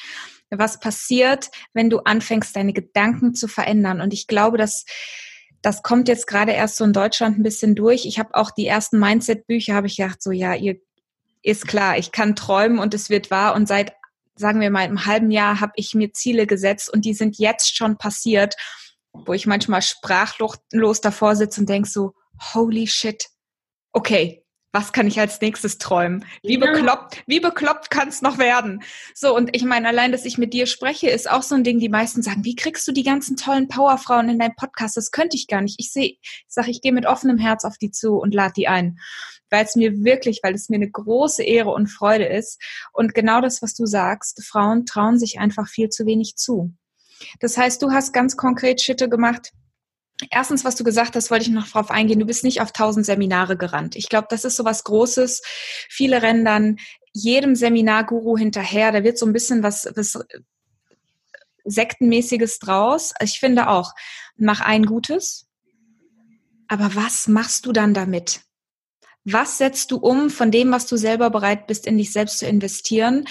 was 0.50 0.80
passiert, 0.80 1.50
wenn 1.74 1.90
du 1.90 2.00
anfängst, 2.00 2.56
deine 2.56 2.74
Gedanken 2.74 3.36
zu 3.36 3.48
verändern. 3.48 4.00
Und 4.00 4.14
ich 4.14 4.28
glaube, 4.28 4.58
dass 4.58 4.86
das 5.62 5.82
kommt 5.82 6.10
jetzt 6.10 6.28
gerade 6.28 6.52
erst 6.52 6.76
so 6.76 6.84
in 6.84 6.94
Deutschland 6.94 7.40
ein 7.40 7.44
bisschen 7.44 7.74
durch. 7.74 8.06
Ich 8.06 8.20
habe 8.20 8.36
auch 8.36 8.52
die 8.52 8.68
ersten 8.68 9.00
Mindset-Bücher, 9.00 9.74
habe 9.74 9.88
ich 9.88 9.96
gedacht, 9.98 10.22
so 10.22 10.32
ja, 10.32 10.54
ihr 10.54 10.76
ist 11.42 11.68
klar, 11.68 11.98
ich 11.98 12.12
kann 12.12 12.36
träumen 12.36 12.80
und 12.80 12.94
es 12.94 13.10
wird 13.10 13.32
wahr. 13.32 13.56
Und 13.56 13.68
seit 13.68 13.94
sagen 14.36 14.60
wir 14.60 14.70
mal, 14.72 14.86
im 14.86 15.06
halben 15.06 15.32
Jahr 15.32 15.60
habe 15.60 15.74
ich 15.76 15.94
mir 15.94 16.12
Ziele 16.12 16.48
gesetzt 16.48 16.92
und 16.92 17.06
die 17.06 17.14
sind 17.14 17.38
jetzt 17.38 17.76
schon 17.76 17.98
passiert, 17.98 18.56
wo 19.14 19.34
ich 19.34 19.46
manchmal 19.46 19.82
sprachlos 19.82 21.02
davor 21.02 21.36
sitze 21.36 21.62
und 21.62 21.70
denk 21.70 21.88
so, 21.88 22.14
holy 22.54 22.88
shit, 22.88 23.30
okay, 23.94 24.44
was 24.76 24.92
kann 24.92 25.06
ich 25.06 25.20
als 25.20 25.40
nächstes 25.40 25.78
träumen? 25.78 26.26
Wie 26.42 26.60
ja. 26.60 26.66
bekloppt, 26.66 27.24
wie 27.28 27.40
bekloppt 27.40 27.92
kann 27.92 28.08
es 28.08 28.24
noch 28.24 28.40
werden? 28.40 28.82
So, 29.14 29.36
und 29.36 29.56
ich 29.56 29.64
meine, 29.64 29.88
allein, 29.88 30.12
dass 30.12 30.26
ich 30.26 30.40
mit 30.40 30.52
dir 30.52 30.66
spreche, 30.66 31.12
ist 31.12 31.30
auch 31.30 31.44
so 31.44 31.54
ein 31.54 31.64
Ding, 31.64 31.80
die 31.80 31.90
meisten 31.90 32.24
sagen, 32.24 32.44
wie 32.44 32.56
kriegst 32.56 32.88
du 32.88 32.92
die 32.92 33.04
ganzen 33.04 33.38
tollen 33.38 33.68
Powerfrauen 33.68 34.30
in 34.30 34.40
deinen 34.40 34.56
Podcast? 34.56 34.98
Das 34.98 35.12
könnte 35.12 35.38
ich 35.38 35.48
gar 35.48 35.62
nicht. 35.62 35.76
Ich 35.78 35.92
sehe, 35.92 36.18
ich 36.20 36.46
sage, 36.48 36.72
ich 36.72 36.82
gehe 36.82 36.92
mit 36.92 37.06
offenem 37.06 37.38
Herz 37.38 37.66
auf 37.66 37.78
die 37.78 37.92
zu 37.92 38.16
und 38.16 38.34
lade 38.34 38.54
die 38.58 38.68
ein. 38.68 38.98
Weil 39.52 39.64
es 39.64 39.76
mir 39.76 40.04
wirklich, 40.04 40.40
weil 40.42 40.56
es 40.56 40.70
mir 40.70 40.78
eine 40.78 40.90
große 40.90 41.44
Ehre 41.44 41.70
und 41.70 41.86
Freude 41.86 42.26
ist. 42.26 42.60
Und 42.94 43.14
genau 43.14 43.42
das, 43.42 43.62
was 43.62 43.76
du 43.76 43.86
sagst, 43.86 44.44
Frauen 44.44 44.88
trauen 44.88 45.20
sich 45.20 45.38
einfach 45.38 45.68
viel 45.68 45.90
zu 45.90 46.08
wenig 46.08 46.36
zu. 46.36 46.74
Das 47.40 47.58
heißt, 47.58 47.82
du 47.82 47.92
hast 47.92 48.14
ganz 48.14 48.38
konkret 48.38 48.82
Schritte 48.82 49.10
gemacht, 49.10 49.52
Erstens, 50.30 50.64
was 50.64 50.76
du 50.76 50.84
gesagt 50.84 51.16
hast, 51.16 51.32
wollte 51.32 51.46
ich 51.46 51.52
noch 51.52 51.68
darauf 51.68 51.90
eingehen. 51.90 52.20
Du 52.20 52.26
bist 52.26 52.44
nicht 52.44 52.62
auf 52.62 52.72
tausend 52.72 53.06
Seminare 53.06 53.58
gerannt. 53.58 53.96
Ich 53.96 54.10
glaube, 54.10 54.28
das 54.30 54.46
ist 54.46 54.56
so 54.56 54.64
was 54.64 54.84
Großes. 54.84 55.42
Viele 55.90 56.22
rennen 56.22 56.46
dann 56.46 56.78
jedem 57.14 57.56
Seminarguru 57.56 58.38
hinterher. 58.38 58.92
Da 58.92 59.04
wird 59.04 59.18
so 59.18 59.26
ein 59.26 59.34
bisschen 59.34 59.64
was, 59.64 59.88
was 59.96 60.20
Sektenmäßiges 61.66 62.60
draus. 62.60 63.14
Ich 63.22 63.40
finde 63.40 63.70
auch, 63.70 63.94
mach 64.38 64.62
ein 64.62 64.86
Gutes. 64.86 65.48
Aber 66.68 66.96
was 66.96 67.28
machst 67.28 67.66
du 67.66 67.72
dann 67.72 67.94
damit? 67.94 68.42
Was 69.26 69.58
setzt 69.58 69.92
du 69.92 69.98
um 69.98 70.30
von 70.30 70.52
dem, 70.52 70.72
was 70.72 70.86
du 70.86 70.98
selber 70.98 71.30
bereit 71.30 71.68
bist, 71.68 71.88
in 71.88 71.98
dich 71.98 72.12
selbst 72.12 72.40
zu 72.40 72.46
investieren? 72.46 73.26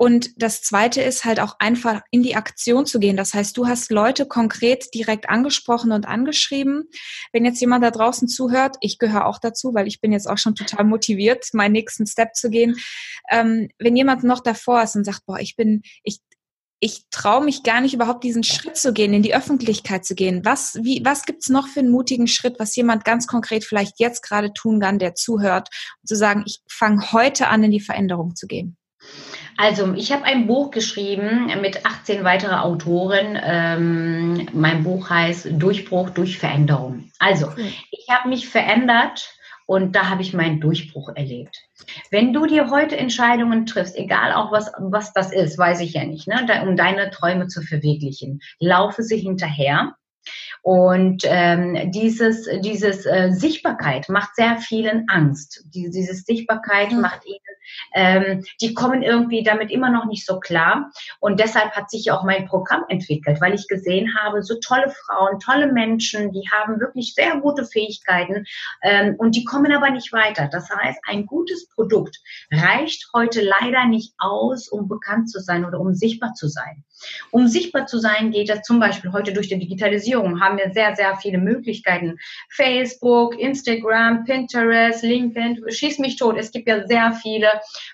Und 0.00 0.30
das 0.42 0.62
Zweite 0.62 1.02
ist 1.02 1.26
halt 1.26 1.40
auch 1.40 1.56
einfach 1.58 2.00
in 2.10 2.22
die 2.22 2.34
Aktion 2.34 2.86
zu 2.86 3.00
gehen. 3.00 3.18
Das 3.18 3.34
heißt, 3.34 3.54
du 3.54 3.66
hast 3.66 3.90
Leute 3.90 4.24
konkret 4.24 4.94
direkt 4.94 5.28
angesprochen 5.28 5.92
und 5.92 6.08
angeschrieben. 6.08 6.88
Wenn 7.34 7.44
jetzt 7.44 7.60
jemand 7.60 7.84
da 7.84 7.90
draußen 7.90 8.26
zuhört, 8.26 8.76
ich 8.80 8.96
gehöre 8.96 9.26
auch 9.26 9.38
dazu, 9.38 9.74
weil 9.74 9.86
ich 9.86 10.00
bin 10.00 10.10
jetzt 10.10 10.26
auch 10.26 10.38
schon 10.38 10.54
total 10.54 10.86
motiviert, 10.86 11.48
meinen 11.52 11.72
nächsten 11.72 12.06
Step 12.06 12.34
zu 12.34 12.48
gehen. 12.48 12.76
Ähm, 13.30 13.68
wenn 13.78 13.94
jemand 13.94 14.24
noch 14.24 14.40
davor 14.40 14.82
ist 14.82 14.96
und 14.96 15.04
sagt, 15.04 15.26
boah, 15.26 15.38
ich 15.38 15.54
bin, 15.54 15.82
ich, 16.02 16.20
ich 16.80 17.04
traue 17.10 17.44
mich 17.44 17.62
gar 17.62 17.82
nicht 17.82 17.92
überhaupt 17.92 18.24
diesen 18.24 18.42
Schritt 18.42 18.78
zu 18.78 18.94
gehen, 18.94 19.12
in 19.12 19.22
die 19.22 19.34
Öffentlichkeit 19.34 20.06
zu 20.06 20.14
gehen. 20.14 20.46
Was, 20.46 20.78
wie, 20.82 21.02
was 21.04 21.26
gibt's 21.26 21.50
noch 21.50 21.68
für 21.68 21.80
einen 21.80 21.90
mutigen 21.90 22.26
Schritt, 22.26 22.58
was 22.58 22.74
jemand 22.74 23.04
ganz 23.04 23.26
konkret 23.26 23.66
vielleicht 23.66 24.00
jetzt 24.00 24.22
gerade 24.22 24.54
tun 24.54 24.80
kann, 24.80 24.98
der 24.98 25.14
zuhört, 25.14 25.68
zu 26.06 26.16
sagen, 26.16 26.42
ich 26.46 26.60
fange 26.70 27.12
heute 27.12 27.48
an, 27.48 27.64
in 27.64 27.70
die 27.70 27.80
Veränderung 27.80 28.34
zu 28.34 28.46
gehen? 28.46 28.78
Also, 29.56 29.92
ich 29.94 30.10
habe 30.10 30.24
ein 30.24 30.46
Buch 30.46 30.70
geschrieben 30.70 31.50
mit 31.60 31.84
18 31.84 32.24
weiteren 32.24 32.58
Autoren. 32.58 33.38
Ähm, 33.42 34.48
mein 34.52 34.82
Buch 34.84 35.10
heißt 35.10 35.48
Durchbruch 35.52 36.10
durch 36.10 36.38
Veränderung. 36.38 37.10
Also, 37.18 37.52
ich 37.90 38.06
habe 38.08 38.28
mich 38.28 38.48
verändert 38.48 39.34
und 39.66 39.94
da 39.94 40.08
habe 40.08 40.22
ich 40.22 40.34
meinen 40.34 40.60
Durchbruch 40.60 41.10
erlebt. 41.14 41.56
Wenn 42.10 42.32
du 42.32 42.46
dir 42.46 42.70
heute 42.70 42.96
Entscheidungen 42.96 43.66
triffst, 43.66 43.96
egal 43.96 44.32
auch 44.32 44.50
was, 44.50 44.72
was 44.78 45.12
das 45.12 45.32
ist, 45.32 45.58
weiß 45.58 45.80
ich 45.80 45.92
ja 45.92 46.04
nicht, 46.04 46.26
ne, 46.26 46.64
um 46.66 46.74
deine 46.76 47.10
Träume 47.10 47.46
zu 47.46 47.62
verwirklichen, 47.62 48.40
laufe 48.58 49.04
sie 49.04 49.18
hinterher. 49.18 49.94
Und 50.62 51.22
ähm, 51.26 51.90
dieses, 51.90 52.46
dieses 52.62 53.06
äh, 53.06 53.30
Sichtbarkeit 53.32 54.08
macht 54.08 54.36
sehr 54.36 54.58
vielen 54.58 55.08
Angst. 55.08 55.64
Die, 55.74 55.90
diese 55.90 56.14
Sichtbarkeit 56.14 56.92
mhm. 56.92 57.00
macht 57.00 57.24
ihnen 57.24 57.38
ähm, 57.94 58.44
die 58.60 58.74
kommen 58.74 59.02
irgendwie 59.02 59.42
damit 59.42 59.70
immer 59.70 59.90
noch 59.90 60.06
nicht 60.06 60.26
so 60.26 60.40
klar. 60.40 60.90
Und 61.20 61.40
deshalb 61.40 61.72
hat 61.72 61.90
sich 61.90 62.10
auch 62.10 62.24
mein 62.24 62.46
Programm 62.46 62.84
entwickelt, 62.88 63.40
weil 63.40 63.54
ich 63.54 63.68
gesehen 63.68 64.14
habe, 64.18 64.42
so 64.42 64.56
tolle 64.60 64.90
Frauen, 64.90 65.38
tolle 65.40 65.72
Menschen, 65.72 66.32
die 66.32 66.48
haben 66.52 66.80
wirklich 66.80 67.14
sehr 67.14 67.36
gute 67.38 67.64
Fähigkeiten 67.64 68.44
ähm, 68.82 69.14
und 69.18 69.36
die 69.36 69.44
kommen 69.44 69.72
aber 69.72 69.90
nicht 69.90 70.12
weiter. 70.12 70.48
Das 70.50 70.68
heißt, 70.70 71.00
ein 71.06 71.26
gutes 71.26 71.68
Produkt 71.68 72.18
reicht 72.50 73.08
heute 73.14 73.42
leider 73.42 73.86
nicht 73.86 74.14
aus, 74.18 74.68
um 74.68 74.88
bekannt 74.88 75.30
zu 75.30 75.40
sein 75.40 75.64
oder 75.64 75.80
um 75.80 75.94
sichtbar 75.94 76.34
zu 76.34 76.48
sein. 76.48 76.84
Um 77.30 77.48
sichtbar 77.48 77.86
zu 77.86 77.98
sein, 77.98 78.30
geht 78.30 78.48
das 78.48 78.62
zum 78.62 78.80
Beispiel 78.80 79.12
heute 79.12 79.32
durch 79.32 79.48
die 79.48 79.58
Digitalisierung, 79.58 80.40
haben 80.40 80.58
wir 80.58 80.72
sehr, 80.72 80.96
sehr 80.96 81.16
viele 81.16 81.38
Möglichkeiten. 81.38 82.18
Facebook, 82.50 83.38
Instagram, 83.38 84.24
Pinterest, 84.24 85.02
LinkedIn, 85.02 85.64
schieß 85.68 85.98
mich 85.98 86.16
tot. 86.16 86.36
Es 86.38 86.52
gibt 86.52 86.68
ja 86.68 86.86
sehr 86.86 87.12
viele 87.12 87.48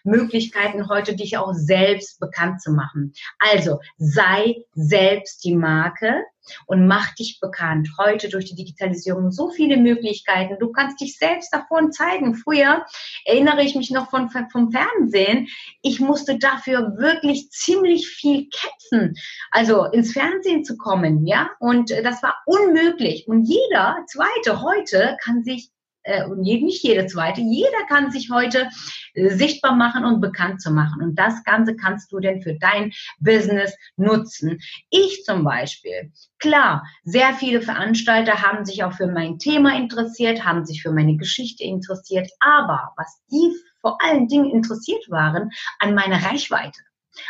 Möglichkeiten 0.04 0.88
heute, 0.88 1.16
dich 1.16 1.36
auch 1.36 1.52
selbst 1.52 2.20
bekannt 2.20 2.60
zu 2.60 2.72
machen. 2.72 3.12
Also 3.38 3.80
sei 3.98 4.56
selbst 4.74 5.44
die 5.44 5.54
Marke, 5.54 6.24
und 6.66 6.86
mach 6.86 7.14
dich 7.14 7.38
bekannt. 7.40 7.88
Heute 7.98 8.28
durch 8.28 8.46
die 8.46 8.54
Digitalisierung 8.54 9.30
so 9.30 9.50
viele 9.50 9.76
Möglichkeiten. 9.76 10.56
Du 10.58 10.72
kannst 10.72 11.00
dich 11.00 11.18
selbst 11.18 11.52
davon 11.52 11.92
zeigen. 11.92 12.34
Früher 12.34 12.84
erinnere 13.24 13.62
ich 13.62 13.74
mich 13.74 13.90
noch 13.90 14.10
von, 14.10 14.30
vom 14.30 14.70
Fernsehen. 14.70 15.48
Ich 15.82 16.00
musste 16.00 16.38
dafür 16.38 16.96
wirklich 16.98 17.50
ziemlich 17.50 18.08
viel 18.08 18.48
kämpfen, 18.48 19.14
also 19.50 19.84
ins 19.84 20.12
Fernsehen 20.12 20.64
zu 20.64 20.76
kommen, 20.76 21.26
ja. 21.26 21.50
Und 21.58 21.90
das 21.90 22.22
war 22.22 22.36
unmöglich. 22.46 23.26
Und 23.28 23.44
jeder 23.44 23.98
Zweite 24.06 24.62
heute 24.62 25.16
kann 25.22 25.42
sich 25.42 25.70
äh, 26.06 26.24
und 26.24 26.40
nicht 26.40 26.82
jede 26.82 27.06
zweite, 27.06 27.40
jeder 27.40 27.84
kann 27.88 28.10
sich 28.10 28.30
heute 28.30 28.68
äh, 29.14 29.30
sichtbar 29.30 29.74
machen 29.74 30.04
und 30.04 30.20
bekannt 30.20 30.62
zu 30.62 30.70
machen. 30.70 31.02
Und 31.02 31.16
das 31.16 31.44
Ganze 31.44 31.76
kannst 31.76 32.12
du 32.12 32.20
denn 32.20 32.42
für 32.42 32.54
dein 32.54 32.92
Business 33.18 33.76
nutzen. 33.96 34.58
Ich 34.90 35.24
zum 35.24 35.44
Beispiel, 35.44 36.12
klar, 36.38 36.84
sehr 37.04 37.34
viele 37.34 37.60
Veranstalter 37.60 38.42
haben 38.42 38.64
sich 38.64 38.84
auch 38.84 38.92
für 38.92 39.08
mein 39.08 39.38
Thema 39.38 39.76
interessiert, 39.76 40.44
haben 40.44 40.64
sich 40.64 40.82
für 40.82 40.92
meine 40.92 41.16
Geschichte 41.16 41.64
interessiert, 41.64 42.30
aber 42.40 42.92
was 42.96 43.20
die 43.30 43.52
vor 43.80 43.98
allen 44.02 44.28
Dingen 44.28 44.50
interessiert 44.50 45.10
waren, 45.10 45.50
an 45.78 45.94
meine 45.94 46.24
Reichweite 46.24 46.80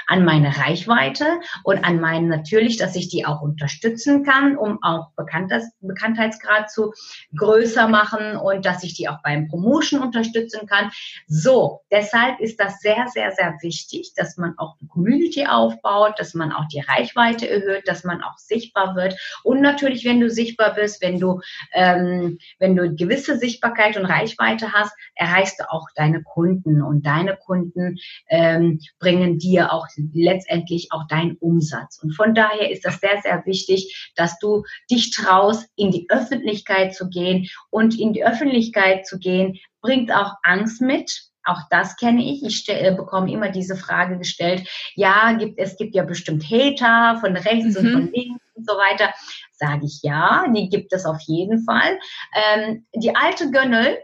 an 0.07 0.25
meine 0.25 0.57
Reichweite 0.57 1.27
und 1.65 1.85
an 1.85 2.01
meinen 2.01 2.29
natürlich, 2.29 2.77
dass 2.77 2.97
ich 2.97 3.09
die 3.09 3.25
auch 3.25 3.41
unterstützen 3.41 4.25
kann, 4.25 4.57
um 4.57 4.79
auch 4.83 5.11
Bekanntheitsgrad 5.17 6.71
zu 6.71 6.93
größer 7.37 7.89
machen 7.89 8.37
und 8.37 8.65
dass 8.65 8.83
ich 8.83 8.95
die 8.95 9.09
auch 9.09 9.23
beim 9.23 9.49
Promotion 9.49 10.01
unterstützen 10.01 10.67
kann. 10.67 10.91
So, 11.27 11.81
deshalb 11.91 12.41
ist 12.41 12.59
das 12.61 12.81
sehr, 12.81 13.07
sehr, 13.09 13.33
sehr 13.33 13.57
wichtig, 13.61 14.13
dass 14.17 14.37
man 14.37 14.55
auch 14.59 14.77
eine 14.81 14.89
Community 14.89 15.47
aufbaut, 15.47 16.15
dass 16.19 16.35
man 16.35 16.53
auch 16.53 16.67
die 16.69 16.81
Reichweite 16.81 17.49
erhöht, 17.49 17.87
dass 17.87 18.05
man 18.05 18.23
auch 18.23 18.39
sichtbar 18.39 18.97
wird 18.97 19.17
und 19.43 19.61
natürlich, 19.61 20.05
wenn 20.05 20.21
du 20.21 20.31
sichtbar 20.31 20.75
bist, 20.75 21.03
wenn 21.03 21.19
du 21.19 21.41
ähm, 21.73 22.39
wenn 22.59 22.77
du 22.77 22.95
gewisse 22.95 23.39
Sichtbarkeit 23.39 23.97
und 23.97 24.07
Reichweite 24.07 24.73
hast, 24.73 24.93
erreichst 25.15 25.61
du 25.61 25.71
auch 25.71 25.87
deine 25.95 26.23
Kunden 26.23 26.83
und 26.83 27.07
deine 27.07 27.37
Kunden 27.37 27.99
ähm, 28.29 28.81
bringen 28.99 29.39
dir 29.39 29.73
auch 29.73 29.76
auch 29.77 29.87
letztendlich 30.13 30.89
auch 30.91 31.05
dein 31.09 31.37
Umsatz. 31.39 31.99
Und 32.03 32.13
von 32.13 32.35
daher 32.35 32.71
ist 32.71 32.85
das 32.85 33.01
sehr, 33.01 33.21
sehr 33.23 33.45
wichtig, 33.47 34.13
dass 34.17 34.39
du 34.39 34.65
dich 34.91 35.11
traust, 35.11 35.69
in 35.77 35.91
die 35.91 36.07
Öffentlichkeit 36.09 36.95
zu 36.95 37.09
gehen. 37.09 37.49
Und 37.71 37.99
in 37.99 38.13
die 38.13 38.25
Öffentlichkeit 38.25 39.07
zu 39.07 39.19
gehen, 39.19 39.59
bringt 39.81 40.13
auch 40.13 40.35
Angst 40.43 40.81
mit. 40.81 41.31
Auch 41.45 41.61
das 41.71 41.97
kenne 41.97 42.25
ich. 42.25 42.45
Ich 42.45 42.57
stell, 42.57 42.85
äh, 42.85 42.95
bekomme 42.95 43.31
immer 43.31 43.51
diese 43.51 43.77
Frage 43.77 44.19
gestellt. 44.19 44.69
Ja, 44.97 45.33
gibt, 45.33 45.59
es 45.59 45.77
gibt 45.77 45.95
ja 45.95 46.03
bestimmt 46.03 46.45
Hater 46.51 47.21
von 47.21 47.37
rechts 47.37 47.81
mhm. 47.81 47.87
und 47.87 47.93
von 47.93 48.13
links 48.13 48.45
und 48.55 48.67
so 48.69 48.75
weiter. 48.75 49.13
Sage 49.53 49.87
ich 49.87 50.01
ja, 50.03 50.45
die 50.55 50.69
gibt 50.69 50.93
es 50.93 51.07
auf 51.07 51.21
jeden 51.27 51.65
Fall. 51.65 51.99
Ähm, 52.35 52.87
die 52.95 53.15
alte 53.15 53.51
Gönnel, 53.51 53.97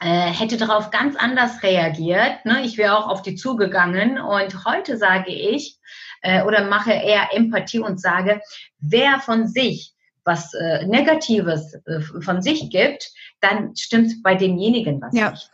hätte 0.00 0.56
darauf 0.56 0.90
ganz 0.90 1.16
anders 1.16 1.62
reagiert. 1.62 2.44
Ne? 2.44 2.62
Ich 2.64 2.76
wäre 2.76 2.96
auch 2.98 3.08
auf 3.08 3.22
die 3.22 3.34
zugegangen 3.34 4.18
und 4.20 4.64
heute 4.66 4.98
sage 4.98 5.32
ich 5.32 5.78
äh, 6.22 6.42
oder 6.42 6.64
mache 6.64 6.92
eher 6.92 7.28
Empathie 7.32 7.80
und 7.80 8.00
sage, 8.00 8.40
wer 8.78 9.20
von 9.20 9.46
sich 9.46 9.94
was 10.24 10.52
äh, 10.54 10.84
Negatives 10.86 11.74
äh, 11.86 12.00
von 12.00 12.42
sich 12.42 12.68
gibt, 12.68 13.10
dann 13.40 13.74
stimmt 13.76 14.22
bei 14.22 14.34
demjenigen 14.34 15.00
was 15.00 15.14
ja. 15.14 15.30
nicht. 15.30 15.48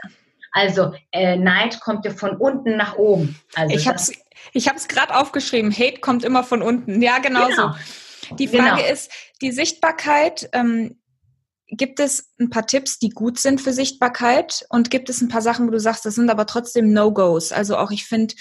Also 0.53 0.93
äh, 1.13 1.37
Neid 1.37 1.81
kommt 1.81 2.05
ja 2.05 2.11
von 2.11 2.37
unten 2.37 2.77
nach 2.77 2.97
oben. 2.97 3.39
Also 3.55 3.75
ich 3.75 3.87
habe 3.87 3.97
es 3.97 4.13
ich 4.53 4.69
hab's 4.69 4.89
gerade 4.89 5.15
aufgeschrieben. 5.15 5.73
Hate 5.73 6.01
kommt 6.01 6.25
immer 6.25 6.43
von 6.43 6.63
unten. 6.63 7.01
Ja, 7.01 7.19
genau, 7.19 7.49
genau. 7.49 7.75
so. 8.31 8.37
Die 8.37 8.49
Frage 8.49 8.83
genau. 8.83 8.93
ist, 8.93 9.11
die 9.41 9.53
Sichtbarkeit, 9.53 10.49
ähm, 10.53 10.97
gibt 11.73 12.01
es 12.01 12.31
ein 12.39 12.51
paar 12.51 12.67
Tipps, 12.67 12.99
die 12.99 13.09
gut 13.09 13.39
sind 13.39 13.61
für 13.61 13.73
Sichtbarkeit 13.73 14.65
und 14.69 14.91
gibt 14.91 15.09
es 15.09 15.21
ein 15.21 15.29
paar 15.29 15.43
Sachen, 15.43 15.67
wo 15.67 15.71
du 15.71 15.81
sagst, 15.81 16.05
das 16.05 16.15
sind 16.15 16.31
aber 16.31 16.47
trotzdem 16.47 16.93
No-Gos? 16.93 17.51
Also 17.51 17.77
auch 17.79 17.91
ich 17.91 18.05
finde, 18.05 18.35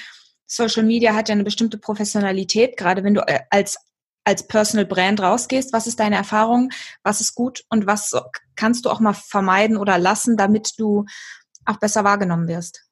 Social 0.45 0.83
Media 0.83 1.15
hat 1.15 1.29
ja 1.29 1.33
eine 1.33 1.45
bestimmte 1.45 1.77
Professionalität, 1.77 2.75
gerade 2.75 3.03
wenn 3.03 3.13
du 3.13 3.21
äh, 3.27 3.39
als 3.49 3.77
als 4.23 4.45
Personal 4.45 4.85
Brand 4.85 5.19
rausgehst. 5.19 5.73
Was 5.73 5.87
ist 5.87 5.99
deine 5.99 6.15
Erfahrung? 6.15 6.69
Was 7.03 7.21
ist 7.21 7.33
gut 7.33 7.63
und 7.69 7.87
was 7.87 8.13
kannst 8.55 8.85
du 8.85 8.89
auch 8.89 8.99
mal 8.99 9.13
vermeiden 9.13 9.77
oder 9.77 9.97
lassen, 9.97 10.37
damit 10.37 10.73
du 10.77 11.05
auch 11.65 11.77
besser 11.77 12.03
wahrgenommen 12.03 12.47
wirst? 12.47 12.90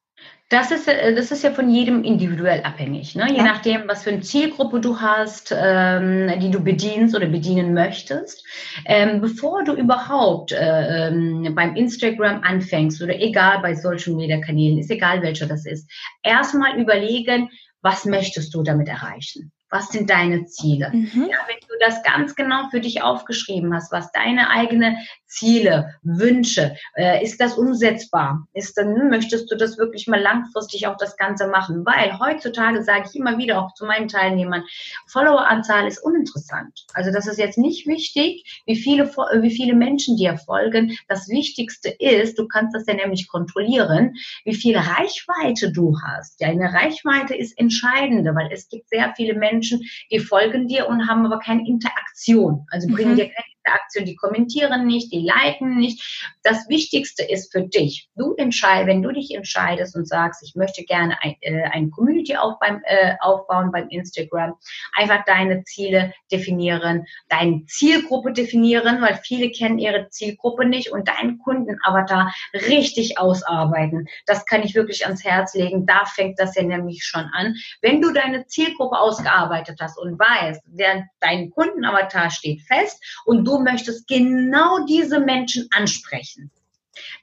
Das 0.49 0.71
ist, 0.71 0.87
äh, 0.87 1.13
das 1.13 1.31
ist 1.31 1.43
ja 1.43 1.51
von 1.51 1.69
jedem 1.69 2.03
individuell 2.03 2.63
abhängig. 2.63 3.15
Ne? 3.15 3.27
Je 3.29 3.37
ja. 3.37 3.43
nachdem, 3.43 3.87
was 3.87 4.03
für 4.03 4.09
eine 4.09 4.21
Zielgruppe 4.21 4.79
du 4.79 4.99
hast, 4.99 5.55
ähm, 5.55 6.31
die 6.39 6.49
du 6.49 6.59
bedienst 6.59 7.15
oder 7.15 7.27
bedienen 7.27 7.73
möchtest. 7.73 8.43
Ähm, 8.85 9.21
bevor 9.21 9.63
du 9.63 9.73
überhaupt 9.73 10.51
äh, 10.51 11.07
ähm, 11.07 11.53
beim 11.53 11.75
Instagram 11.75 12.41
anfängst 12.41 13.01
oder 13.01 13.15
egal 13.15 13.59
bei 13.61 13.75
Social 13.75 14.15
Media 14.15 14.41
Kanälen, 14.41 14.79
ist 14.79 14.89
egal 14.89 15.21
welcher 15.21 15.45
das 15.45 15.65
ist, 15.65 15.89
erstmal 16.23 16.79
überlegen, 16.79 17.49
was 17.81 18.05
möchtest 18.05 18.53
du 18.55 18.63
damit 18.63 18.87
erreichen? 18.87 19.51
was 19.69 19.89
sind 19.89 20.09
deine 20.09 20.45
Ziele? 20.45 20.89
Mhm. 20.91 21.27
Ja, 21.29 21.37
wenn 21.47 21.59
du 21.67 21.75
das 21.79 22.01
ganz 22.03 22.35
genau 22.35 22.69
für 22.69 22.79
dich 22.79 23.03
aufgeschrieben 23.03 23.73
hast, 23.73 23.91
was 23.91 24.11
deine 24.11 24.49
eigenen 24.49 24.97
Ziele, 25.29 25.95
Wünsche, 26.03 26.75
äh, 26.95 27.23
ist 27.23 27.39
das 27.39 27.57
umsetzbar? 27.57 28.47
Ist 28.53 28.77
dann 28.77 29.09
möchtest 29.09 29.51
du 29.51 29.55
das 29.55 29.77
wirklich 29.77 30.07
mal 30.07 30.19
langfristig 30.19 30.87
auch 30.87 30.97
das 30.97 31.15
Ganze 31.17 31.47
machen? 31.47 31.85
Weil 31.85 32.19
heutzutage 32.19 32.83
sage 32.83 33.05
ich 33.09 33.15
immer 33.15 33.37
wieder 33.37 33.61
auch 33.61 33.73
zu 33.73 33.85
meinen 33.85 34.07
Teilnehmern, 34.07 34.63
Followeranzahl 35.07 35.87
ist 35.87 36.03
uninteressant. 36.03 36.85
Also 36.93 37.11
das 37.11 37.27
ist 37.27 37.37
jetzt 37.37 37.57
nicht 37.57 37.87
wichtig, 37.87 38.61
wie 38.65 38.75
viele 38.75 39.05
wie 39.05 39.55
viele 39.55 39.75
Menschen 39.75 40.17
dir 40.17 40.37
folgen. 40.37 40.97
Das 41.07 41.29
Wichtigste 41.29 41.89
ist, 41.89 42.37
du 42.37 42.47
kannst 42.47 42.75
das 42.75 42.85
ja 42.87 42.95
nämlich 42.95 43.27
kontrollieren, 43.27 44.15
wie 44.45 44.55
viel 44.55 44.77
Reichweite 44.77 45.71
du 45.71 45.95
hast. 46.03 46.41
Deine 46.41 46.73
Reichweite 46.73 47.35
ist 47.35 47.57
entscheidende, 47.57 48.35
weil 48.35 48.49
es 48.51 48.67
gibt 48.67 48.89
sehr 48.89 49.13
viele 49.15 49.35
Menschen 49.35 49.69
Menschen, 49.69 49.81
die 50.11 50.19
folgen 50.19 50.67
dir 50.67 50.87
und 50.87 51.07
haben 51.07 51.25
aber 51.25 51.39
keine 51.39 51.67
Interaktion. 51.67 52.65
Also 52.69 52.87
bringen 52.87 53.11
mhm. 53.11 53.17
dir 53.17 53.29
keine 53.29 53.47
Interaktion, 53.69 54.05
die 54.05 54.15
kommentieren 54.15 54.85
nicht, 54.85 55.11
die 55.11 55.19
liken 55.19 55.77
nicht. 55.77 56.27
Das 56.43 56.67
Wichtigste 56.69 57.23
ist 57.23 57.51
für 57.51 57.61
dich, 57.61 58.09
du 58.15 58.33
entscheidest, 58.35 58.87
wenn 58.87 59.01
du 59.01 59.11
dich 59.11 59.33
entscheidest 59.33 59.95
und 59.95 60.07
sagst, 60.07 60.43
ich 60.43 60.55
möchte 60.55 60.83
gerne 60.83 61.17
ein, 61.21 61.35
äh, 61.41 61.63
eine 61.71 61.89
Community 61.89 62.35
auf 62.35 62.59
beim, 62.59 62.81
äh, 62.85 63.15
aufbauen 63.19 63.71
beim 63.71 63.89
Instagram, 63.89 64.55
einfach 64.95 65.23
deine 65.25 65.63
Ziele 65.63 66.13
definieren, 66.31 67.05
deine 67.27 67.65
Zielgruppe 67.65 68.33
definieren, 68.33 69.01
weil 69.01 69.19
viele 69.23 69.51
kennen 69.51 69.79
ihre 69.79 70.09
Zielgruppe 70.09 70.65
nicht 70.65 70.91
und 70.91 71.07
deinen 71.07 71.39
Kundenavatar 71.39 72.33
richtig 72.53 73.17
ausarbeiten. 73.17 74.07
Das 74.25 74.45
kann 74.45 74.63
ich 74.63 74.75
wirklich 74.75 75.05
ans 75.05 75.23
Herz 75.23 75.53
legen. 75.53 75.85
Da 75.85 76.05
fängt 76.05 76.39
das 76.39 76.55
ja 76.55 76.63
nämlich 76.63 77.03
schon 77.03 77.25
an. 77.33 77.55
Wenn 77.81 78.01
du 78.01 78.11
deine 78.11 78.45
Zielgruppe 78.47 78.97
ausgearbeitet 78.97 79.79
hast 79.81 79.97
und 79.97 80.17
weißt, 80.19 80.61
der, 80.65 81.07
dein 81.19 81.49
Kundenavatar 81.49 82.29
steht 82.31 82.61
fest 82.61 83.03
und 83.25 83.45
du 83.45 83.58
möchtest 83.59 84.07
genau 84.07 84.85
diese 84.85 85.19
Menschen 85.19 85.67
ansprechen. 85.71 86.51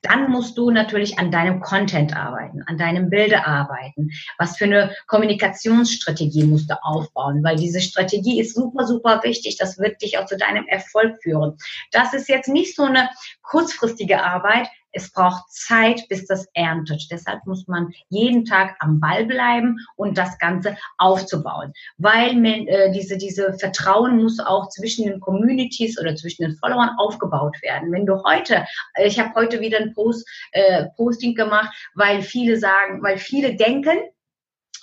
Dann 0.03 0.31
musst 0.31 0.57
du 0.57 0.71
natürlich 0.71 1.19
an 1.19 1.31
deinem 1.31 1.61
Content 1.61 2.17
arbeiten, 2.17 2.63
an 2.67 2.79
deinem 2.79 3.11
Bilde 3.11 3.47
arbeiten. 3.47 4.11
Was 4.39 4.57
für 4.57 4.65
eine 4.65 4.95
Kommunikationsstrategie 5.07 6.45
musst 6.45 6.71
du 6.71 6.75
aufbauen, 6.83 7.43
weil 7.43 7.57
diese 7.57 7.81
Strategie 7.81 8.41
ist 8.41 8.55
super, 8.55 8.87
super 8.87 9.21
wichtig. 9.23 9.57
Das 9.59 9.79
wird 9.79 10.01
dich 10.03 10.19
auch 10.19 10.27
zu 10.27 10.37
deinem 10.37 10.67
Erfolg 10.67 11.23
führen. 11.23 11.57
Das 11.93 12.15
ist 12.15 12.29
jetzt 12.29 12.49
nicht 12.49 12.75
so 12.75 12.85
eine 12.85 13.11
kurzfristige 13.43 14.23
Arbeit. 14.23 14.69
Es 14.97 15.13
braucht 15.13 15.51
Zeit, 15.51 16.09
bis 16.09 16.27
das 16.27 16.47
erntet. 16.55 17.07
Deshalb 17.11 17.45
muss 17.47 17.69
man 17.69 17.93
jeden 18.09 18.45
Tag 18.45 18.77
am 18.81 18.99
Ball 18.99 19.27
bleiben 19.27 19.77
und 19.97 20.17
das 20.17 20.39
Ganze 20.39 20.77
aufzubauen. 20.99 21.73
Weil 21.99 22.35
man, 22.35 22.67
äh, 22.67 22.91
diese, 22.93 23.17
diese 23.17 23.53
Vertrauen 23.59 24.23
muss 24.23 24.41
auch 24.41 24.69
zwischen 24.71 25.07
den 25.07 25.21
Communities 25.21 26.01
oder 26.01 26.17
zwischen 26.17 26.43
den 26.43 26.57
Followern 26.57 26.91
aufgebaut 26.99 27.57
werden. 27.63 27.93
Wenn 27.93 28.07
du 28.07 28.23
heute, 28.25 28.67
ich 29.05 29.21
habe 29.21 29.35
heute 29.35 29.61
wieder 29.61 29.79
ein 29.79 29.95
Post, 29.95 30.27
äh, 30.53 30.87
Posting 30.97 31.35
gemacht, 31.35 31.71
weil 31.95 32.23
viele 32.23 32.57
sagen, 32.59 33.03
weil 33.03 33.19
viele 33.19 33.55
denken, 33.55 33.99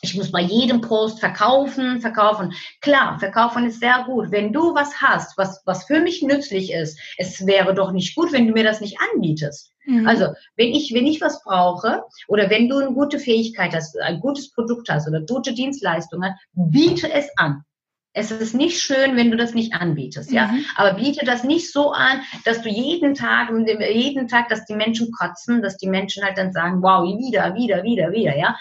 ich 0.03 0.15
muss 0.15 0.31
bei 0.31 0.41
jedem 0.41 0.81
Post 0.81 1.21
verkaufen, 1.21 2.01
verkaufen. 2.01 2.53
Klar, 2.81 3.19
verkaufen 3.19 3.65
ist 3.65 3.79
sehr 3.79 4.03
gut. 4.05 4.31
Wenn 4.31 4.51
du 4.51 4.75
was 4.75 5.01
hast, 5.01 5.37
was, 5.37 5.61
was 5.65 5.85
für 5.85 6.01
mich 6.01 6.21
nützlich 6.21 6.73
ist, 6.73 6.99
es 7.17 7.47
wäre 7.47 7.73
doch 7.73 7.93
nicht 7.93 8.13
gut, 8.13 8.33
wenn 8.33 8.45
du 8.45 8.53
mir 8.53 8.65
das 8.65 8.81
nicht 8.81 8.97
anbietest. 9.13 9.71
Mhm. 9.85 10.05
Also, 10.05 10.27
wenn 10.57 10.73
ich, 10.73 10.93
wenn 10.93 11.07
ich 11.07 11.21
was 11.21 11.41
brauche 11.43 12.03
oder 12.27 12.49
wenn 12.49 12.67
du 12.67 12.79
eine 12.79 12.93
gute 12.93 13.17
Fähigkeit 13.17 13.73
hast, 13.73 13.97
ein 13.97 14.19
gutes 14.19 14.51
Produkt 14.51 14.89
hast 14.89 15.07
oder 15.07 15.21
gute 15.21 15.53
Dienstleistungen, 15.53 16.33
biete 16.53 17.09
es 17.11 17.29
an. 17.37 17.63
Es 18.15 18.29
ist 18.29 18.53
nicht 18.53 18.79
schön, 18.79 19.15
wenn 19.15 19.31
du 19.31 19.37
das 19.37 19.55
nicht 19.55 19.73
anbietest, 19.73 20.31
ja. 20.31 20.47
Mhm. 20.47 20.65
Aber 20.75 20.93
biete 20.93 21.25
das 21.25 21.43
nicht 21.43 21.71
so 21.71 21.91
an, 21.91 22.21
dass 22.45 22.61
du 22.61 22.69
jeden 22.69 23.15
Tag, 23.15 23.49
jeden 23.91 24.27
Tag, 24.27 24.49
dass 24.49 24.65
die 24.65 24.75
Menschen 24.75 25.11
kotzen, 25.11 25.63
dass 25.63 25.77
die 25.77 25.87
Menschen 25.87 26.23
halt 26.23 26.37
dann 26.37 26.51
sagen, 26.51 26.83
wow, 26.83 27.03
wieder, 27.17 27.55
wieder, 27.55 27.83
wieder, 27.83 28.11
wieder, 28.11 28.37
ja. 28.37 28.55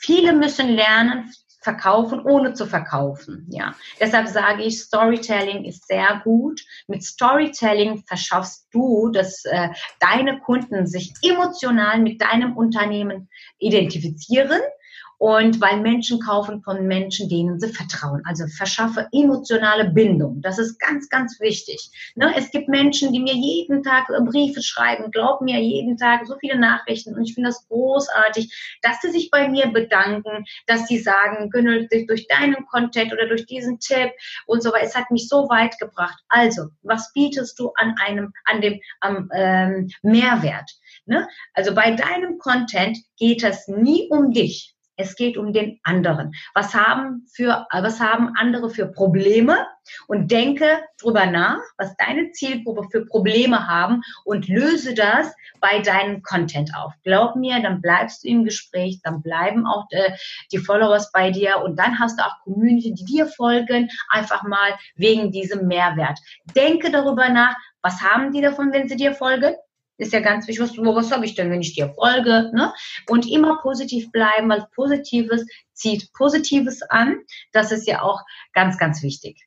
Viele 0.00 0.32
müssen 0.32 0.68
lernen, 0.70 1.30
verkaufen, 1.62 2.20
ohne 2.20 2.54
zu 2.54 2.66
verkaufen. 2.66 3.46
Ja, 3.50 3.74
deshalb 4.00 4.28
sage 4.28 4.62
ich, 4.62 4.80
Storytelling 4.80 5.64
ist 5.64 5.86
sehr 5.86 6.22
gut. 6.24 6.62
Mit 6.88 7.02
Storytelling 7.04 8.02
verschaffst 8.06 8.66
du, 8.72 9.10
dass 9.10 9.44
äh, 9.44 9.68
deine 10.00 10.40
Kunden 10.40 10.86
sich 10.86 11.12
emotional 11.22 12.00
mit 12.00 12.22
deinem 12.22 12.56
Unternehmen 12.56 13.28
identifizieren 13.58 14.60
und 15.20 15.60
weil 15.60 15.82
Menschen 15.82 16.18
kaufen 16.18 16.62
von 16.62 16.86
Menschen, 16.86 17.28
denen 17.28 17.60
sie 17.60 17.68
vertrauen. 17.68 18.22
Also 18.24 18.46
verschaffe 18.46 19.06
emotionale 19.12 19.90
Bindung. 19.90 20.40
Das 20.40 20.58
ist 20.58 20.80
ganz, 20.80 21.10
ganz 21.10 21.38
wichtig. 21.40 21.90
Ne? 22.14 22.32
Es 22.38 22.50
gibt 22.50 22.68
Menschen, 22.68 23.12
die 23.12 23.20
mir 23.20 23.34
jeden 23.34 23.82
Tag 23.82 24.06
Briefe 24.08 24.62
schreiben, 24.62 25.10
glaub 25.10 25.42
mir 25.42 25.60
jeden 25.60 25.98
Tag 25.98 26.26
so 26.26 26.36
viele 26.40 26.58
Nachrichten. 26.58 27.14
Und 27.14 27.24
ich 27.24 27.34
finde 27.34 27.50
das 27.50 27.68
großartig, 27.68 28.78
dass 28.80 29.02
sie 29.02 29.10
sich 29.10 29.30
bei 29.30 29.46
mir 29.46 29.66
bedanken, 29.66 30.46
dass 30.66 30.88
sie 30.88 30.98
sagen, 30.98 31.50
Günnel, 31.50 31.86
durch 32.08 32.26
deinen 32.26 32.64
Content 32.64 33.12
oder 33.12 33.28
durch 33.28 33.44
diesen 33.44 33.78
Tipp 33.78 34.12
und 34.46 34.62
so 34.62 34.72
weiter, 34.72 34.86
es 34.86 34.96
hat 34.96 35.10
mich 35.10 35.28
so 35.28 35.50
weit 35.50 35.78
gebracht. 35.78 36.18
Also, 36.30 36.68
was 36.80 37.12
bietest 37.12 37.58
du 37.58 37.72
an 37.76 37.94
einem, 38.02 38.32
an 38.46 38.62
dem 38.62 38.80
am, 39.00 39.28
ähm, 39.34 39.90
Mehrwert? 40.00 40.70
Ne? 41.04 41.28
Also 41.52 41.74
bei 41.74 41.90
deinem 41.90 42.38
Content 42.38 42.96
geht 43.18 43.44
es 43.44 43.68
nie 43.68 44.08
um 44.08 44.32
dich. 44.32 44.74
Es 45.00 45.16
geht 45.16 45.38
um 45.38 45.52
den 45.52 45.80
anderen. 45.82 46.32
Was 46.54 46.74
haben 46.74 47.26
für, 47.32 47.66
was 47.72 48.00
haben 48.00 48.34
andere 48.36 48.68
für 48.68 48.86
Probleme? 48.86 49.66
Und 50.06 50.30
denke 50.30 50.78
drüber 51.00 51.26
nach, 51.26 51.60
was 51.78 51.96
deine 51.96 52.30
Zielgruppe 52.32 52.86
für 52.90 53.06
Probleme 53.06 53.66
haben 53.66 54.02
und 54.24 54.46
löse 54.46 54.94
das 54.94 55.34
bei 55.60 55.80
deinem 55.80 56.22
Content 56.22 56.70
auf. 56.76 56.92
Glaub 57.02 57.34
mir, 57.34 57.60
dann 57.60 57.80
bleibst 57.80 58.22
du 58.22 58.28
im 58.28 58.44
Gespräch, 58.44 59.00
dann 59.02 59.22
bleiben 59.22 59.66
auch 59.66 59.86
äh, 59.90 60.12
die 60.52 60.58
Followers 60.58 61.10
bei 61.12 61.30
dir 61.30 61.62
und 61.64 61.78
dann 61.78 61.98
hast 61.98 62.18
du 62.18 62.24
auch 62.24 62.38
Community, 62.44 62.94
die 62.94 63.04
dir 63.04 63.26
folgen, 63.26 63.88
einfach 64.10 64.42
mal 64.42 64.78
wegen 64.96 65.32
diesem 65.32 65.66
Mehrwert. 65.66 66.18
Denke 66.54 66.90
darüber 66.92 67.28
nach, 67.30 67.56
was 67.82 68.00
haben 68.02 68.32
die 68.32 68.42
davon, 68.42 68.72
wenn 68.72 68.88
sie 68.88 68.96
dir 68.96 69.14
folgen? 69.14 69.54
Ist 70.00 70.12
ja 70.12 70.20
ganz 70.20 70.48
wichtig, 70.48 70.62
was, 70.62 70.76
was 70.78 71.10
habe 71.12 71.24
ich 71.24 71.34
denn, 71.34 71.50
wenn 71.50 71.60
ich 71.60 71.74
dir 71.74 71.92
folge? 71.94 72.50
Ne? 72.54 72.72
Und 73.06 73.30
immer 73.30 73.58
positiv 73.60 74.10
bleiben, 74.10 74.48
weil 74.48 74.66
Positives 74.74 75.44
zieht 75.74 76.12
Positives 76.12 76.82
an. 76.82 77.18
Das 77.52 77.70
ist 77.70 77.86
ja 77.86 78.02
auch 78.02 78.22
ganz, 78.52 78.78
ganz 78.78 79.02
wichtig. 79.02 79.46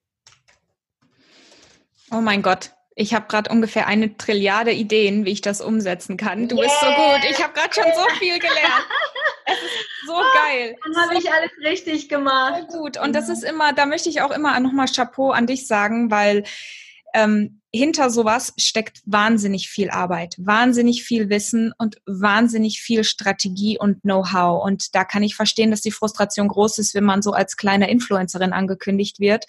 Oh 2.11 2.21
mein 2.21 2.41
Gott. 2.41 2.71
Ich 2.95 3.15
habe 3.15 3.25
gerade 3.27 3.49
ungefähr 3.49 3.87
eine 3.87 4.17
Trilliarde 4.17 4.71
Ideen, 4.71 5.25
wie 5.25 5.31
ich 5.31 5.41
das 5.41 5.61
umsetzen 5.61 6.15
kann. 6.15 6.47
Du 6.47 6.55
yeah. 6.57 6.65
bist 6.65 6.79
so 6.79 6.85
gut. 6.85 7.31
Ich 7.31 7.43
habe 7.43 7.53
gerade 7.53 7.73
schon 7.73 7.85
so 7.95 8.15
viel 8.19 8.37
gelernt. 8.37 8.87
Es 9.45 9.57
ist 9.57 10.05
so 10.05 10.13
oh, 10.13 10.23
geil. 10.35 10.75
Dann 10.83 11.03
habe 11.03 11.15
so 11.15 11.19
ich 11.19 11.33
alles 11.33 11.51
richtig 11.63 12.07
gemacht. 12.07 12.65
So 12.69 12.77
gut. 12.77 12.97
Und 12.97 13.13
das 13.13 13.29
ist 13.29 13.43
immer, 13.43 13.73
da 13.73 13.87
möchte 13.87 14.09
ich 14.09 14.21
auch 14.21 14.31
immer 14.31 14.59
nochmal 14.59 14.85
Chapeau 14.87 15.31
an 15.31 15.47
dich 15.47 15.65
sagen, 15.65 16.11
weil 16.11 16.43
ähm, 17.15 17.62
hinter 17.75 18.11
sowas 18.11 18.53
steckt 18.57 19.01
wahnsinnig 19.05 19.67
viel 19.67 19.89
Arbeit, 19.89 20.35
wahnsinnig 20.37 21.03
viel 21.03 21.29
Wissen 21.29 21.73
und 21.79 21.99
wahnsinnig 22.05 22.81
viel 22.81 23.03
Strategie 23.03 23.79
und 23.79 24.01
Know-how. 24.01 24.63
Und 24.63 24.93
da 24.93 25.03
kann 25.03 25.23
ich 25.23 25.35
verstehen, 25.35 25.71
dass 25.71 25.81
die 25.81 25.91
Frustration 25.91 26.47
groß 26.47 26.77
ist, 26.77 26.93
wenn 26.93 27.03
man 27.03 27.23
so 27.23 27.31
als 27.31 27.57
kleine 27.57 27.89
Influencerin 27.89 28.53
angekündigt 28.53 29.19
wird. 29.19 29.45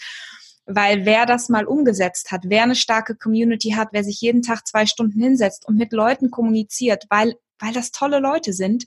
Weil 0.64 1.04
wer 1.04 1.26
das 1.26 1.50
mal 1.50 1.66
umgesetzt 1.66 2.32
hat, 2.32 2.44
wer 2.46 2.62
eine 2.62 2.74
starke 2.74 3.14
Community 3.14 3.72
hat, 3.72 3.88
wer 3.92 4.02
sich 4.02 4.22
jeden 4.22 4.40
Tag 4.40 4.66
zwei 4.66 4.86
Stunden 4.86 5.20
hinsetzt 5.20 5.68
und 5.68 5.76
mit 5.76 5.92
Leuten 5.92 6.30
kommuniziert, 6.30 7.04
weil, 7.10 7.34
weil 7.58 7.74
das 7.74 7.90
tolle 7.92 8.20
Leute 8.20 8.54
sind, 8.54 8.84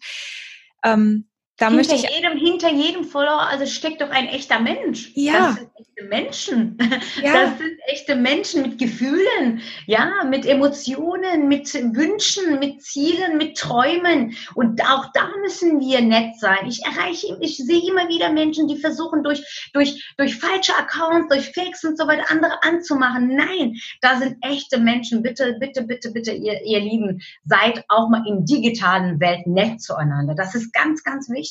ähm, 0.84 1.27
da 1.58 1.72
hinter 1.72 1.95
ich 1.95 2.08
jedem, 2.08 2.38
hinter 2.38 2.72
jedem 2.72 3.03
Follower, 3.03 3.47
also 3.49 3.66
steckt 3.66 4.01
doch 4.01 4.12
ein 4.12 4.28
echter 4.28 4.60
Mensch. 4.60 5.12
Ja. 5.16 5.58
echte 5.76 6.08
Menschen. 6.08 6.78
Ja. 7.24 7.34
Das 7.34 7.58
sind 7.58 7.80
echte 7.88 8.16
Menschen 8.16 8.62
mit 8.62 8.78
Gefühlen, 8.78 9.62
ja, 9.88 10.24
mit 10.24 10.45
Emotionen, 10.45 11.47
mit 11.47 11.74
Wünschen, 11.74 12.60
mit 12.60 12.84
Zielen, 12.84 13.38
mit 13.38 13.58
Träumen. 13.58 14.38
Und 14.53 14.82
auch 14.84 15.08
da 15.14 15.30
müssen 15.41 15.80
wir 15.80 16.01
nett 16.01 16.39
sein. 16.39 16.68
Ich 16.68 16.84
erreiche, 16.86 17.36
ich 17.41 17.58
sehe 17.58 17.82
immer 17.89 18.08
wieder 18.08 18.32
Menschen, 18.32 18.68
die 18.68 18.78
versuchen 18.78 19.24
durch, 19.24 19.70
durch, 19.74 20.14
durch 20.18 20.36
falsche 20.36 20.76
Accounts, 20.76 21.34
durch 21.34 21.51
Fakes 21.53 21.84
und 21.84 21.97
so 21.97 22.08
weiter 22.08 22.30
andere 22.30 22.62
anzumachen. 22.62 23.36
Nein, 23.36 23.76
da 24.01 24.20
sind 24.20 24.38
echte 24.41 24.80
Menschen. 24.80 25.24
Bitte, 25.24 25.58
bitte, 25.60 25.82
bitte, 25.82 26.12
bitte, 26.12 26.32
ihr, 26.34 26.62
ihr 26.64 26.80
Lieben, 26.80 27.22
seid 27.45 27.84
auch 27.88 28.10
mal 28.10 28.24
in 28.28 28.45
digitalen 28.45 29.20
Welt 29.20 29.47
nett 29.47 29.82
zueinander. 29.82 30.36
Das 30.36 30.53
ist 30.53 30.72
ganz, 30.72 31.03
ganz 31.03 31.30
wichtig. 31.30 31.47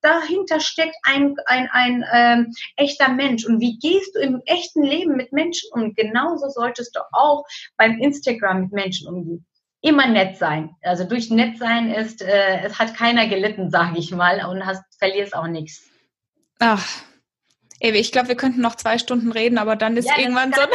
Dahinter 0.00 0.60
steckt 0.60 0.96
ein, 1.04 1.34
ein, 1.46 1.68
ein 1.70 2.04
ähm, 2.12 2.52
echter 2.76 3.08
Mensch. 3.08 3.44
Und 3.44 3.60
wie 3.60 3.78
gehst 3.78 4.14
du 4.14 4.20
im 4.20 4.42
echten 4.46 4.82
Leben 4.82 5.16
mit 5.16 5.32
Menschen 5.32 5.70
um? 5.72 5.94
Genauso 5.94 6.48
solltest 6.48 6.96
du 6.96 7.00
auch 7.12 7.44
beim 7.76 7.98
Instagram 7.98 8.62
mit 8.62 8.72
Menschen 8.72 9.08
umgehen 9.08 9.46
immer 9.82 10.08
nett 10.08 10.36
sein. 10.36 10.74
Also 10.82 11.04
durch 11.04 11.30
nett 11.30 11.58
sein 11.58 11.92
ist, 11.92 12.20
äh, 12.20 12.60
es 12.64 12.78
hat 12.78 12.96
keiner 12.96 13.28
gelitten, 13.28 13.70
sage 13.70 13.98
ich 13.98 14.10
mal, 14.10 14.44
und 14.46 14.66
hast, 14.66 14.82
verlierst 14.98 15.36
auch 15.36 15.46
nichts. 15.46 15.88
Ach, 16.58 16.84
Ewe, 17.78 17.98
ich 17.98 18.10
glaube, 18.10 18.28
wir 18.28 18.36
könnten 18.36 18.62
noch 18.62 18.76
zwei 18.76 18.98
Stunden 18.98 19.30
reden, 19.30 19.58
aber 19.58 19.76
dann 19.76 19.96
ist 19.98 20.08
ja, 20.08 20.18
irgendwann 20.18 20.50
ist 20.50 20.58
so. 20.58 20.66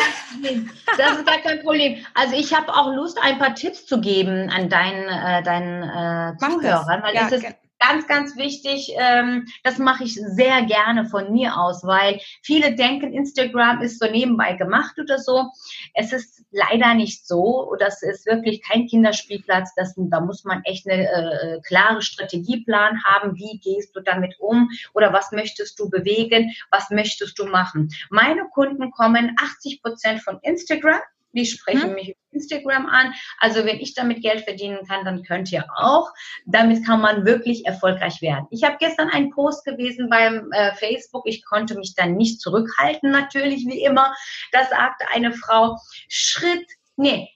Das 0.98 1.18
ist 1.18 1.26
gar 1.26 1.40
kein 1.40 1.62
Problem. 1.62 2.06
Also 2.14 2.36
ich 2.36 2.54
habe 2.54 2.74
auch 2.74 2.94
Lust, 2.94 3.18
ein 3.22 3.40
paar 3.40 3.56
Tipps 3.56 3.86
zu 3.88 4.00
geben 4.02 4.50
an 4.50 4.70
deinen, 4.70 5.08
äh, 5.08 5.42
deinen 5.42 5.84
äh, 5.84 6.38
Zuhörern, 6.38 7.02
weil 7.02 7.16
ja, 7.16 7.26
es 7.26 7.32
ist 7.32 7.46
ganz, 7.82 8.08
ganz 8.08 8.38
wichtig, 8.38 8.94
ähm, 8.98 9.48
das 9.64 9.78
mache 9.78 10.04
ich 10.04 10.16
sehr 10.16 10.64
gerne 10.64 11.06
von 11.06 11.32
mir 11.34 11.58
aus, 11.58 11.84
weil 11.84 12.20
viele 12.42 12.76
denken, 12.76 13.14
Instagram 13.14 13.82
ist 13.82 14.00
so 14.00 14.10
nebenbei 14.10 14.54
gemacht 14.54 14.98
oder 15.00 15.18
so. 15.18 15.50
Es 15.94 16.14
ist 16.14 16.44
leider 16.52 16.94
nicht 16.94 17.28
so. 17.28 17.76
Das 17.80 18.02
ist 18.04 18.26
wirklich 18.26 18.62
kein 18.64 18.88
Kinderspielplatz. 18.88 19.74
Das, 19.76 19.94
da 19.98 20.20
muss 20.20 20.44
man 20.44 20.62
echt 20.64 20.88
eine 20.88 21.08
äh, 21.08 21.60
klare 21.62 22.02
Strategieplan 22.02 23.04
haben. 23.04 23.36
Wie 23.36 23.60
gehst 23.60 23.96
du 23.96 24.02
damit 24.02 24.36
um? 24.40 24.70
Oder 24.94 25.12
was 25.12 25.32
möchtest 25.32 25.80
du 25.80 25.90
bewegen? 25.90 26.52
Was 26.70 26.90
möchtest 26.90 27.38
du 27.40 27.46
machen? 27.46 27.90
Meine 28.10 28.48
Kunden 28.54 28.92
kommen 28.92 29.36
80 29.40 29.82
Prozent 29.82 30.22
von 30.22 30.40
Instagram 30.42 31.02
die 31.34 31.46
sprechen 31.46 31.90
hm? 31.90 31.94
mich 31.94 32.10
auf 32.10 32.34
Instagram 32.34 32.88
an. 32.88 33.14
Also 33.38 33.66
wenn 33.66 33.80
ich 33.80 33.94
damit 33.94 34.22
Geld 34.22 34.42
verdienen 34.42 34.86
kann, 34.88 35.06
dann 35.06 35.24
könnt 35.24 35.52
ihr 35.52 35.66
auch. 35.76 36.10
Damit 36.46 36.86
kann 36.86 37.02
man 37.02 37.26
wirklich 37.26 37.66
erfolgreich 37.66 38.22
werden. 38.22 38.48
Ich 38.52 38.64
habe 38.64 38.78
gestern 38.80 39.10
einen 39.10 39.32
Post 39.32 39.66
gewesen 39.66 40.10
beim 40.10 40.52
äh, 40.52 40.74
Facebook. 40.76 41.24
Ich 41.26 41.46
konnte 41.46 41.76
mich 41.76 41.96
dann 41.96 42.16
nicht 42.16 42.42
zurückhalten, 42.42 43.12
natürlich 43.12 43.66
wie 43.68 43.84
immer. 43.84 44.16
Da 44.52 44.66
sagte 44.66 45.06
eine 45.14 45.34
Frau, 45.34 45.78
Schritt, 46.08 46.66
nee, 46.96 47.30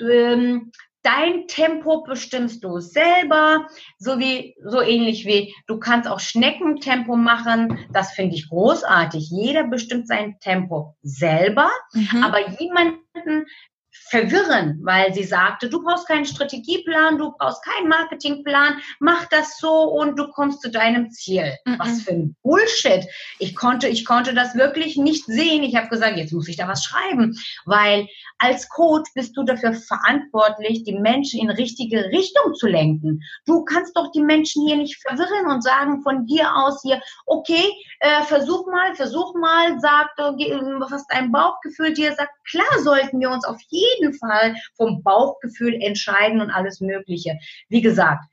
ähm, 0.00 0.72
dein 1.06 1.46
Tempo 1.46 2.02
bestimmst 2.02 2.64
du 2.64 2.80
selber, 2.80 3.68
so 3.96 4.18
wie, 4.18 4.56
so 4.64 4.82
ähnlich 4.82 5.24
wie 5.24 5.54
du 5.68 5.78
kannst 5.78 6.08
auch 6.08 6.18
Schneckentempo 6.18 7.14
machen. 7.16 7.78
Das 7.92 8.10
finde 8.10 8.34
ich 8.34 8.48
großartig. 8.48 9.30
Jeder 9.30 9.68
bestimmt 9.68 10.08
sein 10.08 10.36
Tempo 10.40 10.96
selber, 11.02 11.70
mhm. 11.92 12.24
aber 12.24 12.50
jemanden 12.58 13.46
verwirren, 14.08 14.80
weil 14.82 15.12
sie 15.12 15.24
sagte, 15.24 15.68
du 15.68 15.82
brauchst 15.82 16.06
keinen 16.06 16.24
Strategieplan, 16.24 17.18
du 17.18 17.32
brauchst 17.32 17.64
keinen 17.64 17.88
Marketingplan, 17.88 18.80
mach 19.00 19.26
das 19.26 19.58
so 19.58 19.84
und 19.84 20.18
du 20.18 20.28
kommst 20.28 20.62
zu 20.62 20.70
deinem 20.70 21.10
Ziel. 21.10 21.52
Mm 21.64 21.72
-mm. 21.72 21.78
Was 21.78 22.02
für 22.02 22.12
ein 22.12 22.36
Bullshit. 22.42 23.06
Ich 23.38 23.56
konnte, 23.56 23.88
ich 23.88 24.04
konnte 24.04 24.34
das 24.34 24.54
wirklich 24.54 24.96
nicht 24.96 25.24
sehen. 25.26 25.62
Ich 25.62 25.74
habe 25.76 25.88
gesagt, 25.88 26.16
jetzt 26.16 26.32
muss 26.32 26.48
ich 26.48 26.56
da 26.56 26.68
was 26.68 26.84
schreiben, 26.84 27.36
weil 27.64 28.06
als 28.38 28.68
Coach 28.68 29.10
bist 29.14 29.36
du 29.36 29.44
dafür 29.44 29.72
verantwortlich, 29.72 30.84
die 30.84 30.98
Menschen 30.98 31.40
in 31.40 31.50
richtige 31.50 32.04
Richtung 32.06 32.54
zu 32.54 32.66
lenken. 32.66 33.22
Du 33.46 33.64
kannst 33.64 33.96
doch 33.96 34.10
die 34.12 34.20
Menschen 34.20 34.66
hier 34.66 34.76
nicht 34.76 35.00
verwirren 35.00 35.50
und 35.50 35.62
sagen 35.62 36.02
von 36.02 36.26
dir 36.26 36.54
aus 36.54 36.82
hier, 36.82 37.00
okay, 37.24 37.72
äh, 38.00 38.22
versuch 38.24 38.66
mal, 38.66 38.94
versuch 38.94 39.34
mal, 39.34 39.80
sag, 39.80 40.10
was 40.18 41.06
dein 41.08 41.32
Bauchgefühl 41.32 41.94
dir 41.94 42.14
sagt. 42.14 42.32
Klar 42.48 42.82
sollten 42.82 43.20
wir 43.20 43.30
uns 43.30 43.44
auf 43.44 43.58
jeden 43.68 43.95
jeden 43.98 44.14
Fall 44.14 44.54
vom 44.76 45.02
Bauchgefühl 45.02 45.74
entscheiden 45.74 46.40
und 46.40 46.50
alles 46.50 46.80
Mögliche. 46.80 47.38
Wie 47.68 47.80
gesagt, 47.80 48.24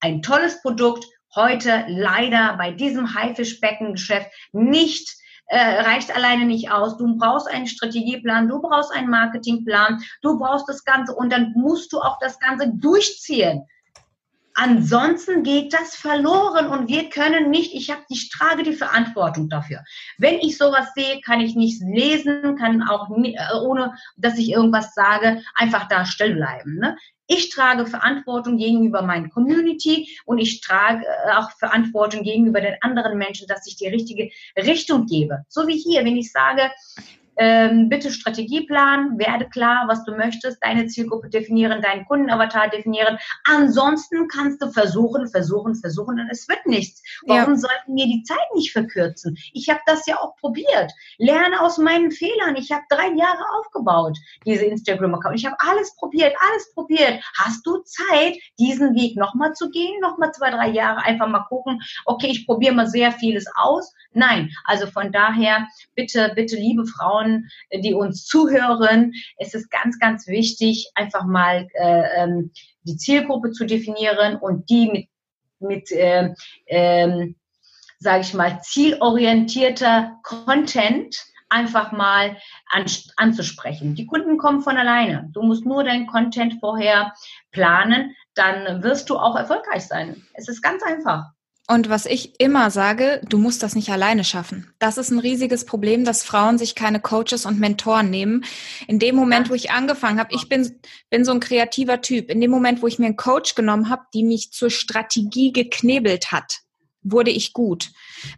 ein 0.00 0.22
tolles 0.22 0.60
Produkt, 0.62 1.06
heute 1.34 1.84
leider 1.88 2.56
bei 2.56 2.70
diesem 2.72 3.14
Haifischbeckengeschäft 3.14 4.30
nicht 4.52 5.16
äh, 5.46 5.58
reicht 5.58 6.14
alleine 6.14 6.44
nicht 6.44 6.70
aus. 6.70 6.96
Du 6.96 7.16
brauchst 7.16 7.48
einen 7.48 7.66
Strategieplan, 7.66 8.48
du 8.48 8.60
brauchst 8.60 8.92
einen 8.92 9.10
Marketingplan, 9.10 10.02
du 10.22 10.38
brauchst 10.38 10.68
das 10.68 10.84
Ganze 10.84 11.14
und 11.14 11.32
dann 11.32 11.52
musst 11.54 11.92
du 11.92 12.00
auch 12.00 12.18
das 12.20 12.38
Ganze 12.40 12.72
durchziehen. 12.74 13.64
Ansonsten 14.58 15.42
geht 15.42 15.74
das 15.74 15.96
verloren 15.96 16.68
und 16.68 16.88
wir 16.88 17.10
können 17.10 17.50
nicht, 17.50 17.74
ich 17.74 17.90
habe, 17.90 18.00
ich 18.08 18.30
trage 18.30 18.62
die 18.62 18.72
Verantwortung 18.72 19.50
dafür. 19.50 19.84
Wenn 20.16 20.38
ich 20.38 20.56
sowas 20.56 20.94
sehe, 20.94 21.20
kann 21.20 21.40
ich 21.40 21.54
nicht 21.54 21.82
lesen, 21.82 22.56
kann 22.56 22.82
auch 22.82 23.10
äh, 23.10 23.34
ohne, 23.60 23.92
dass 24.16 24.38
ich 24.38 24.50
irgendwas 24.50 24.94
sage, 24.94 25.42
einfach 25.54 25.88
da 25.88 26.06
still 26.06 26.36
bleiben. 26.36 26.78
Ne? 26.78 26.96
Ich 27.26 27.50
trage 27.50 27.84
Verantwortung 27.84 28.56
gegenüber 28.56 29.02
meiner 29.02 29.28
Community 29.28 30.18
und 30.24 30.38
ich 30.38 30.62
trage 30.62 31.04
äh, 31.04 31.32
auch 31.32 31.50
Verantwortung 31.50 32.22
gegenüber 32.22 32.62
den 32.62 32.76
anderen 32.80 33.18
Menschen, 33.18 33.46
dass 33.48 33.66
ich 33.66 33.76
die 33.76 33.88
richtige 33.88 34.30
Richtung 34.56 35.04
gebe. 35.04 35.44
So 35.50 35.68
wie 35.68 35.76
hier, 35.76 36.02
wenn 36.06 36.16
ich 36.16 36.32
sage, 36.32 36.70
ähm, 37.36 37.88
bitte 37.88 38.10
Strategieplan, 38.10 39.18
werde 39.18 39.48
klar, 39.48 39.84
was 39.88 40.04
du 40.04 40.16
möchtest, 40.16 40.62
deine 40.62 40.86
Zielgruppe 40.86 41.28
definieren, 41.28 41.82
deinen 41.82 42.04
Kundenavatar 42.06 42.68
definieren. 42.68 43.18
Ansonsten 43.44 44.28
kannst 44.28 44.62
du 44.62 44.70
versuchen, 44.70 45.28
versuchen, 45.28 45.74
versuchen 45.74 46.20
und 46.20 46.28
es 46.30 46.48
wird 46.48 46.66
nichts. 46.66 47.02
Warum 47.26 47.54
ja. 47.54 47.58
sollten 47.58 47.94
wir 47.94 48.06
die 48.06 48.22
Zeit 48.22 48.38
nicht 48.54 48.72
verkürzen? 48.72 49.36
Ich 49.52 49.68
habe 49.68 49.80
das 49.86 50.06
ja 50.06 50.18
auch 50.18 50.36
probiert. 50.36 50.92
Lerne 51.18 51.60
aus 51.60 51.78
meinen 51.78 52.10
Fehlern. 52.10 52.56
Ich 52.56 52.72
habe 52.72 52.84
drei 52.88 53.08
Jahre 53.14 53.44
aufgebaut, 53.58 54.16
diese 54.44 54.64
Instagram-Account. 54.64 55.36
Ich 55.36 55.46
habe 55.46 55.56
alles 55.58 55.94
probiert, 55.96 56.34
alles 56.50 56.72
probiert. 56.74 57.22
Hast 57.38 57.66
du 57.66 57.78
Zeit, 57.82 58.36
diesen 58.58 58.94
Weg 58.94 59.16
nochmal 59.16 59.52
zu 59.52 59.70
gehen? 59.70 60.00
Nochmal 60.00 60.32
zwei, 60.32 60.50
drei 60.50 60.68
Jahre 60.68 61.02
einfach 61.02 61.28
mal 61.28 61.44
gucken. 61.48 61.80
Okay, 62.04 62.28
ich 62.28 62.46
probiere 62.46 62.74
mal 62.74 62.88
sehr 62.88 63.12
vieles 63.12 63.46
aus. 63.56 63.92
Nein, 64.12 64.50
also 64.64 64.86
von 64.86 65.12
daher 65.12 65.68
bitte, 65.94 66.32
bitte, 66.34 66.56
liebe 66.56 66.86
Frauen, 66.86 67.25
Frauen, 67.26 67.48
die 67.72 67.94
uns 67.94 68.24
zuhören. 68.24 69.12
Es 69.38 69.54
ist 69.54 69.70
ganz, 69.70 69.98
ganz 69.98 70.26
wichtig, 70.26 70.90
einfach 70.94 71.24
mal 71.24 71.68
äh, 71.74 72.22
ähm, 72.22 72.52
die 72.82 72.96
Zielgruppe 72.96 73.52
zu 73.52 73.66
definieren 73.66 74.36
und 74.36 74.68
die 74.70 74.90
mit, 74.90 75.08
mit 75.58 75.90
äh, 75.92 76.34
ähm, 76.66 77.36
sage 77.98 78.20
ich 78.20 78.34
mal, 78.34 78.60
zielorientierter 78.62 80.18
Content 80.22 81.16
einfach 81.48 81.92
mal 81.92 82.36
an, 82.70 82.86
anzusprechen. 83.16 83.94
Die 83.94 84.06
Kunden 84.06 84.36
kommen 84.36 84.62
von 84.62 84.76
alleine. 84.76 85.30
Du 85.32 85.42
musst 85.42 85.64
nur 85.64 85.84
deinen 85.84 86.06
Content 86.06 86.54
vorher 86.60 87.14
planen, 87.52 88.14
dann 88.34 88.82
wirst 88.82 89.08
du 89.08 89.16
auch 89.16 89.36
erfolgreich 89.36 89.86
sein. 89.86 90.22
Es 90.34 90.48
ist 90.48 90.60
ganz 90.60 90.82
einfach. 90.82 91.35
Und 91.68 91.88
was 91.88 92.06
ich 92.06 92.40
immer 92.40 92.70
sage, 92.70 93.20
du 93.28 93.38
musst 93.38 93.62
das 93.62 93.74
nicht 93.74 93.90
alleine 93.90 94.22
schaffen. 94.22 94.72
Das 94.78 94.98
ist 94.98 95.10
ein 95.10 95.18
riesiges 95.18 95.64
Problem, 95.64 96.04
dass 96.04 96.22
Frauen 96.22 96.58
sich 96.58 96.76
keine 96.76 97.00
Coaches 97.00 97.44
und 97.44 97.58
Mentoren 97.58 98.08
nehmen. 98.08 98.44
In 98.86 99.00
dem 99.00 99.16
Moment, 99.16 99.50
wo 99.50 99.54
ich 99.54 99.72
angefangen 99.72 100.20
habe, 100.20 100.32
ich 100.32 100.48
bin, 100.48 100.80
bin 101.10 101.24
so 101.24 101.32
ein 101.32 101.40
kreativer 101.40 102.00
Typ, 102.00 102.30
in 102.30 102.40
dem 102.40 102.52
Moment, 102.52 102.82
wo 102.82 102.86
ich 102.86 103.00
mir 103.00 103.06
einen 103.06 103.16
Coach 103.16 103.56
genommen 103.56 103.90
habe, 103.90 104.02
die 104.14 104.22
mich 104.22 104.52
zur 104.52 104.70
Strategie 104.70 105.52
geknebelt 105.52 106.30
hat, 106.30 106.60
wurde 107.02 107.30
ich 107.30 107.52
gut, 107.52 107.90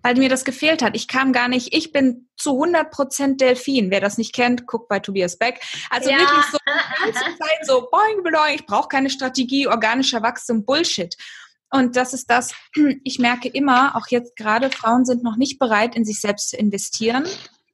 weil 0.02 0.14
mir 0.14 0.28
das 0.28 0.44
gefehlt 0.44 0.82
hat. 0.82 0.94
Ich 0.94 1.08
kam 1.08 1.32
gar 1.32 1.48
nicht, 1.48 1.74
ich 1.74 1.92
bin 1.92 2.28
zu 2.36 2.52
100 2.52 2.90
Prozent 2.90 3.40
Delfin. 3.40 3.90
Wer 3.90 4.00
das 4.00 4.18
nicht 4.18 4.34
kennt, 4.34 4.66
guckt 4.66 4.88
bei 4.88 5.00
Tobias 5.00 5.38
Beck. 5.38 5.60
Also 5.90 6.10
ja. 6.10 6.18
wirklich 6.18 6.44
so 6.52 6.58
die 6.66 7.12
ganze 7.12 7.38
Zeit 7.38 7.66
so, 7.66 7.88
boing, 7.90 8.22
boing, 8.22 8.54
ich 8.54 8.66
brauche 8.66 8.88
keine 8.88 9.10
Strategie, 9.10 9.66
organischer 9.66 10.22
Wachstum, 10.22 10.64
Bullshit. 10.64 11.16
Und 11.70 11.96
das 11.96 12.14
ist 12.14 12.30
das, 12.30 12.54
ich 13.04 13.18
merke 13.18 13.48
immer, 13.48 13.96
auch 13.96 14.08
jetzt 14.08 14.36
gerade, 14.36 14.70
Frauen 14.70 15.04
sind 15.04 15.22
noch 15.22 15.36
nicht 15.36 15.58
bereit, 15.58 15.96
in 15.96 16.04
sich 16.04 16.20
selbst 16.20 16.50
zu 16.50 16.56
investieren, 16.56 17.24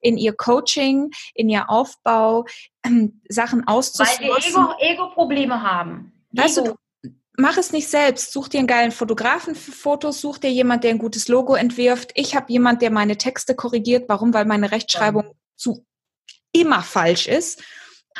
in 0.00 0.18
ihr 0.18 0.34
Coaching, 0.34 1.10
in 1.34 1.48
ihr 1.48 1.70
Aufbau, 1.70 2.44
ähm, 2.84 3.20
Sachen 3.28 3.66
auszuprobieren. 3.66 4.34
Weil 4.34 4.76
die 4.78 4.84
Ego-Probleme 4.84 5.54
Ego 5.54 5.62
haben. 5.62 6.12
Weißt 6.32 6.58
Ego. 6.58 6.76
du, 7.02 7.10
mach 7.36 7.56
es 7.56 7.72
nicht 7.72 7.88
selbst. 7.88 8.32
Such 8.32 8.48
dir 8.48 8.58
einen 8.58 8.66
geilen 8.66 8.92
Fotografen 8.92 9.54
für 9.54 9.72
Fotos, 9.72 10.20
such 10.20 10.38
dir 10.38 10.50
jemand, 10.50 10.84
der 10.84 10.90
ein 10.90 10.98
gutes 10.98 11.28
Logo 11.28 11.54
entwirft. 11.54 12.10
Ich 12.14 12.34
habe 12.34 12.52
jemand, 12.52 12.82
der 12.82 12.90
meine 12.90 13.16
Texte 13.16 13.54
korrigiert. 13.54 14.08
Warum? 14.08 14.34
Weil 14.34 14.44
meine 14.44 14.70
Rechtschreibung 14.70 15.24
ja. 15.24 15.32
zu 15.56 15.86
immer 16.52 16.82
falsch 16.82 17.26
ist. 17.26 17.62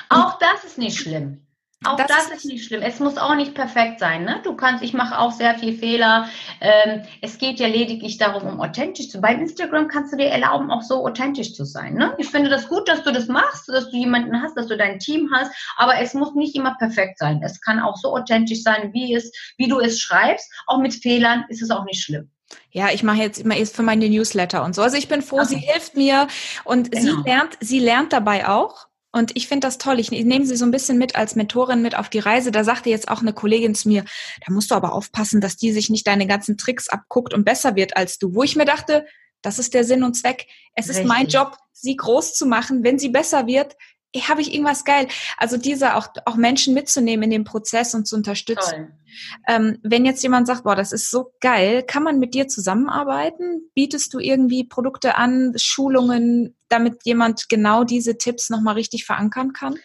Auch 0.08 0.38
das 0.38 0.64
ist 0.64 0.78
nicht 0.78 0.98
schlimm. 0.98 1.46
Auch 1.84 1.96
das, 1.96 2.06
das, 2.08 2.30
ist 2.30 2.44
nicht 2.44 2.64
schlimm. 2.64 2.82
Es 2.82 3.00
muss 3.00 3.16
auch 3.16 3.34
nicht 3.34 3.54
perfekt 3.54 4.00
sein. 4.00 4.24
Ne? 4.24 4.40
Du 4.44 4.54
kannst, 4.54 4.82
ich 4.82 4.92
mache 4.92 5.18
auch 5.18 5.32
sehr 5.32 5.58
viel 5.58 5.76
Fehler. 5.76 6.28
Ähm, 6.60 7.02
es 7.20 7.38
geht 7.38 7.60
ja 7.60 7.68
lediglich 7.68 8.18
darum, 8.18 8.46
um 8.48 8.60
authentisch 8.60 9.06
zu. 9.06 9.12
sein. 9.12 9.22
Bei 9.22 9.34
Instagram 9.34 9.88
kannst 9.88 10.12
du 10.12 10.16
dir 10.16 10.28
erlauben, 10.28 10.70
auch 10.70 10.82
so 10.82 11.06
authentisch 11.06 11.54
zu 11.54 11.64
sein. 11.64 11.94
Ne? 11.94 12.14
Ich 12.18 12.28
finde 12.28 12.50
das 12.50 12.68
gut, 12.68 12.88
dass 12.88 13.02
du 13.02 13.12
das 13.12 13.28
machst, 13.28 13.68
dass 13.68 13.90
du 13.90 13.96
jemanden 13.96 14.40
hast, 14.42 14.56
dass 14.56 14.66
du 14.66 14.76
dein 14.76 14.98
Team 14.98 15.30
hast. 15.34 15.52
Aber 15.76 15.98
es 16.00 16.14
muss 16.14 16.34
nicht 16.34 16.54
immer 16.56 16.74
perfekt 16.78 17.18
sein. 17.18 17.40
Es 17.44 17.60
kann 17.60 17.80
auch 17.80 17.96
so 17.96 18.14
authentisch 18.14 18.62
sein, 18.62 18.92
wie 18.92 19.14
es, 19.14 19.30
wie 19.56 19.68
du 19.68 19.80
es 19.80 20.00
schreibst. 20.00 20.50
Auch 20.66 20.78
mit 20.78 20.94
Fehlern 20.94 21.44
ist 21.48 21.62
es 21.62 21.70
auch 21.70 21.84
nicht 21.84 22.02
schlimm. 22.02 22.30
Ja, 22.70 22.90
ich 22.90 23.02
mache 23.02 23.18
jetzt 23.18 23.38
immer 23.38 23.56
erst 23.56 23.76
für 23.76 23.82
meine 23.82 24.08
Newsletter 24.08 24.64
und 24.64 24.74
so. 24.74 24.82
Also 24.82 24.96
ich 24.96 25.08
bin 25.08 25.22
froh, 25.22 25.38
okay. 25.38 25.46
sie 25.46 25.56
hilft 25.56 25.96
mir 25.96 26.28
und 26.64 26.90
genau. 26.90 27.02
sie 27.02 27.28
lernt, 27.28 27.58
sie 27.60 27.78
lernt 27.78 28.12
dabei 28.12 28.48
auch. 28.48 28.86
Und 29.14 29.36
ich 29.36 29.46
finde 29.46 29.68
das 29.68 29.78
toll. 29.78 30.00
Ich 30.00 30.10
nehme 30.10 30.44
sie 30.44 30.56
so 30.56 30.64
ein 30.64 30.72
bisschen 30.72 30.98
mit 30.98 31.14
als 31.14 31.36
Mentorin 31.36 31.82
mit 31.82 31.96
auf 31.96 32.08
die 32.08 32.18
Reise. 32.18 32.50
Da 32.50 32.64
sagte 32.64 32.90
jetzt 32.90 33.06
auch 33.06 33.20
eine 33.20 33.32
Kollegin 33.32 33.76
zu 33.76 33.86
mir, 33.86 34.04
da 34.44 34.52
musst 34.52 34.72
du 34.72 34.74
aber 34.74 34.92
aufpassen, 34.92 35.40
dass 35.40 35.56
die 35.56 35.70
sich 35.70 35.88
nicht 35.88 36.08
deine 36.08 36.26
ganzen 36.26 36.58
Tricks 36.58 36.88
abguckt 36.88 37.32
und 37.32 37.44
besser 37.44 37.76
wird 37.76 37.96
als 37.96 38.18
du. 38.18 38.34
Wo 38.34 38.42
ich 38.42 38.56
mir 38.56 38.64
dachte, 38.64 39.06
das 39.40 39.60
ist 39.60 39.72
der 39.72 39.84
Sinn 39.84 40.02
und 40.02 40.14
Zweck. 40.14 40.48
Es 40.74 40.88
Richtig. 40.88 41.04
ist 41.04 41.08
mein 41.08 41.28
Job, 41.28 41.56
sie 41.70 41.94
groß 41.94 42.34
zu 42.34 42.44
machen. 42.44 42.82
Wenn 42.82 42.98
sie 42.98 43.10
besser 43.10 43.46
wird, 43.46 43.76
habe 44.22 44.40
ich 44.40 44.52
irgendwas 44.52 44.84
geil. 44.84 45.08
Also 45.36 45.56
diese 45.56 45.96
auch, 45.96 46.08
auch 46.24 46.36
Menschen 46.36 46.74
mitzunehmen 46.74 47.24
in 47.24 47.30
den 47.30 47.44
Prozess 47.44 47.94
und 47.94 48.06
zu 48.06 48.16
unterstützen. 48.16 48.98
Ähm, 49.48 49.78
wenn 49.82 50.04
jetzt 50.04 50.22
jemand 50.22 50.46
sagt, 50.46 50.64
boah, 50.64 50.76
das 50.76 50.92
ist 50.92 51.10
so 51.10 51.32
geil, 51.40 51.82
kann 51.82 52.02
man 52.02 52.18
mit 52.18 52.34
dir 52.34 52.48
zusammenarbeiten? 52.48 53.70
Bietest 53.74 54.12
du 54.14 54.18
irgendwie 54.18 54.64
Produkte 54.64 55.16
an, 55.16 55.54
Schulungen, 55.56 56.56
damit 56.68 57.04
jemand 57.04 57.48
genau 57.48 57.84
diese 57.84 58.18
Tipps 58.18 58.50
nochmal 58.50 58.74
richtig 58.74 59.04
verankern 59.04 59.52
kann? 59.52 59.76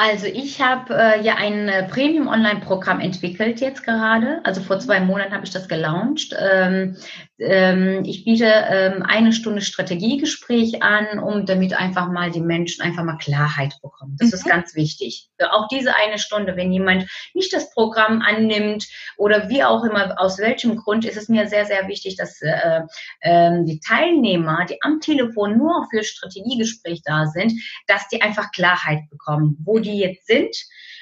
Also 0.00 0.26
ich 0.26 0.62
habe 0.62 0.94
äh, 0.94 1.20
ja 1.22 1.34
ein 1.34 1.68
äh, 1.68 1.88
Premium-Online-Programm 1.88 3.00
entwickelt 3.00 3.60
jetzt 3.60 3.82
gerade. 3.84 4.40
Also 4.44 4.60
vor 4.60 4.78
zwei 4.78 5.00
Monaten 5.00 5.34
habe 5.34 5.44
ich 5.44 5.50
das 5.50 5.68
gelauncht. 5.68 6.36
Ähm, 6.38 6.96
ähm, 7.40 8.04
ich 8.04 8.24
biete 8.24 8.46
ähm, 8.46 9.02
eine 9.02 9.32
Stunde 9.32 9.60
Strategiegespräch 9.60 10.82
an, 10.82 11.18
um 11.18 11.46
damit 11.46 11.72
einfach 11.72 12.10
mal 12.10 12.30
die 12.30 12.40
Menschen 12.40 12.82
einfach 12.82 13.04
mal 13.04 13.16
Klarheit 13.16 13.74
bekommen. 13.80 14.16
Das 14.18 14.28
mhm. 14.28 14.34
ist 14.34 14.44
ganz 14.44 14.74
wichtig. 14.74 15.28
Auch 15.52 15.68
diese 15.68 15.94
eine 15.94 16.18
Stunde, 16.18 16.56
wenn 16.56 16.72
jemand 16.72 17.08
nicht 17.34 17.52
das 17.52 17.72
Programm 17.72 18.22
annimmt 18.22 18.88
oder 19.16 19.48
wie 19.48 19.62
auch 19.62 19.84
immer, 19.84 20.20
aus 20.20 20.38
welchem 20.38 20.76
Grund, 20.76 21.04
ist 21.04 21.16
es 21.16 21.28
mir 21.28 21.46
sehr, 21.46 21.64
sehr 21.64 21.86
wichtig, 21.86 22.16
dass 22.16 22.42
äh, 22.42 22.80
äh, 23.20 23.64
die 23.64 23.80
Teilnehmer, 23.80 24.66
die 24.68 24.82
am 24.82 25.00
Telefon 25.00 25.56
nur 25.56 25.86
für 25.90 26.02
Strategiegespräch 26.02 27.02
da 27.04 27.26
sind, 27.26 27.52
dass 27.86 28.08
die 28.08 28.20
einfach 28.20 28.50
Klarheit 28.50 29.08
bekommen, 29.10 29.56
wo 29.64 29.78
die 29.78 29.98
jetzt 29.98 30.26
sind 30.26 30.56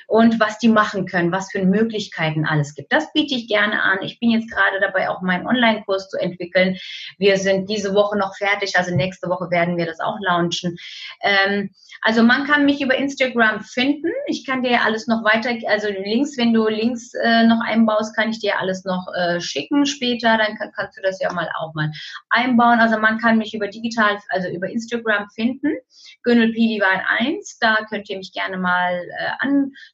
und 0.07 0.39
was 0.41 0.59
die 0.59 0.69
machen 0.69 1.07
können, 1.07 1.33
was 1.33 1.51
für 1.51 1.65
Möglichkeiten 1.65 2.47
alles 2.47 2.75
gibt. 2.75 2.93
Das 2.93 3.13
biete 3.13 3.35
ich 3.35 3.49
gerne 3.49 3.83
an. 3.83 3.99
Ich 4.03 4.21
bin 4.21 4.31
jetzt 4.31 4.51
gerade 4.51 4.81
dabei, 4.81 5.11
auch 5.11 5.23
meinen 5.23 5.47
Online-Kurs 5.47 6.09
zu 6.09 6.19
entwickeln. 6.19 6.77
Wir 7.19 7.39
sind 7.39 7.69
diese 7.69 7.95
Woche 7.95 8.17
noch 8.17 8.37
fertig, 8.37 8.77
also 8.77 8.95
nächste 8.95 9.29
Woche 9.29 9.51
werden 9.51 9.77
wir 9.77 9.87
das 9.87 10.01
auch 10.01 10.19
launchen. 10.21 10.77
Ähm, 11.23 11.71
also 12.03 12.23
man 12.23 12.47
kann 12.47 12.65
mich 12.65 12.81
über 12.81 12.97
Instagram 12.97 13.61
finden. 13.61 14.11
Ich 14.27 14.47
kann 14.47 14.63
dir 14.63 14.83
alles 14.83 15.07
noch 15.07 15.25
weiter, 15.25 15.51
also 15.69 15.89
Links, 15.89 16.37
wenn 16.37 16.53
du 16.53 16.69
Links 16.69 17.13
äh, 17.15 17.45
noch 17.45 17.61
einbaust, 17.65 18.15
kann 18.15 18.31
ich 18.31 18.39
dir 18.39 18.59
alles 18.61 18.85
noch 18.85 19.07
äh, 19.17 19.41
schicken 19.41 19.87
später. 19.87 20.39
Dann 20.39 20.57
kann, 20.57 20.73
kannst 20.75 20.97
du 20.97 21.03
das 21.03 21.21
ja 21.21 21.33
mal 21.33 21.49
auch 21.59 21.75
mal 21.75 21.91
einbauen. 22.31 22.81
Also 22.81 22.99
man 22.99 23.19
kann 23.19 23.39
mich 23.39 23.55
über 23.55 23.69
digital, 23.69 24.19
also 24.29 24.49
über 24.49 24.69
Instagram 24.69 25.29
finden. 25.31 25.75
Gönnel 26.23 26.53
P. 26.53 26.55
Divine 26.55 27.09
1, 27.21 27.59
da 27.61 27.79
könnt 27.89 28.09
ihr 28.11 28.19
mich 28.19 28.33
gerne 28.33 28.59
mal 28.59 28.95
äh, 28.95 29.31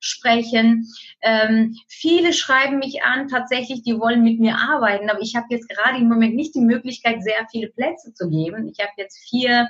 ansprechen. 0.03 0.89
Ähm, 1.23 1.77
viele 1.89 2.33
schreiben 2.33 2.79
mich 2.79 3.03
an, 3.03 3.29
tatsächlich, 3.29 3.83
die 3.83 3.99
wollen 3.99 4.23
mit 4.23 4.41
mir 4.41 4.57
arbeiten, 4.57 5.09
aber 5.09 5.21
ich 5.21 5.37
habe 5.37 5.47
jetzt 5.51 5.69
gerade 5.69 5.99
im 5.99 6.09
Moment 6.09 6.35
nicht 6.35 6.55
die 6.55 6.61
Möglichkeit, 6.61 7.23
sehr 7.23 7.47
viele 7.51 7.69
Plätze 7.69 8.13
zu 8.13 8.29
geben. 8.29 8.69
Ich 8.69 8.81
habe 8.81 8.93
jetzt 8.97 9.19
vier 9.29 9.69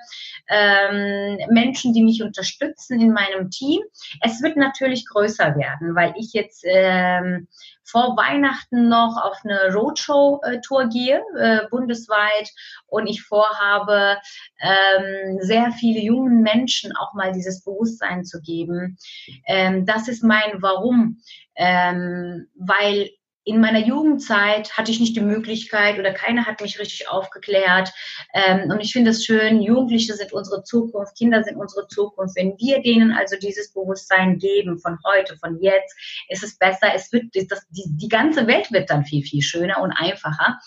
ähm, 0.49 1.39
Menschen, 1.51 1.93
die 1.93 2.03
mich 2.03 2.23
unterstützen 2.23 3.01
in 3.01 3.13
meinem 3.13 3.51
Team. 3.51 3.83
Es 4.23 4.43
wird 4.43 4.57
natürlich 4.57 5.07
größer 5.07 5.57
werden, 5.57 5.95
weil 5.95 6.15
ich 6.17 6.33
jetzt 6.33 6.65
ähm, 6.67 7.49
vor 7.85 8.17
Weihnachten 8.17 8.89
noch 8.89 9.17
auf 9.23 9.39
eine 9.45 9.73
Roadshow-Tour 9.75 10.89
gehe, 10.89 11.23
äh, 11.39 11.67
bundesweit, 11.71 12.51
und 12.87 13.07
ich 13.07 13.23
vorhabe, 13.23 14.19
ähm, 14.61 15.39
sehr 15.41 15.73
viele 15.73 16.01
jungen 16.01 16.43
Menschen 16.43 16.95
auch 16.97 17.15
mal 17.15 17.33
dieses 17.33 17.65
Bewusstsein 17.65 18.25
zu 18.25 18.41
geben. 18.41 18.99
Ähm, 19.47 19.87
das 19.87 20.09
ist 20.09 20.23
mein 20.23 20.61
Warum, 20.61 21.21
ähm, 21.57 22.49
weil 22.55 23.11
in 23.45 23.61
meiner 23.61 23.85
Jugendzeit 23.85 24.77
hatte 24.77 24.93
ich 24.93 25.01
nicht 25.01 25.17
die 25.17 25.21
Möglichkeit 25.21 25.99
oder 25.99 26.13
keiner 26.13 26.47
hat 26.47 26.61
mich 26.61 26.79
richtig 26.79 27.09
aufgeklärt. 27.09 27.93
Ähm, 28.35 28.71
und 28.71 28.81
ich 28.81 28.93
finde 28.93 29.11
es 29.11 29.25
schön, 29.25 29.61
Jugendliche 29.61 30.15
sind 30.15 30.33
unsere 30.33 30.63
Zukunft, 30.63 31.17
Kinder 31.17 31.43
sind 31.43 31.57
unsere 31.57 31.89
Zukunft. 31.89 32.37
Wenn 32.37 32.57
wir 32.59 32.83
denen 32.83 33.13
also 33.13 33.37
dieses 33.37 33.73
Bewusstsein 33.73 34.39
geben 34.39 34.79
von 34.79 34.99
heute, 35.05 35.37
von 35.39 35.61
jetzt, 35.61 35.97
ist 36.29 36.45
es 36.45 36.57
besser. 36.57 36.95
Es 36.95 37.13
wird, 37.13 37.35
das, 37.51 37.67
die, 37.71 37.85
die 37.87 38.09
ganze 38.09 38.47
Welt 38.47 38.71
wird 38.71 38.91
dann 38.91 39.05
viel, 39.05 39.25
viel 39.25 39.43
schöner 39.43 39.83
und 39.83 39.93
einfacher, 39.93 40.59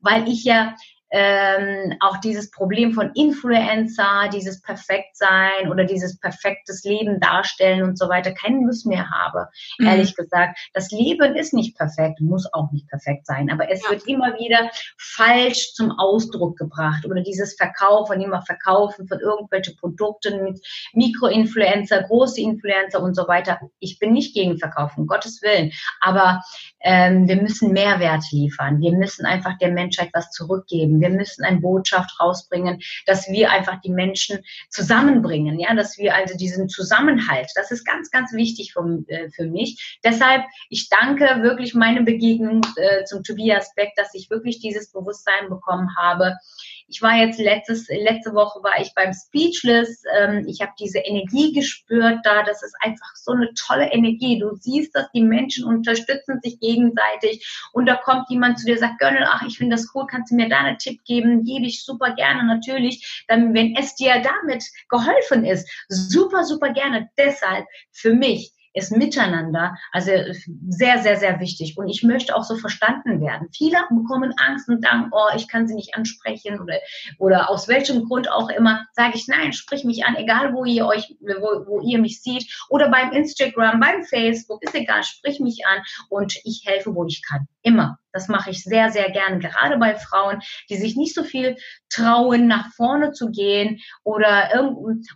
weil 0.00 0.28
ich 0.28 0.44
ja 0.44 0.76
ähm, 1.10 1.96
auch 2.00 2.18
dieses 2.18 2.50
Problem 2.50 2.92
von 2.92 3.10
Influencer, 3.14 4.28
dieses 4.32 4.62
Perfektsein 4.62 5.70
oder 5.70 5.84
dieses 5.84 6.18
perfektes 6.18 6.84
Leben 6.84 7.20
darstellen 7.20 7.82
und 7.82 7.98
so 7.98 8.08
weiter 8.08 8.32
keinen 8.32 8.66
Lust 8.66 8.86
mehr 8.86 9.10
habe, 9.10 9.48
mhm. 9.78 9.86
ehrlich 9.86 10.14
gesagt. 10.14 10.58
Das 10.72 10.90
Leben 10.90 11.34
ist 11.34 11.52
nicht 11.52 11.76
perfekt, 11.76 12.20
muss 12.20 12.52
auch 12.52 12.70
nicht 12.72 12.88
perfekt 12.88 13.26
sein, 13.26 13.50
aber 13.50 13.70
es 13.70 13.82
ja. 13.82 13.90
wird 13.90 14.06
immer 14.06 14.38
wieder 14.38 14.70
falsch 14.98 15.72
zum 15.74 15.92
Ausdruck 15.98 16.56
gebracht 16.56 17.04
oder 17.06 17.22
dieses 17.22 17.56
Verkaufen, 17.56 18.20
immer 18.20 18.42
Verkaufen 18.42 19.08
von 19.08 19.18
irgendwelchen 19.18 19.76
Produkten 19.76 20.44
mit 20.44 20.60
Mikroinfluencer, 20.92 22.04
große 22.04 22.40
Influencer 22.40 23.02
und 23.02 23.14
so 23.14 23.26
weiter. 23.26 23.58
Ich 23.80 23.98
bin 23.98 24.12
nicht 24.12 24.34
gegen 24.34 24.58
Verkaufen, 24.58 25.00
um 25.00 25.06
Gottes 25.06 25.42
Willen, 25.42 25.72
aber 26.00 26.40
ähm, 26.82 27.28
wir 27.28 27.40
müssen 27.40 27.72
Mehrwert 27.72 28.22
liefern. 28.30 28.80
Wir 28.80 28.92
müssen 28.92 29.26
einfach 29.26 29.58
der 29.58 29.70
Menschheit 29.70 30.10
was 30.12 30.30
zurückgeben. 30.30 30.99
Wir 31.00 31.10
müssen 31.10 31.44
eine 31.44 31.60
Botschaft 31.60 32.18
rausbringen, 32.20 32.80
dass 33.06 33.28
wir 33.28 33.50
einfach 33.50 33.80
die 33.80 33.90
Menschen 33.90 34.38
zusammenbringen, 34.68 35.58
ja, 35.58 35.74
dass 35.74 35.98
wir 35.98 36.14
also 36.14 36.36
diesen 36.36 36.68
Zusammenhalt, 36.68 37.50
das 37.54 37.70
ist 37.70 37.84
ganz, 37.84 38.10
ganz 38.10 38.32
wichtig 38.32 38.72
für, 38.72 39.02
äh, 39.08 39.30
für 39.30 39.46
mich. 39.46 39.98
Deshalb, 40.04 40.44
ich 40.68 40.88
danke 40.88 41.42
wirklich 41.42 41.74
meine 41.74 42.02
Begegnung 42.02 42.62
äh, 42.76 43.04
zum 43.04 43.22
Tobias 43.22 43.74
Beck, 43.74 43.90
dass 43.96 44.14
ich 44.14 44.30
wirklich 44.30 44.60
dieses 44.60 44.90
Bewusstsein 44.92 45.48
bekommen 45.48 45.88
habe, 45.96 46.36
ich 46.90 47.00
war 47.02 47.16
jetzt 47.16 47.38
letztes, 47.38 47.86
letzte 47.88 48.34
Woche 48.34 48.62
war 48.64 48.80
ich 48.80 48.92
beim 48.94 49.12
Speechless. 49.14 50.02
Ähm, 50.18 50.44
ich 50.48 50.60
habe 50.60 50.72
diese 50.78 50.98
Energie 50.98 51.52
gespürt 51.52 52.18
da. 52.24 52.42
Das 52.42 52.62
ist 52.62 52.74
einfach 52.80 53.14
so 53.14 53.32
eine 53.32 53.54
tolle 53.54 53.92
Energie. 53.92 54.40
Du 54.40 54.56
siehst, 54.56 54.94
dass 54.94 55.10
die 55.12 55.22
Menschen 55.22 55.64
unterstützen 55.64 56.40
sich 56.42 56.58
gegenseitig 56.58 57.70
und 57.72 57.86
da 57.86 57.94
kommt 57.94 58.28
jemand 58.28 58.58
zu 58.58 58.66
dir, 58.66 58.76
sagt, 58.76 58.98
Gönnel, 58.98 59.24
ach, 59.24 59.42
ich 59.46 59.58
finde 59.58 59.76
das 59.76 59.88
cool, 59.94 60.06
kannst 60.10 60.32
du 60.32 60.34
mir 60.34 60.48
da 60.48 60.58
einen 60.58 60.78
Tipp 60.78 61.04
geben? 61.04 61.44
Gebe 61.44 61.66
ich 61.66 61.84
super 61.84 62.12
gerne 62.14 62.44
natürlich. 62.44 63.24
Dann, 63.28 63.54
wenn 63.54 63.76
es 63.76 63.94
dir 63.94 64.20
damit 64.20 64.64
geholfen 64.88 65.44
ist, 65.44 65.70
super, 65.88 66.44
super 66.44 66.70
gerne. 66.70 67.08
Deshalb 67.16 67.66
für 67.92 68.14
mich 68.14 68.52
ist 68.72 68.92
Miteinander, 68.92 69.76
also 69.92 70.12
sehr, 70.68 70.98
sehr, 70.98 71.16
sehr 71.16 71.40
wichtig. 71.40 71.76
Und 71.76 71.88
ich 71.88 72.02
möchte 72.02 72.36
auch 72.36 72.44
so 72.44 72.56
verstanden 72.56 73.20
werden. 73.20 73.48
Viele 73.52 73.78
bekommen 73.90 74.34
Angst 74.36 74.68
und 74.68 74.82
sagen, 74.82 75.10
oh, 75.12 75.28
ich 75.36 75.48
kann 75.48 75.66
sie 75.66 75.74
nicht 75.74 75.96
ansprechen 75.96 76.60
oder, 76.60 76.78
oder 77.18 77.50
aus 77.50 77.68
welchem 77.68 78.06
Grund 78.06 78.30
auch 78.30 78.48
immer, 78.48 78.86
sage 78.92 79.12
ich, 79.16 79.26
nein, 79.28 79.52
sprich 79.52 79.84
mich 79.84 80.04
an, 80.04 80.16
egal 80.16 80.54
wo 80.54 80.64
ihr 80.64 80.86
euch, 80.86 81.16
wo, 81.20 81.66
wo 81.66 81.80
ihr 81.80 81.98
mich 81.98 82.22
seht 82.22 82.46
oder 82.68 82.88
beim 82.90 83.12
Instagram, 83.12 83.80
beim 83.80 84.04
Facebook, 84.04 84.62
ist 84.62 84.74
egal, 84.74 85.02
sprich 85.02 85.40
mich 85.40 85.66
an 85.66 85.82
und 86.08 86.36
ich 86.44 86.62
helfe, 86.66 86.94
wo 86.94 87.04
ich 87.06 87.22
kann. 87.26 87.48
Immer. 87.62 87.98
Das 88.12 88.28
mache 88.28 88.50
ich 88.50 88.62
sehr, 88.62 88.90
sehr 88.90 89.10
gerne, 89.10 89.38
gerade 89.38 89.78
bei 89.78 89.94
Frauen, 89.94 90.40
die 90.68 90.76
sich 90.76 90.96
nicht 90.96 91.14
so 91.14 91.24
viel 91.24 91.56
trauen, 91.88 92.46
nach 92.46 92.72
vorne 92.74 93.12
zu 93.12 93.30
gehen 93.30 93.80
oder 94.04 94.50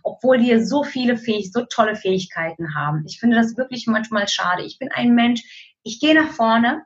obwohl 0.03 0.37
die 0.37 0.59
so 0.63 0.83
viele 0.83 1.17
Fähig 1.17 1.51
so 1.51 1.65
tolle 1.65 1.95
Fähigkeiten 1.95 2.75
haben. 2.75 3.03
Ich 3.07 3.19
finde 3.19 3.37
das 3.37 3.57
wirklich 3.57 3.87
manchmal 3.87 4.27
schade. 4.27 4.63
Ich 4.63 4.79
bin 4.79 4.91
ein 4.91 5.13
Mensch, 5.13 5.41
ich 5.83 5.99
gehe 5.99 6.15
nach 6.15 6.31
vorne, 6.31 6.83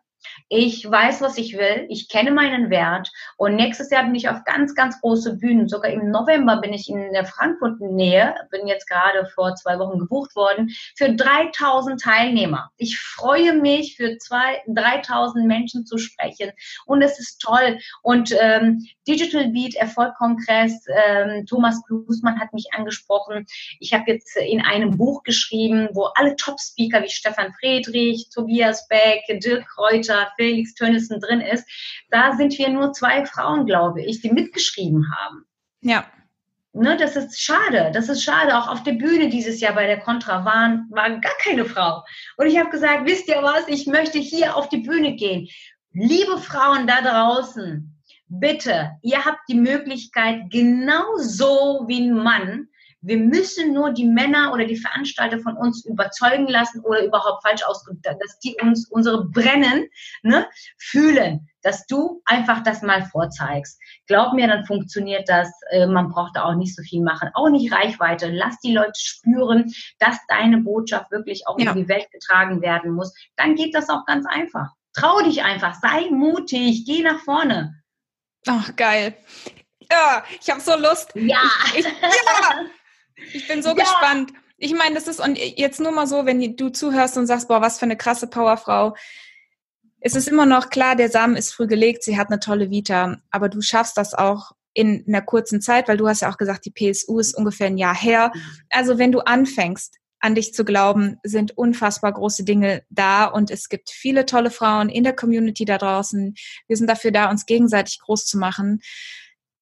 Ich 0.47 0.89
weiß, 0.89 1.21
was 1.21 1.37
ich 1.37 1.57
will. 1.57 1.85
Ich 1.89 2.09
kenne 2.09 2.31
meinen 2.31 2.69
Wert. 2.69 3.11
Und 3.37 3.55
nächstes 3.55 3.89
Jahr 3.91 4.03
bin 4.03 4.15
ich 4.15 4.29
auf 4.29 4.43
ganz, 4.45 4.73
ganz 4.75 4.99
große 5.01 5.37
Bühnen. 5.37 5.69
Sogar 5.69 5.91
im 5.91 6.09
November 6.09 6.57
bin 6.57 6.73
ich 6.73 6.89
in 6.89 7.13
der 7.13 7.25
Frankfurt-Nähe, 7.25 8.35
bin 8.51 8.67
jetzt 8.67 8.87
gerade 8.87 9.27
vor 9.33 9.55
zwei 9.55 9.77
Wochen 9.79 9.99
gebucht 9.99 10.35
worden, 10.35 10.69
für 10.95 11.13
3000 11.13 12.01
Teilnehmer. 12.01 12.71
Ich 12.77 12.99
freue 12.99 13.53
mich, 13.53 13.95
für 13.95 14.17
zwei, 14.17 14.61
3000 14.67 15.45
Menschen 15.45 15.85
zu 15.85 15.97
sprechen. 15.97 16.51
Und 16.85 17.01
es 17.01 17.19
ist 17.19 17.39
toll. 17.39 17.77
Und 18.01 18.33
ähm, 18.39 18.85
Digital 19.07 19.49
Beat 19.49 19.75
Erfolg-Kongress, 19.75 20.85
ähm, 21.05 21.45
Thomas 21.45 21.81
Klusmann 21.85 22.39
hat 22.39 22.53
mich 22.53 22.67
angesprochen. 22.73 23.45
Ich 23.79 23.93
habe 23.93 24.11
jetzt 24.11 24.35
in 24.37 24.61
einem 24.61 24.97
Buch 24.97 25.23
geschrieben, 25.23 25.89
wo 25.93 26.05
alle 26.15 26.35
Top-Speaker 26.35 27.03
wie 27.03 27.09
Stefan 27.09 27.53
Friedrich, 27.59 28.29
Tobias 28.33 28.87
Beck, 28.87 29.23
Dirk 29.41 29.65
Kräuter, 30.09 30.31
Felix 30.37 30.73
Tönnissen 30.73 31.19
drin 31.19 31.41
ist. 31.41 31.65
Da 32.09 32.35
sind 32.35 32.57
wir 32.57 32.69
nur 32.69 32.93
zwei 32.93 33.25
Frauen, 33.25 33.65
glaube 33.65 34.01
ich, 34.01 34.21
die 34.21 34.31
mitgeschrieben 34.31 35.05
haben. 35.15 35.45
Ja. 35.81 36.05
Ne, 36.73 36.97
das 36.97 37.15
ist 37.15 37.41
schade. 37.41 37.91
Das 37.93 38.09
ist 38.09 38.23
schade. 38.23 38.57
Auch 38.57 38.67
auf 38.67 38.83
der 38.83 38.93
Bühne 38.93 39.29
dieses 39.29 39.59
Jahr 39.59 39.73
bei 39.73 39.87
der 39.87 39.99
Contra 39.99 40.45
waren, 40.45 40.87
war 40.91 41.09
gar 41.09 41.33
keine 41.43 41.65
Frau. 41.65 42.03
Und 42.37 42.47
ich 42.47 42.57
habe 42.59 42.69
gesagt, 42.69 43.05
wisst 43.05 43.27
ihr 43.27 43.41
was? 43.41 43.67
Ich 43.67 43.87
möchte 43.87 44.19
hier 44.19 44.55
auf 44.55 44.69
die 44.69 44.77
Bühne 44.77 45.15
gehen. 45.15 45.47
Liebe 45.93 46.37
Frauen 46.37 46.85
da 46.85 47.01
draußen, 47.01 47.91
bitte, 48.27 48.91
ihr 49.01 49.25
habt 49.25 49.39
die 49.49 49.55
Möglichkeit, 49.55 50.51
genauso 50.51 51.85
wie 51.87 52.01
ein 52.01 52.13
Mann, 52.13 52.68
wir 53.01 53.17
müssen 53.17 53.73
nur 53.73 53.91
die 53.91 54.05
Männer 54.05 54.51
oder 54.53 54.65
die 54.65 54.75
Veranstalter 54.75 55.39
von 55.39 55.55
uns 55.55 55.85
überzeugen 55.85 56.47
lassen 56.47 56.81
oder 56.81 57.05
überhaupt 57.05 57.43
falsch 57.43 57.63
ausgedrückt, 57.63 58.05
dass 58.05 58.39
die 58.39 58.57
uns 58.61 58.89
unsere 58.89 59.25
Brennen 59.25 59.87
ne, 60.21 60.47
fühlen, 60.77 61.49
dass 61.61 61.85
du 61.87 62.21
einfach 62.25 62.61
das 62.63 62.81
mal 62.81 63.05
vorzeigst. 63.05 63.79
Glaub 64.07 64.33
mir, 64.33 64.47
dann 64.47 64.65
funktioniert 64.65 65.29
das. 65.29 65.49
Äh, 65.71 65.87
man 65.87 66.09
braucht 66.09 66.35
da 66.35 66.43
auch 66.43 66.55
nicht 66.55 66.75
so 66.75 66.83
viel 66.83 67.01
machen, 67.01 67.29
auch 67.33 67.49
nicht 67.49 67.71
Reichweite. 67.71 68.29
Lass 68.29 68.59
die 68.59 68.73
Leute 68.73 68.99
spüren, 68.99 69.73
dass 69.99 70.17
deine 70.27 70.59
Botschaft 70.59 71.11
wirklich 71.11 71.47
auch 71.47 71.57
ja. 71.57 71.71
in 71.71 71.77
die 71.77 71.87
Welt 71.87 72.11
getragen 72.11 72.61
werden 72.61 72.91
muss. 72.91 73.13
Dann 73.37 73.55
geht 73.55 73.73
das 73.75 73.89
auch 73.89 74.05
ganz 74.05 74.25
einfach. 74.25 74.69
Trau 74.93 75.21
dich 75.21 75.43
einfach, 75.43 75.75
sei 75.75 76.09
mutig, 76.09 76.83
geh 76.85 77.03
nach 77.03 77.19
vorne. 77.19 77.75
Ach, 78.47 78.75
geil. 78.75 79.15
Ja, 79.91 80.23
ich 80.39 80.49
habe 80.49 80.61
so 80.61 80.75
Lust. 80.75 81.11
Ja. 81.15 81.41
Ich, 81.73 81.79
ich, 81.79 81.85
ja. 81.85 82.65
Ich 83.33 83.47
bin 83.47 83.61
so 83.61 83.69
ja. 83.69 83.75
gespannt. 83.75 84.33
Ich 84.57 84.73
meine, 84.73 84.95
das 84.95 85.07
ist, 85.07 85.19
und 85.19 85.37
jetzt 85.37 85.79
nur 85.79 85.91
mal 85.91 86.07
so, 86.07 86.25
wenn 86.25 86.55
du 86.55 86.69
zuhörst 86.69 87.17
und 87.17 87.27
sagst, 87.27 87.47
boah, 87.47 87.61
was 87.61 87.79
für 87.79 87.85
eine 87.85 87.97
krasse 87.97 88.27
Powerfrau. 88.27 88.95
Es 90.01 90.15
ist 90.15 90.27
immer 90.27 90.45
noch 90.45 90.69
klar, 90.69 90.95
der 90.95 91.09
Samen 91.09 91.35
ist 91.35 91.53
früh 91.53 91.67
gelegt, 91.67 92.03
sie 92.03 92.17
hat 92.17 92.29
eine 92.29 92.39
tolle 92.39 92.69
Vita, 92.69 93.17
aber 93.31 93.49
du 93.49 93.61
schaffst 93.61 93.97
das 93.97 94.13
auch 94.13 94.51
in 94.73 95.03
einer 95.07 95.21
kurzen 95.21 95.61
Zeit, 95.61 95.87
weil 95.87 95.97
du 95.97 96.07
hast 96.07 96.21
ja 96.21 96.31
auch 96.31 96.37
gesagt, 96.37 96.65
die 96.65 96.71
PSU 96.71 97.19
ist 97.19 97.35
ungefähr 97.35 97.67
ein 97.67 97.77
Jahr 97.77 97.95
her. 97.95 98.31
Also 98.69 98.97
wenn 98.97 99.11
du 99.11 99.19
anfängst, 99.19 99.97
an 100.19 100.35
dich 100.35 100.53
zu 100.53 100.65
glauben, 100.65 101.17
sind 101.23 101.57
unfassbar 101.57 102.13
große 102.13 102.43
Dinge 102.43 102.83
da 102.89 103.25
und 103.25 103.51
es 103.51 103.69
gibt 103.69 103.89
viele 103.89 104.25
tolle 104.25 104.51
Frauen 104.51 104.89
in 104.89 105.03
der 105.03 105.15
Community 105.15 105.65
da 105.65 105.77
draußen. 105.77 106.35
Wir 106.67 106.77
sind 106.77 106.87
dafür 106.87 107.11
da, 107.11 107.29
uns 107.29 107.45
gegenseitig 107.45 107.99
groß 107.99 108.25
zu 108.25 108.37
machen. 108.37 108.81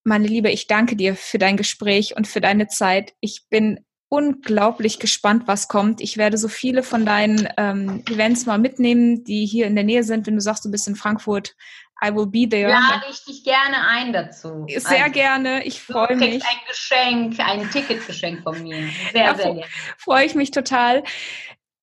Meine 0.08 0.26
Liebe, 0.26 0.50
ich 0.50 0.68
danke 0.68 0.96
dir 0.96 1.18
für 1.18 1.38
dein 1.38 1.58
Gespräch 1.58 2.16
und 2.16 2.28
für 2.28 2.40
deine 2.40 2.70
Zeit. 2.70 3.14
Ich 3.20 3.50
bin 3.50 3.82
unglaublich 4.08 5.00
gespannt, 5.00 5.44
was 5.48 5.68
kommt. 5.68 6.00
Ich 6.00 6.16
werde 6.16 6.38
so 6.38 6.48
viele 6.48 6.82
von 6.82 7.06
deinen 7.06 7.50
ähm, 7.58 8.06
Events 8.10 8.46
mal 8.46 8.58
mitnehmen, 8.58 9.26
die 9.26 9.46
hier 9.46 9.68
in 9.68 9.76
der 9.76 9.84
Nähe 9.84 10.06
sind. 10.06 10.26
Wenn 10.26 10.36
du 10.36 10.42
sagst, 10.42 10.64
du 10.64 10.72
bist 10.72 10.88
in 10.88 10.96
Frankfurt, 10.96 11.58
I 12.02 12.16
will 12.16 12.26
be 12.26 12.48
there. 12.48 12.70
Lade 12.70 13.04
ich 13.12 13.26
dich 13.26 13.44
gerne 13.44 13.86
ein 13.86 14.14
dazu. 14.14 14.66
Sehr 14.70 15.04
also, 15.04 15.12
gerne. 15.12 15.66
Ich 15.66 15.82
freue 15.82 16.16
mich. 16.16 16.42
ein 16.42 16.60
Geschenk, 16.70 17.38
ein 17.42 17.70
Ticketgeschenk 17.70 18.44
von 18.44 18.64
mir. 18.64 18.88
Sehr, 19.12 19.26
ja, 19.26 19.36
sehr 19.36 19.46
gerne. 19.46 19.64
Freue 19.98 20.26
ich 20.26 20.36
mich 20.36 20.52
total. 20.52 21.04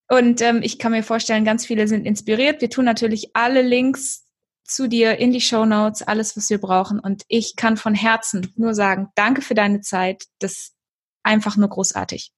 Und 0.09 0.41
ähm, 0.41 0.63
ich 0.63 0.79
kann 0.79 0.93
mir 0.93 1.03
vorstellen, 1.03 1.45
ganz 1.45 1.67
viele 1.67 1.89
sind 1.89 2.07
inspiriert. 2.07 2.63
Wir 2.63 2.71
tun 2.71 2.87
natürlich 2.87 3.37
alle 3.37 3.61
Links 3.61 4.24
zu 4.65 4.89
dir 4.89 5.19
in 5.19 5.33
die 5.33 5.41
Show 5.41 5.65
Notes, 5.65 6.03
alles, 6.03 6.37
was 6.37 6.51
wir 6.51 6.59
brauchen. 6.59 6.99
Und 6.99 7.23
ich 7.29 7.55
kann 7.57 7.77
von 7.77 7.95
Herzen 7.95 8.53
nur 8.57 8.75
sagen, 8.75 9.09
danke 9.15 9.43
für 9.43 9.55
deine 9.55 9.81
Zeit. 9.81 10.25
Das 10.41 10.53
ist 10.53 10.75
einfach 11.23 11.57
nur 11.57 11.69
großartig. 11.69 12.33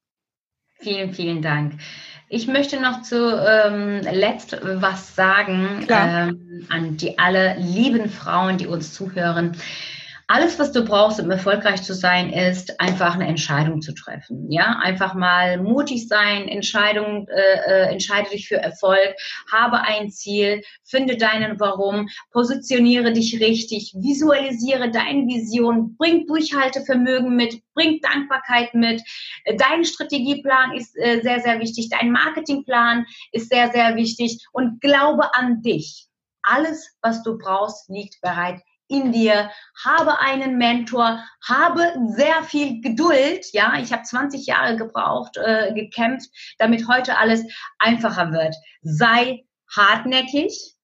Vielen, 0.78 1.14
vielen 1.14 1.40
Dank. 1.40 1.80
Ich 2.28 2.48
möchte 2.48 2.80
noch 2.80 3.02
zu 3.02 3.16
ähm, 3.16 4.00
letzt 4.02 4.58
was 4.62 5.14
sagen 5.14 5.86
ähm, 5.88 6.66
an 6.68 6.96
die 6.96 7.18
alle 7.18 7.56
lieben 7.58 8.10
Frauen, 8.10 8.58
die 8.58 8.66
uns 8.66 8.92
zuhören. 8.92 9.56
Alles, 10.28 10.58
was 10.58 10.72
du 10.72 10.84
brauchst, 10.84 11.20
um 11.20 11.30
erfolgreich 11.30 11.82
zu 11.82 11.94
sein, 11.94 12.32
ist 12.32 12.80
einfach 12.80 13.14
eine 13.14 13.28
Entscheidung 13.28 13.80
zu 13.80 13.94
treffen. 13.94 14.50
Ja, 14.50 14.80
einfach 14.82 15.14
mal 15.14 15.56
mutig 15.62 16.08
sein, 16.08 16.48
Entscheidung, 16.48 17.28
äh, 17.28 17.84
äh, 17.86 17.92
entscheide 17.92 18.30
dich 18.30 18.48
für 18.48 18.56
Erfolg, 18.56 19.14
habe 19.52 19.82
ein 19.82 20.10
Ziel, 20.10 20.64
finde 20.82 21.16
deinen 21.16 21.60
Warum, 21.60 22.08
positioniere 22.32 23.12
dich 23.12 23.38
richtig, 23.40 23.94
visualisiere 23.96 24.90
deine 24.90 25.28
Vision, 25.28 25.96
bring 25.96 26.26
Durchhaltevermögen 26.26 27.36
mit, 27.36 27.62
bring 27.74 28.00
Dankbarkeit 28.00 28.74
mit. 28.74 29.02
Dein 29.58 29.84
Strategieplan 29.84 30.74
ist 30.74 30.96
äh, 30.96 31.20
sehr, 31.22 31.38
sehr 31.38 31.60
wichtig, 31.60 31.88
dein 31.88 32.10
Marketingplan 32.10 33.06
ist 33.30 33.48
sehr, 33.48 33.70
sehr 33.70 33.94
wichtig 33.94 34.44
und 34.50 34.80
glaube 34.80 35.36
an 35.36 35.62
dich. 35.62 36.08
Alles, 36.42 36.96
was 37.00 37.22
du 37.22 37.38
brauchst, 37.38 37.88
liegt 37.88 38.20
bereit 38.20 38.60
in 38.88 39.12
dir, 39.12 39.50
habe 39.84 40.20
einen 40.20 40.58
Mentor, 40.58 41.24
habe 41.46 41.92
sehr 42.08 42.42
viel 42.44 42.80
Geduld. 42.80 43.46
Ja, 43.52 43.74
ich 43.80 43.92
habe 43.92 44.02
20 44.02 44.46
Jahre 44.46 44.76
gebraucht, 44.76 45.36
äh, 45.36 45.72
gekämpft, 45.74 46.30
damit 46.58 46.88
heute 46.88 47.18
alles 47.18 47.44
einfacher 47.78 48.32
wird. 48.32 48.54
Sei 48.82 49.44
hartnäckig 49.74 50.75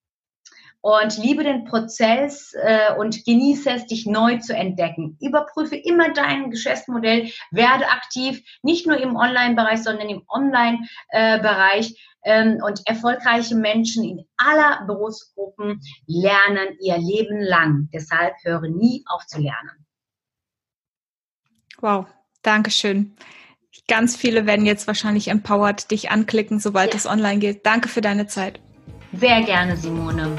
und 0.83 1.17
liebe 1.17 1.45
den 1.45 1.65
Prozess 1.65 2.55
äh, 2.61 2.95
und 2.99 3.25
genieße 3.25 3.71
es, 3.71 3.87
dich 3.87 4.05
neu 4.05 4.39
zu 4.39 4.55
entdecken. 4.55 5.17
Überprüfe 5.21 5.77
immer 5.77 6.13
dein 6.13 6.51
Geschäftsmodell, 6.51 7.31
werde 7.51 7.89
aktiv, 7.89 8.43
nicht 8.63 8.87
nur 8.87 8.99
im 8.99 9.17
Online-Bereich, 9.17 9.83
sondern 9.83 10.09
im 10.09 10.23
Online-Bereich. 10.29 12.09
Ähm, 12.25 12.61
und 12.65 12.83
erfolgreiche 12.87 13.57
Menschen 13.57 14.05
in 14.05 14.25
aller 14.37 14.87
Berufsgruppen 14.87 15.81
lernen 16.07 16.77
ihr 16.81 16.97
Leben 16.97 17.41
lang. 17.41 17.89
Deshalb 17.93 18.35
höre 18.45 18.69
nie 18.69 19.03
auf 19.07 19.27
zu 19.27 19.41
lernen. 19.41 19.87
Wow, 21.81 22.07
Dankeschön. 22.43 23.17
Ganz 23.89 24.17
viele 24.17 24.47
werden 24.47 24.67
jetzt 24.67 24.87
wahrscheinlich 24.87 25.29
empowered 25.29 25.91
dich 25.91 26.11
anklicken, 26.11 26.61
sobald 26.61 26.93
ja. 26.93 26.97
es 26.97 27.07
online 27.07 27.41
geht. 27.41 27.67
Danke 27.67 27.89
für 27.89 28.01
deine 28.01 28.27
Zeit. 28.29 28.61
Sehr 29.13 29.43
gerne, 29.43 29.77
Simone. 29.77 30.39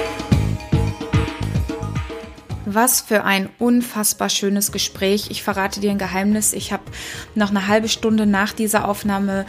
Was 2.73 3.01
für 3.01 3.25
ein 3.25 3.49
unfassbar 3.59 4.29
schönes 4.29 4.71
Gespräch. 4.71 5.27
Ich 5.29 5.43
verrate 5.43 5.81
dir 5.81 5.91
ein 5.91 5.97
Geheimnis. 5.97 6.53
Ich 6.53 6.71
habe 6.71 6.83
noch 7.35 7.49
eine 7.49 7.67
halbe 7.67 7.89
Stunde 7.89 8.25
nach 8.25 8.53
dieser 8.53 8.87
Aufnahme 8.87 9.45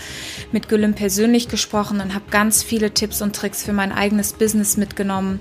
mit 0.50 0.68
Güllem 0.68 0.94
persönlich 0.94 1.48
gesprochen 1.48 2.00
und 2.00 2.14
habe 2.14 2.24
ganz 2.30 2.64
viele 2.64 2.92
Tipps 2.94 3.22
und 3.22 3.36
Tricks 3.36 3.62
für 3.62 3.72
mein 3.72 3.92
eigenes 3.92 4.32
Business 4.32 4.76
mitgenommen 4.76 5.38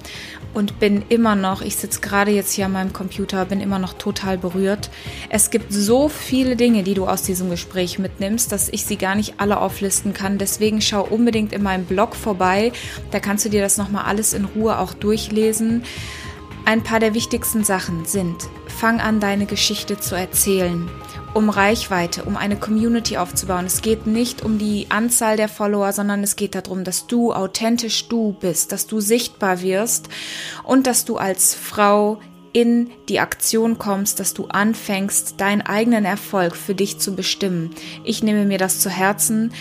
und 0.54 0.80
bin 0.80 1.04
immer 1.10 1.36
noch, 1.36 1.62
ich 1.62 1.76
sitze 1.76 2.02
gerade 2.02 2.30
jetzt 2.30 2.54
hier 2.54 2.66
an 2.66 2.74
meinem 2.74 2.94
Computer, 2.94 3.46
bin 3.46 3.62
immer 3.62 3.80
noch 3.80 3.94
total 3.94 4.38
berührt. 4.38 4.92
Es 5.30 5.50
gibt 5.50 5.74
so 5.74 6.08
viele 6.08 6.56
Dinge, 6.56 6.84
die 6.84 6.94
du 6.94 7.08
aus 7.08 7.24
diesem 7.24 7.50
Gespräch 7.50 7.98
mitnimmst, 7.98 8.52
dass 8.52 8.70
ich 8.70 8.86
sie 8.86 8.98
gar 8.98 9.16
nicht 9.16 9.36
alle 9.38 9.60
auflisten 9.60 10.14
kann. 10.14 10.38
Deswegen 10.38 10.82
schau 10.82 11.04
unbedingt 11.04 11.52
in 11.52 11.64
meinem 11.64 11.86
Blog 11.86 12.16
vorbei. 12.16 12.74
Da 13.10 13.20
kannst 13.20 13.46
du 13.46 13.50
dir 13.50 13.62
das 13.62 13.78
nochmal 13.78 14.06
alles 14.06 14.34
in 14.34 14.46
Ruhe 14.46 14.78
auch 14.78 14.94
durchlesen. 14.94 15.84
Ein 16.66 16.84
paar 16.84 17.00
der 17.00 17.14
wichtigsten 17.14 17.64
Sachen 17.64 18.06
sind, 18.06 18.48
fang 18.68 19.00
an, 19.00 19.20
deine 19.20 19.46
Geschichte 19.46 20.00
zu 20.00 20.16
erzählen, 20.16 20.90
um 21.34 21.50
Reichweite, 21.50 22.24
um 22.24 22.38
eine 22.38 22.56
Community 22.56 23.18
aufzubauen. 23.18 23.66
Es 23.66 23.82
geht 23.82 24.06
nicht 24.06 24.44
um 24.44 24.58
die 24.58 24.86
Anzahl 24.90 25.38
der 25.38 25.50
Follower, 25.50 25.92
sondern 25.92 26.24
es 26.24 26.36
geht 26.36 26.56
darum, 26.56 26.84
dass 26.84 27.08
du 27.08 27.34
authentisch 27.34 28.08
du 28.08 28.34
bist, 28.40 28.72
dass 28.72 28.86
du 28.86 29.00
sichtbar 29.00 29.62
wirst 29.62 30.10
und 30.64 30.88
dass 30.88 31.04
du 31.04 31.18
als 31.18 31.56
Frau 31.56 32.20
in 32.54 32.92
die 33.10 33.20
Aktion 33.20 33.78
kommst, 33.78 34.20
dass 34.20 34.34
du 34.34 34.46
anfängst, 34.46 35.40
deinen 35.42 35.62
eigenen 35.62 36.06
Erfolg 36.06 36.56
für 36.56 36.76
dich 36.76 37.00
zu 37.00 37.16
bestimmen. 37.16 37.72
Ich 38.04 38.24
nehme 38.24 38.46
mir 38.46 38.58
das 38.58 38.80
zu 38.80 38.90
Herzen. 38.90 39.52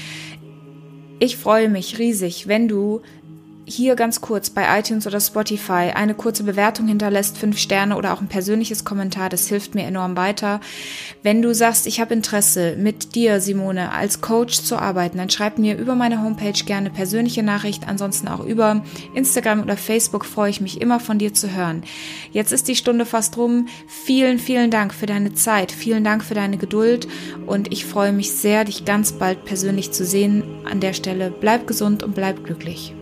Ich 1.18 1.36
freue 1.36 1.68
mich 1.68 1.98
riesig, 1.98 2.48
wenn 2.48 2.68
du 2.68 3.03
hier 3.71 3.95
ganz 3.95 4.21
kurz 4.21 4.51
bei 4.51 4.79
iTunes 4.79 5.07
oder 5.07 5.21
Spotify 5.21 5.93
eine 5.95 6.14
kurze 6.14 6.43
Bewertung 6.43 6.89
hinterlässt, 6.89 7.39
fünf 7.39 7.59
Sterne 7.59 7.97
oder 7.97 8.12
auch 8.12 8.21
ein 8.21 8.29
persönliches 8.29 8.85
Kommentar, 8.85 9.29
das 9.29 9.49
hilft 9.49 9.75
mir 9.75 9.85
enorm 9.85 10.16
weiter. 10.16 10.61
Wenn 11.23 11.43
du 11.43 11.55
sagst, 11.55 11.87
ich 11.87 12.01
habe 12.01 12.14
Interesse, 12.14 12.77
mit 12.77 13.14
dir, 13.14 13.41
Simone, 13.41 13.93
als 13.93 14.21
Coach 14.21 14.62
zu 14.62 14.77
arbeiten, 14.77 15.18
dann 15.18 15.31
schreib 15.31 15.59
mir 15.59 15.77
über 15.77 15.95
meine 15.95 16.23
Homepage 16.23 16.64
gerne 16.64 16.91
persönliche 16.91 17.43
Nachricht. 17.43 17.87
Ansonsten 17.87 18.29
auch 18.29 18.45
über 18.45 18.83
Instagram 19.14 19.62
oder 19.62 19.77
Facebook 19.77 20.25
freue 20.25 20.51
ich 20.51 20.61
mich 20.61 20.81
immer 20.81 21.01
von 21.01 21.18
dir 21.18 21.33
zu 21.33 21.55
hören. 21.55 21.83
Jetzt 22.33 22.53
ist 22.53 22.68
die 22.68 22.77
Stunde 22.77 23.07
fast 23.07 23.37
rum. 23.37 23.68
Vielen, 23.87 24.39
vielen 24.39 24.71
Dank 24.71 24.93
für 24.93 25.07
deine 25.07 25.35
Zeit. 25.35 25.73
Vielen 25.73 26.05
Dank 26.05 26.25
für 26.25 26.35
deine 26.35 26.59
Geduld 26.59 27.07
und 27.47 27.73
ich 27.73 27.85
freue 27.85 28.12
mich 28.12 28.33
sehr, 28.33 28.64
dich 28.64 28.85
ganz 28.85 29.12
bald 29.12 29.45
persönlich 29.45 29.93
zu 29.93 30.05
sehen. 30.05 30.43
An 30.71 30.81
der 30.81 30.93
Stelle 30.93 31.31
bleib 31.31 31.66
gesund 31.66 32.03
und 32.03 32.14
bleib 32.14 32.45
glücklich. 32.45 32.95